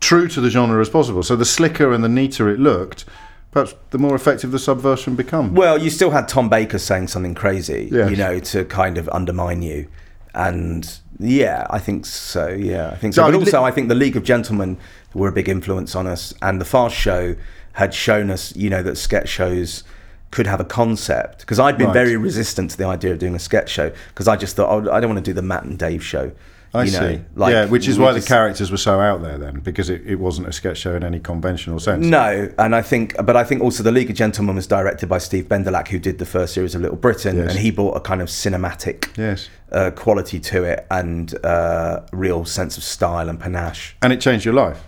[0.00, 1.22] true to the genre as possible.
[1.22, 3.04] So the slicker and the neater it looked,
[3.50, 5.52] perhaps the more effective the subversion becomes.
[5.52, 8.10] Well, you still had Tom Baker saying something crazy, Yes.
[8.10, 9.88] you know, to kind of undermine you.
[10.34, 10.88] And
[11.18, 12.48] yeah, I think so.
[12.48, 13.22] Yeah, I think So, so.
[13.24, 14.76] I But mean, also, I think the League of Gentlemen
[15.14, 17.34] were a big influence on us, and the Fast Show
[17.72, 19.82] had shown us, you know, that sketch shows
[20.30, 21.40] could have a concept.
[21.40, 21.94] Because I'd been Right.
[21.94, 24.92] very resistant to the idea of doing a sketch show because I just thought, oh,
[24.92, 26.30] I don't want to do the Matt and Dave show.
[26.72, 26.98] I you see.
[27.00, 29.90] know, like, yeah, which is why just- the characters were so out there then, because
[29.90, 32.06] it, it wasn't a sketch show in any conventional sense.
[32.06, 35.18] No, and I think, but I think also the League of Gentlemen was directed by
[35.18, 37.50] Steve Bendelack, who did the first series of Little Britain, Yes.
[37.50, 39.48] and he brought a kind of cinematic Yes.
[39.72, 43.96] uh, quality to it and uh, real sense of style and panache.
[44.02, 44.80] And it changed your life.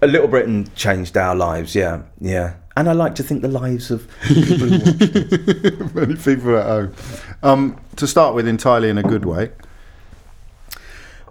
[0.00, 2.54] A Little Britain changed our lives, yeah, yeah.
[2.74, 5.94] And I like to think the lives of people who watch it.
[5.94, 6.94] Many people at home.
[7.42, 9.50] Um, to start with, entirely in a good way.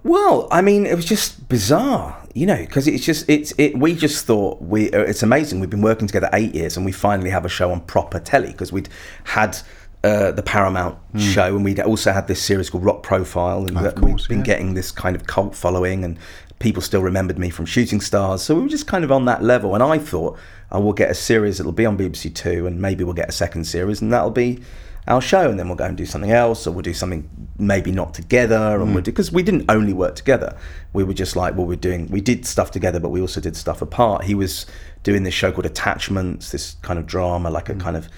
[0.04, 3.78] Well, I mean, it was just bizarre, you know, because it's just it's it.
[3.78, 5.60] We just thought we uh, it's amazing.
[5.60, 8.52] We've been working together eight years, and we finally have a show on proper telly
[8.52, 8.89] because we'd
[9.26, 9.58] had.
[10.04, 14.28] Uh, the Paramount show, and we'd also had this series called Rock Profile, and course,
[14.28, 14.45] we've been yeah.
[14.45, 16.18] getting this kind of cult following, and
[16.58, 18.41] people still remembered me from Shooting Stars.
[18.41, 20.39] So we were just kind of on that level, and I thought
[20.72, 23.32] I will get a series that'll be on BBC Two, and maybe we'll get a
[23.32, 24.64] second series, and that'll be
[25.08, 27.91] our show, and then we'll go and do something else, or we'll do something maybe
[27.91, 30.56] not together, and we'll because we didn't only work together.
[30.93, 33.56] We were just like, well, we're doing, we did stuff together, but we also did
[33.56, 34.26] stuff apart.
[34.26, 34.66] He was
[35.04, 38.10] doing this show called Attachments, this kind of drama, like a kind of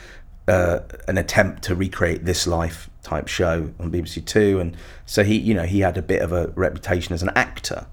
[0.47, 4.75] uh, an attempt to recreate this life type show on BBC Two, and
[5.05, 7.85] so he, you know, he had a bit of a reputation as an actor.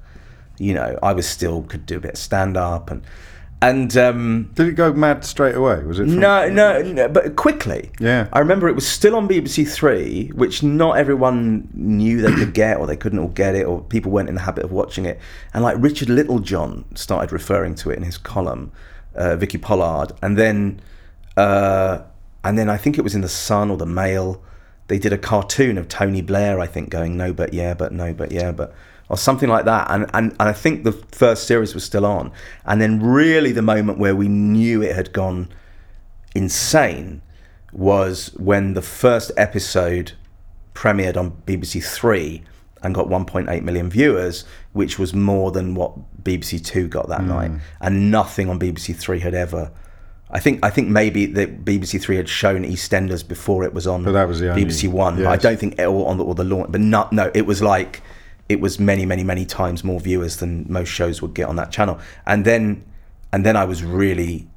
[0.58, 3.02] You know, I was still could do a bit of stand up and
[3.62, 3.96] and.
[3.96, 5.82] um Did it go mad straight away?
[5.84, 6.06] Was it?
[6.06, 7.90] No, no, no, but quickly.
[8.00, 8.28] Yeah.
[8.32, 12.78] I remember it was still on BBC Three, which not everyone knew they could get,
[12.78, 15.18] or they couldn't all get it, or people weren't in the habit of watching it.
[15.54, 18.72] And like Richard Littlejohn started referring to it in his column,
[19.14, 20.80] uh, Vicky Pollard, and then,
[21.36, 22.02] uh,
[22.44, 24.42] and then I think it was in the Sun or the Mail.
[24.90, 28.12] They did a cartoon of Tony Blair, I think, going no, but yeah, but no,
[28.12, 28.74] but yeah, but
[29.08, 29.86] or something like that.
[29.88, 32.32] And, and and I think the first series was still on.
[32.64, 35.48] And then really the moment where we knew it had gone
[36.34, 37.22] insane
[37.72, 40.14] was when the first episode
[40.74, 42.42] premiered on BBC Three
[42.82, 45.92] and got 1.8 million viewers, which was more than what
[46.24, 47.28] BBC Two got that hmm.
[47.28, 49.70] night, and nothing on BBC Three had ever.
[50.32, 54.04] I think I think maybe that BBC Three had shown EastEnders before it was on
[54.04, 55.16] But that was the only- BBC One.
[55.16, 57.30] But I don't think it all on the, or the launch, but not no.
[57.34, 58.02] It was like
[58.48, 61.72] it was many many many times more viewers than most shows would get on that
[61.72, 62.84] channel, and then
[63.32, 64.48] and then I was really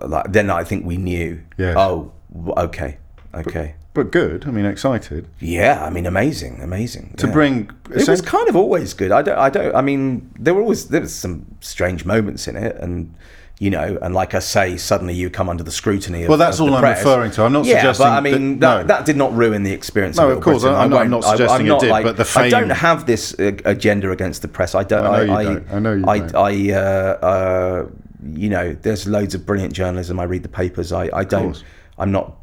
[0.00, 1.40] like then I think we knew.
[1.56, 1.74] Yes.
[1.76, 2.12] Oh,
[2.56, 2.98] okay,
[3.34, 3.74] okay.
[3.94, 4.46] But good.
[4.46, 7.12] I mean, excited Yeah, I mean, amazing, amazing.
[7.18, 7.32] to yeah.
[7.32, 7.70] bring.
[7.94, 9.12] It was kind of always good.
[9.12, 9.38] I don't.
[9.38, 9.74] I don't.
[9.74, 13.14] I mean, there were always there was some strange moments in it, and
[13.62, 16.24] you know, and like I say, suddenly you come under the scrutiny.
[16.24, 16.98] Of, Well, that's all I'm press.
[16.98, 17.44] referring to.
[17.44, 18.86] I'm not yeah, suggesting but I mean, that- no.
[18.88, 20.16] that did not ruin the experience.
[20.16, 22.04] No, of, of course, I'm not- I I'm not I- suggesting I'm it did, like-
[22.04, 24.74] but the I don't have this uh, agenda against the press.
[24.74, 25.06] I don't.
[25.06, 25.70] I know I, you don't.
[25.70, 26.34] I know you I, don't.
[26.34, 26.80] I, uh,
[27.24, 27.86] uh,
[28.34, 30.18] you know, there's loads of brilliant journalism.
[30.18, 30.90] I read the papers.
[30.90, 31.62] I, I don't.
[31.98, 32.34] I'm not.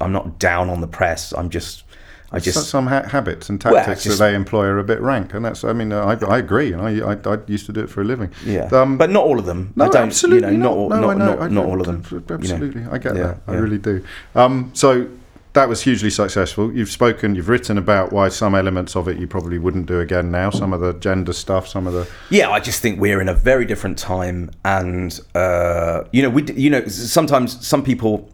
[0.00, 1.32] I'm not down on the press.
[1.32, 1.82] I'm just.
[2.30, 2.68] I just.
[2.68, 5.44] some ha- habits and Well, tactics just- that they employ are a bit rank, and
[5.44, 5.64] that's.
[5.64, 8.04] I mean, I, I agree, and I, I I used to do it for a
[8.04, 8.30] living.
[8.44, 9.72] Yeah, Um, but not all of them.
[9.76, 10.76] No, I don't, absolutely you know, not not.
[10.76, 11.34] all, No, not, I know.
[11.40, 12.02] not, not all of them.
[12.30, 12.92] Absolutely, you know.
[12.92, 13.38] I get Yeah, that.
[13.46, 14.04] I really do.
[14.34, 15.06] Um, so,
[15.54, 16.70] that was hugely successful.
[16.72, 20.30] You've spoken, you've written about why some elements of it you probably wouldn't do again
[20.30, 20.50] now.
[20.50, 23.34] Some of the gender stuff, some of the Yeah, I just think we're in a
[23.34, 28.28] very different time, and uh, you know, we you know sometimes some people,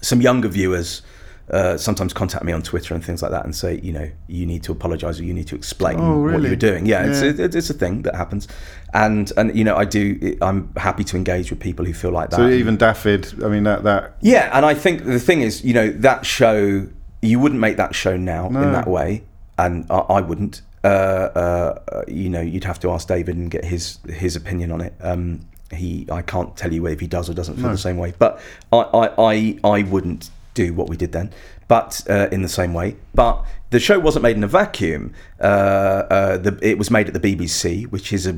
[0.00, 1.02] some younger viewers.
[1.48, 4.44] Uh, sometimes contact me on Twitter and things like that and say, you know, you
[4.44, 6.86] need to apologise or you need to explain Oh, what you're doing.
[6.86, 7.10] Yeah, Yeah.
[7.22, 8.48] It's, it, it's a thing that happens,
[8.94, 10.36] and and you know, I do.
[10.42, 12.36] I'm happy to engage with people who feel like that.
[12.36, 13.44] so even Daffyd.
[13.44, 16.86] I mean that that Yeah, and I think the thing is, you know, that show
[17.22, 18.62] you wouldn't make that show now No.
[18.62, 19.22] in that way,
[19.56, 20.62] and I, I wouldn't.
[20.82, 24.80] Uh, uh, you know, you'd have to ask David and get his his opinion on
[24.80, 24.94] it.
[25.00, 27.72] Um, he, I can't tell you if he does or doesn't feel No.
[27.72, 28.40] the same way, but
[28.72, 31.30] I, I, I, I wouldn't do what we did then,
[31.68, 32.96] but uh, in the same way.
[33.14, 35.12] But the show wasn't made in a vacuum.
[35.40, 38.36] Uh, uh, the, it was made at the BBC, which is a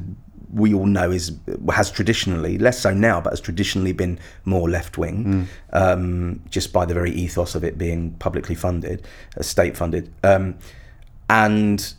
[0.51, 1.39] we all know is
[1.71, 6.87] has traditionally less so now, but has traditionally been more left wing, um, just by
[6.87, 9.07] the very ethos of it being publicly funded,
[9.37, 10.59] uh, state funded, um,
[11.29, 11.95] and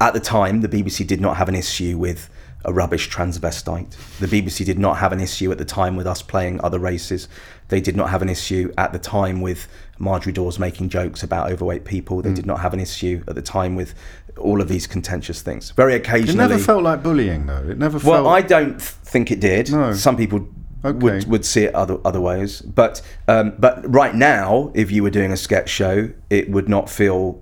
[0.00, 2.28] at the time, the BBC did not have an issue with
[2.64, 3.94] a rubbish transvestite.
[4.18, 7.28] The BBC did not have an issue at the time with us playing other races.
[7.68, 9.66] They did not have an issue at the time with
[9.98, 12.22] Marjorie Dawes making jokes about overweight people.
[12.22, 13.94] They did not have an issue at the time with
[14.38, 15.70] all of these contentious things.
[15.72, 16.32] Very occasionally.
[16.44, 17.64] it never felt like bullying though.
[17.68, 18.10] It never felt.
[18.10, 19.70] Well, I don't think it did.
[19.72, 19.92] No.
[19.94, 20.46] Some people
[20.84, 20.98] Okay.
[20.98, 25.10] would would see it other other ways, but um, but right now, if you were
[25.10, 27.40] doing a sketch show, it would not feel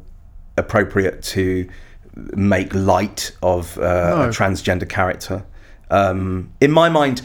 [0.59, 1.67] appropriate to
[2.15, 4.23] make light of uh, No.
[4.23, 5.45] a transgender character.
[5.91, 7.23] Um, in my mind,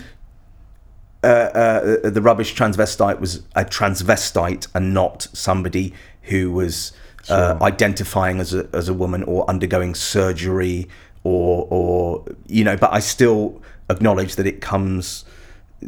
[1.24, 6.92] uh, uh, the rubbish transvestite was a transvestite and not somebody who was
[7.30, 10.88] uh, identifying as a, as a woman or undergoing surgery
[11.24, 13.60] or or you know but I still
[13.90, 15.26] acknowledge that it comes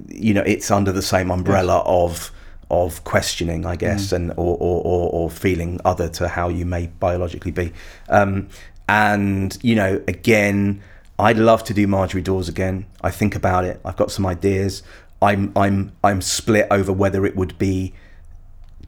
[0.08, 2.32] you know it's under the same umbrella of
[2.72, 6.88] of questioning I guess and or, or, or, or feeling other to how you may
[6.88, 7.72] biologically be
[8.10, 8.48] um,
[8.88, 10.82] and you know again
[11.20, 14.84] I'd love to do Marjorie Dawes again I think about it I've got some ideas
[15.22, 17.94] I'm I'm I'm split over whether it would be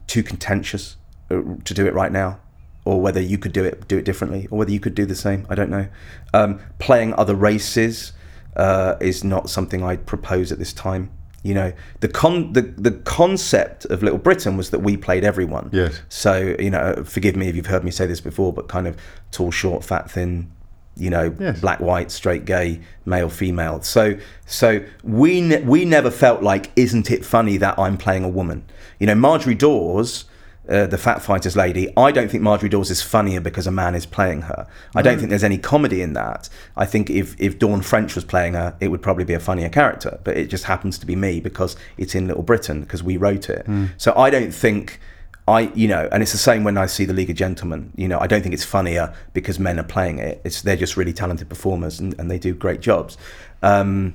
[0.06, 0.96] too contentious
[1.30, 2.40] uh, to do it right now,
[2.84, 5.14] or whether you could do it do it differently, or whether you could do the
[5.14, 5.46] same.
[5.48, 5.88] I don't know.
[6.34, 8.12] Um, playing other races
[8.56, 11.10] uh, is not something I'd propose at this time.
[11.42, 15.70] You know, the con the the concept of Little Britain was that we played everyone.
[15.72, 16.00] Yes.
[16.08, 18.96] So you know, forgive me if you've heard me say this before, but kind of
[19.30, 20.50] tall, short, fat, thin.
[20.96, 21.60] You know, Yes.
[21.60, 23.80] black, white, straight, gay, male, female.
[23.80, 28.28] So, so we ne- we never felt like, isn't it funny that I'm playing a
[28.28, 28.64] woman?
[28.98, 30.24] You know, Marjorie Dawes,
[30.70, 31.92] uh, the Fat Fighters lady.
[31.96, 34.66] I don't think Marjorie Dawes is funnier because a man is playing her.
[34.94, 36.48] I don't think there's any comedy in that.
[36.76, 39.68] I think if if Dawn French was playing her, it would probably be a funnier
[39.68, 40.20] character.
[40.22, 43.50] But it just happens to be me because it's in Little Britain because we wrote
[43.50, 43.66] it.
[43.96, 45.00] So I don't think.
[45.48, 47.92] I, you know, and it's the same when I see the League of Gentlemen.
[47.96, 50.40] You know, I don't think it's funnier because men are playing it.
[50.44, 53.18] It's they're just really talented performers and, and they do great jobs.
[53.60, 54.14] Um,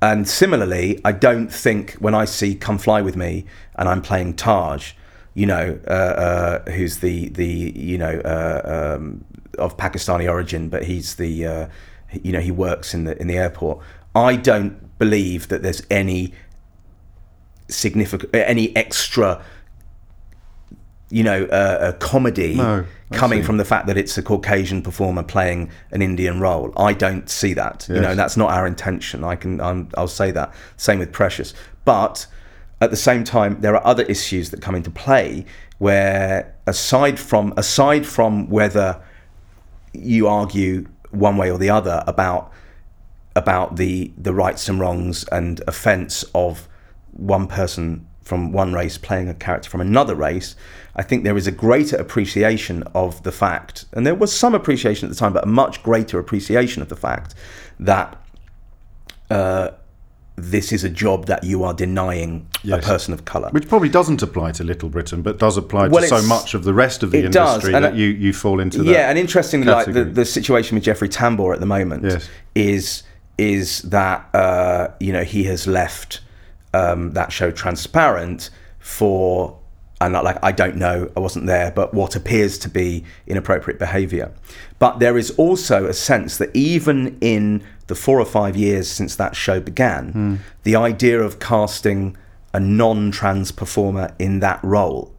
[0.00, 3.44] and similarly, I don't think when I see Come Fly with Me
[3.76, 4.94] and I'm playing Taj,
[5.34, 9.24] you know, uh, uh, who's the the you know uh, um,
[9.58, 11.68] of Pakistani origin, but he's the uh,
[12.22, 13.78] you know he works in the in the airport.
[14.14, 16.34] I don't believe that there's any
[17.68, 19.42] significant any extra
[21.12, 25.22] you know, uh, a comedy No, coming from the fact that it's a Caucasian performer
[25.22, 26.72] playing an Indian role.
[26.74, 27.86] I don't see that.
[27.86, 29.22] You know, that's not our intention.
[29.22, 30.54] I can, I'm, I'll say that.
[30.78, 31.52] Same with Precious.
[31.84, 32.26] But
[32.82, 35.44] at the same time, there are other issues that come into play
[35.78, 39.00] where, aside from aside from whether
[39.92, 42.52] you argue one way or the other about
[43.36, 46.68] about the the rights and wrongs and offence of
[47.12, 50.56] one person from one race playing a character from another race,
[50.96, 55.08] I think there is a greater appreciation of the fact, and there was some appreciation
[55.08, 57.34] at the time, but a much greater appreciation of the fact
[57.78, 58.20] that
[59.30, 59.70] uh,
[60.36, 62.82] this is a job that you are denying Yes.
[62.84, 63.48] a person of colour.
[63.50, 66.64] Which probably doesn't apply to Little Britain, but does apply Well, to so much of
[66.64, 68.86] the rest of the industry that I- you, you fall into that.
[68.90, 72.28] yeah, and interestingly, like the, the situation with Jeffrey Tambor at the moment Yes.
[72.54, 73.02] is
[73.38, 76.20] is that uh, you know he has left
[76.74, 79.58] um, that show transparent for
[80.00, 84.32] and like I don't know, I wasn't there, but what appears to be inappropriate behaviour.
[84.78, 89.16] But there is also a sense that even in the four or five years since
[89.16, 90.36] that show began, hmm.
[90.62, 92.16] the idea of casting
[92.54, 95.14] a non-trans performer in that role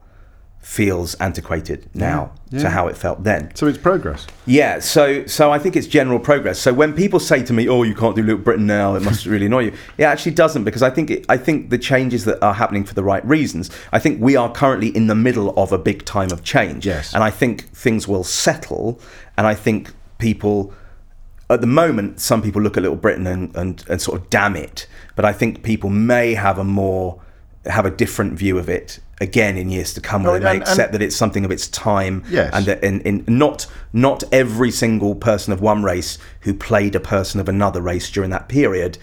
[0.59, 3.53] feels antiquated now Yeah, to how it felt then.
[3.53, 4.25] So it's progress.
[4.45, 6.57] Yeah, so so I think it's general progress.
[6.57, 9.25] So when people say to me, "Oh, you can't do Little Britain now," it must
[9.25, 9.73] really annoy you.
[9.97, 12.93] It actually doesn't because I think it, I think the changes that are happening for
[12.93, 13.69] the right reasons.
[13.91, 16.85] I think we are currently in the middle of a big time of change.
[16.85, 17.13] Yes.
[17.13, 19.01] and I think things will settle.
[19.37, 20.71] And I think people,
[21.53, 24.55] at the moment, some people look at Little Britain and and, and sort of damn
[24.55, 24.87] it.
[25.15, 27.21] But I think people may have a more
[27.65, 30.49] have a different view of it again in years to come, where Oh, they may
[30.51, 32.51] and- and- accept that it's something of its time, Yes.
[32.53, 36.99] and that in, in not not every single person of one race who played a
[36.99, 38.97] person of another race during that period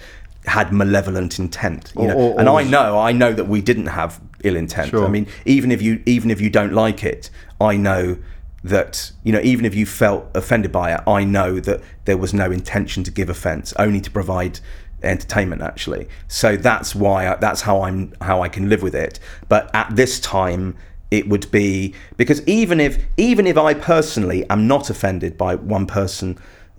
[0.46, 1.92] had malevolent intent.
[1.96, 2.14] You Or- know?
[2.14, 4.90] or- and or- I know, I know that we didn't have ill intent.
[4.90, 5.06] Sure.
[5.06, 8.16] I mean, even if you even if you don't like it, I know
[8.62, 12.34] that you know even if you felt offended by it, I know that there was
[12.34, 14.60] no intention to give offence, only to provide
[15.02, 16.08] entertainment actually.
[16.28, 19.18] So that's why I, that's how i'm how i can live with it.
[19.48, 20.76] But at this time
[21.10, 25.86] it would be because even if even if i personally am not offended by one
[25.86, 26.38] person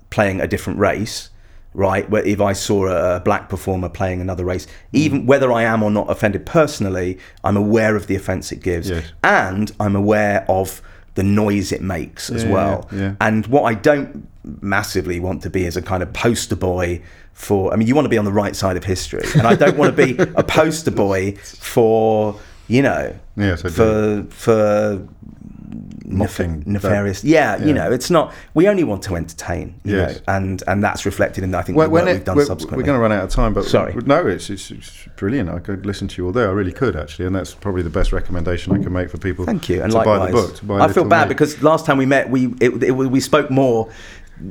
[0.09, 1.29] playing a different race
[1.73, 4.69] right where if i saw a black performer playing another race hmm.
[4.93, 8.89] even whether i am or not offended personally i'm aware of the offense it gives.
[8.89, 9.11] Yes.
[9.23, 10.81] and i'm aware of
[11.15, 13.15] the noise it makes as Yeah, well yeah.
[13.21, 14.27] and what I don't
[14.61, 17.01] massively want to be is a kind of poster boy
[17.33, 17.73] for.
[17.73, 19.77] I mean, you want to be on the right side of history, and I don't
[19.77, 25.07] want to be a poster boy for you know Yes, for for
[26.05, 27.23] nef- nefarious.
[27.23, 27.65] Yeah, yeah.
[27.65, 28.33] you know, it's not.
[28.53, 29.75] We only want to entertain.
[29.83, 30.15] You Yes.
[30.15, 32.37] know, and and that's reflected in I think Well, the work when it, we've done
[32.37, 32.83] we're, subsequently.
[32.83, 33.93] we're going to run out of time, but Sorry.
[34.05, 35.49] no, it's, it's it's brilliant.
[35.49, 36.41] I could listen to you all day.
[36.43, 39.45] I really could actually, and that's probably the best recommendation I can make for people.
[39.45, 40.19] Thank you, and to likewise.
[40.19, 40.55] buy the book.
[40.57, 41.33] To buy I feel bad Me.
[41.33, 43.89] because last time we met, we it, it, we spoke more.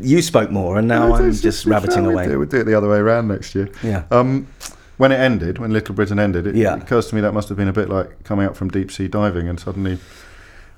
[0.00, 2.02] You spoke more, and now No, I'm just rabbiting fine.
[2.04, 2.28] We'll away.
[2.28, 3.68] do, we'll do it the other way around next year.
[3.82, 4.04] Yeah.
[4.12, 4.46] Um,
[4.98, 6.76] when it ended, when Little Britain ended, it, Yeah.
[6.76, 8.92] it occurs to me that must have been a bit like coming up from deep
[8.92, 9.98] sea diving and suddenly.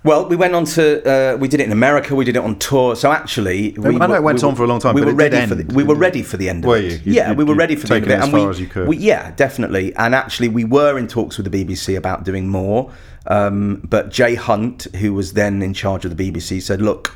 [0.05, 2.17] Well, we went on to uh, we did it in America.
[2.17, 2.97] We did it on tour.
[2.97, 5.03] So actually, we I know were- it went we on for a long time, We
[5.03, 6.83] were ready for the, end, we were ready for the end of Were it.
[6.85, 6.91] you?
[7.05, 8.51] You- yeah, you- we were ready for the end of it, as and we, far
[8.51, 8.89] as you could.
[8.89, 9.95] we yeah, definitely.
[9.95, 12.91] And actually, we were in talks with the BBC about doing more.
[13.29, 17.15] Um, but Jay Hunt, who was then in charge of the BBC, said, "Look,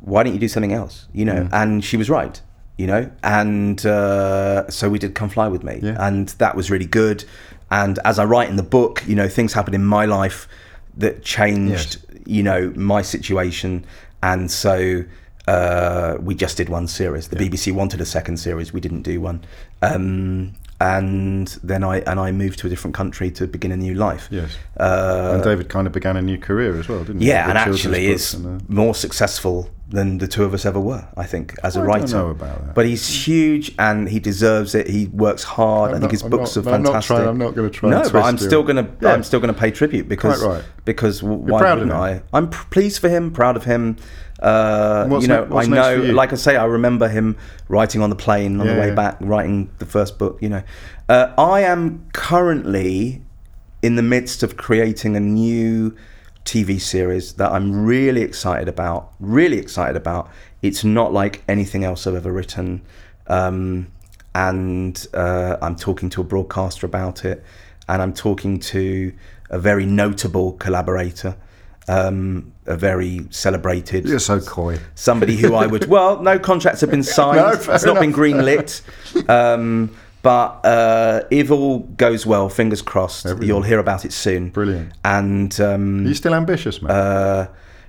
[0.00, 1.28] why don't you do something else?" You Mm.
[1.34, 2.40] know, and she was right.
[2.78, 5.96] You know, and uh, so we did "Come Fly with Me," Yeah.
[5.98, 7.24] and that was really good.
[7.70, 10.48] And as I write in the book, you know, things happened in my life
[10.96, 13.84] that changed, you know, my situation,
[14.22, 15.04] and so
[15.46, 17.28] uh, we just did one series.
[17.28, 19.44] The BBC wanted a second series, we didn't do one,
[19.82, 23.94] um, and then I and I moved to a different country to begin a new
[23.94, 24.28] life.
[24.30, 24.56] Yes.
[24.78, 27.28] Uh, and David kind of began a new career as well, didn't he?
[27.28, 31.06] yeah, and actually, is and, uh, more successful than the two of us ever were.
[31.16, 32.16] I think as a I don't writer.
[32.16, 32.74] know about that.
[32.74, 34.88] But he's huge and he deserves it.
[34.88, 35.90] He works hard.
[35.90, 37.16] I'm I think not- his I'm books not- are I'm not fantastic.
[37.16, 39.12] trying- I'm not gonna try No, but I'm still gonna Yeah.
[39.12, 40.64] I'm still gonna pay tribute because right.
[40.84, 41.92] because w- why wouldn't.
[41.92, 42.22] I?
[42.32, 43.96] I'm pleased for him, proud of him.
[44.44, 47.36] Uh, you know, ne- I know, like I say, I remember him
[47.68, 48.94] writing on the plane on Yeah, the way yeah.
[48.94, 50.38] back, writing the first book.
[50.42, 50.62] You know,
[51.08, 53.22] uh, I am currently
[53.82, 55.96] in the midst of creating a new
[56.44, 59.12] TV series that I'm really excited about.
[59.18, 60.30] Really excited about.
[60.60, 62.82] It's not like anything else I've ever written,
[63.28, 63.86] um,
[64.34, 67.42] and uh, I'm talking to a broadcaster about it,
[67.88, 69.12] and I'm talking to
[69.48, 71.36] a very notable collaborator,
[71.88, 74.78] um, a very celebrated You're so coy.
[74.94, 75.86] somebody who I would.
[75.86, 77.36] Well, no contracts have been signed.
[77.36, 78.14] No, it's not been enough.
[78.14, 78.80] green lit.
[79.28, 83.46] Um, but uh, if all goes well, fingers crossed, Everything.
[83.46, 84.48] you'll hear about it soon.
[84.48, 84.92] Brilliant.
[85.04, 86.90] And um, Are you still ambitious, man?
[86.90, 87.46] uh,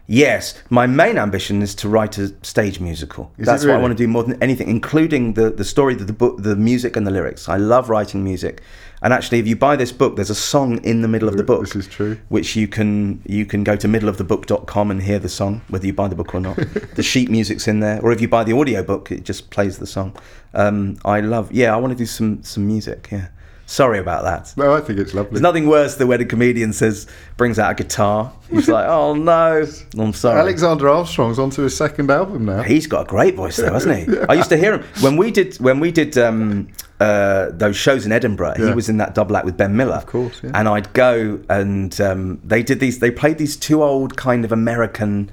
[0.08, 3.32] yes, my main ambition is to write a stage musical.
[3.38, 5.96] Is That's it what I want to do more than anything, including the the story,
[5.96, 7.48] the, the book, the music, and the lyrics.
[7.48, 8.62] I love writing music.
[9.02, 11.44] And actually, if you buy this book, there's a song in the middle of the
[11.44, 12.18] book This is true.
[12.30, 16.08] which you can you can go to middleofthebook.com and hear the song whether you buy
[16.08, 16.56] the book or not
[16.96, 19.78] the sheet music's in there or if you buy the audio book it just plays
[19.80, 20.16] the song
[20.54, 23.28] um, i love yeah i want to do some some music yeah
[23.68, 25.32] sorry about that No, I think it's lovely.
[25.32, 27.08] there's nothing worse than when a comedian says
[27.38, 29.66] brings out a guitar he's like oh no
[30.00, 32.62] i'm sorry Alexander Armstrong's onto his second album now.
[32.62, 34.06] He's got a great voice, though, hasn't he?
[34.16, 34.26] yeah.
[34.30, 36.68] I used to hear him when we did when we did um,
[37.00, 38.56] uh, those shows in Edinburgh.
[38.58, 40.52] He was in that double act with Ben Miller, of course, yeah.
[40.54, 43.00] And I'd go and um, they did these.
[43.00, 45.30] They played these two old kind of American,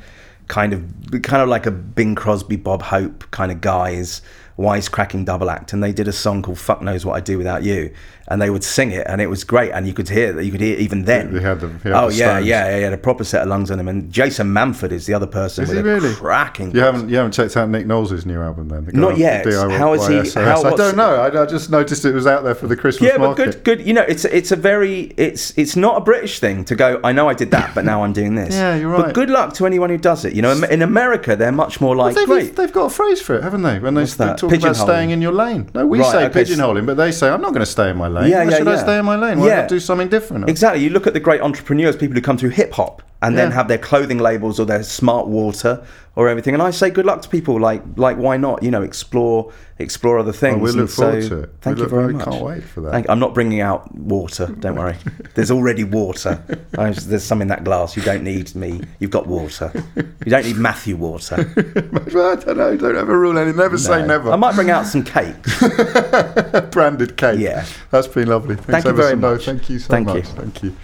[0.49, 0.85] kind of
[1.23, 4.23] kind of like a Bing Crosby, Bob Hope kind of guys.
[4.59, 7.63] wisecracking double act, and they did a song called "Fuck Knows What I Do Without
[7.63, 7.91] You,"
[8.29, 10.51] and they would sing it, and it was great, and you could hear that you
[10.53, 11.33] could hear even then.
[11.33, 13.71] They had the- had oh the yeah, yeah, yeah, yeah, a proper set of lungs
[13.71, 16.15] on him, and Jason Manford is the other person Is with he a really?
[16.15, 16.73] cracking.
[16.75, 18.85] You haven't you haven't checked out Nick Knowles' new album then?
[18.87, 19.45] The Not yet.
[19.45, 21.17] DIY How is he- how- I don't know.
[21.17, 23.65] I, I just noticed it was out there for the Christmas Yeah, but market.
[23.65, 23.87] good, good.
[23.87, 27.01] You know, it's it's a very it's it's not a British thing to go.
[27.05, 28.55] I know I did that, but now I'm doing this.
[28.63, 29.07] Yeah, you're right.
[29.07, 30.35] But good luck to anyone who does it.
[30.35, 32.55] You know, in America, they're much more like they've, great.
[32.57, 33.79] they've got a phrase for it, haven't they?
[33.81, 34.39] When they that?
[34.39, 35.69] talk about staying in your lane.
[35.75, 37.97] No, we Right, say okay, pigeonholing, but they say I'm not going to stay in
[37.97, 38.31] my lane.
[38.31, 38.83] Yeah, Why yeah, should I yeah.
[38.83, 39.39] stay in my lane?
[39.41, 39.61] Why Yeah.
[39.63, 40.49] not do something different?
[40.49, 40.83] Exactly.
[40.85, 43.55] You look at the great entrepreneurs, people who come through hip hop and then Yeah.
[43.55, 45.83] have their clothing labels or their smart water
[46.17, 46.53] or everything.
[46.55, 48.63] And I say good luck to people like like why not?
[48.63, 50.61] You know, explore explore other things.
[50.61, 51.51] we look And forward so, to it.
[51.63, 52.25] Thank We you look- very I much.
[52.29, 52.93] can't wait for that.
[52.93, 54.47] Thank, I'm not bringing out water.
[54.61, 54.97] Don't worry.
[55.35, 56.43] There's already water.
[56.79, 57.97] I was- There's some in that glass.
[57.97, 58.81] You don't need me.
[58.99, 59.73] You've got water.
[59.97, 61.37] You don't need Matthew water.
[61.57, 62.77] I don't know.
[62.77, 63.53] Don't ever rule any.
[63.53, 64.31] Never say never.
[64.31, 65.35] I might bring out some cake.
[66.71, 67.39] branded cake.
[67.41, 67.65] Yeah.
[67.91, 68.57] that's been lovely.
[68.57, 69.37] Thanks Thank you ever very so much.
[69.39, 69.45] much.
[69.47, 70.17] Thank you so Thank much.
[70.17, 70.23] you.
[70.23, 70.77] Thank you.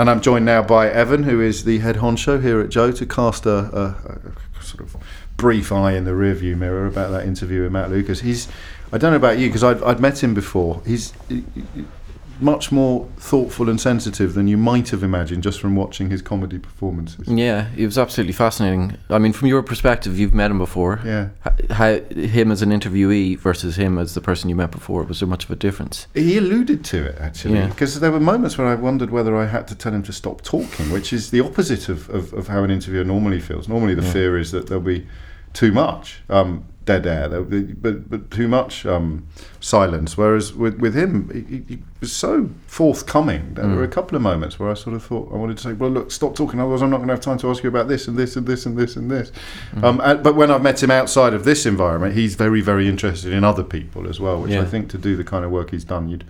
[0.00, 3.04] And I'm joined now by Evan, who is the head honcho here at Joe, to
[3.04, 4.22] cast a, a,
[4.58, 4.96] a sort of
[5.36, 8.20] brief eye in the rearview mirror about that interview with Matt Lucas.
[8.22, 8.48] He's,
[8.94, 10.80] I don't know about you because I'd, I'd met him before.
[10.86, 11.84] He's he- he-
[12.40, 16.58] much more thoughtful and sensitive than you might have imagined just from watching his comedy
[16.58, 17.28] performances.
[17.28, 18.96] Yeah, it was absolutely fascinating.
[19.08, 21.00] I mean, from your perspective, you've met him before.
[21.04, 21.28] Yeah.
[21.70, 25.28] How him as an interviewee versus him as the person you met before was there
[25.28, 26.06] much of a difference?
[26.14, 27.66] He alluded to it actually, Yeah.
[27.68, 30.42] because there were moments when I wondered whether I had to tell him to stop
[30.42, 33.68] talking, which is the opposite of, of, of how an interviewer normally feels.
[33.68, 35.06] Normally, the fear is that there'll be
[35.52, 37.28] too much um, dead air,
[37.84, 39.26] but but too much um,
[39.60, 40.16] silence.
[40.16, 43.42] Whereas with with him, he, he- was so forthcoming.
[43.54, 45.72] There were a couple of moments where I sort of thought I wanted to say,
[45.74, 47.88] "Well, look, stop talking, otherwise I'm not going to have time to ask you about
[47.88, 49.30] this and this and this and this and this."
[49.82, 53.32] Um, and, but when I've met him outside of this environment, he's very very interested
[53.32, 55.84] in other people as well, which I think to do the kind of work he's
[55.84, 56.24] done, you'd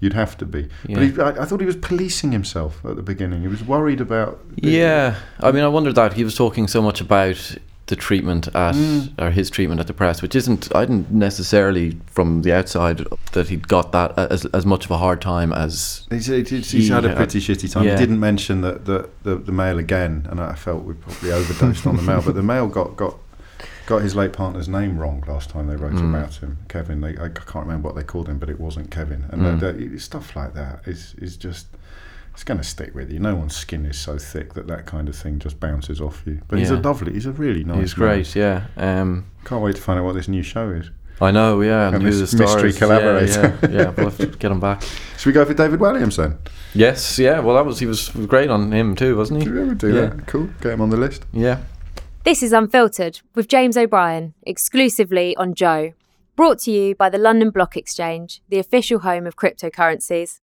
[0.00, 0.62] you'd have to be.
[0.88, 0.94] Yeah.
[0.96, 3.42] But he, I, I thought he was policing himself at the beginning.
[3.42, 4.40] He was worried about.
[4.56, 7.56] Yeah, I mean, I wondered that he was talking so much about
[7.86, 9.12] the treatment at Mm.
[9.20, 10.74] or his treatment at the press, which isn't.
[10.74, 14.98] I didn't necessarily from the outside that he'd got that as as much of a
[14.98, 17.84] hard time as He's, he's, he's He had a had- pretty shitty time.
[17.84, 17.92] yeah.
[17.92, 21.86] He didn't mention that the, the, the mail again, and I felt we probably overdosed
[21.86, 22.22] on the mail.
[22.24, 23.16] But the mail got, got
[23.86, 26.10] got his late partner's name wrong last time they wrote Mm.
[26.14, 27.00] about him, Kevin.
[27.00, 29.24] They, I can't remember what they called him, but it wasn't Kevin.
[29.30, 29.56] And Mm.
[29.62, 31.66] uh, the- stuff like that is is just
[32.32, 33.18] it's going to stick with you.
[33.18, 36.40] No one's skin is so thick that that kind of thing just bounces off you.
[36.48, 37.78] But he's a lovely, he's a really nice.
[37.80, 38.08] he's man.
[38.08, 38.34] great.
[38.34, 38.66] Yeah.
[38.76, 40.90] Um, Can't wait to find out what this new show is.
[41.20, 41.60] I know.
[41.60, 42.78] Yeah, and, And who this the mystery stars.
[42.78, 43.58] collaborator.
[43.62, 43.90] Yeah, yeah, yeah.
[43.90, 44.82] We'll have to get him back.
[45.18, 46.38] Should we go for David Walliams then?
[46.74, 47.18] Yes.
[47.18, 47.38] Yeah.
[47.40, 49.52] Well, that was he was great on him too, wasn't Did he?
[49.54, 50.00] we ever do Yeah.
[50.06, 50.26] that?
[50.26, 50.48] Cool.
[50.60, 51.24] Get him on the list.
[51.32, 51.60] Yeah.
[52.24, 55.92] This is Unfiltered with James O'Brien, exclusively on Joe.
[56.34, 60.40] Brought to you by the London Block Exchange, the official home of cryptocurrencies.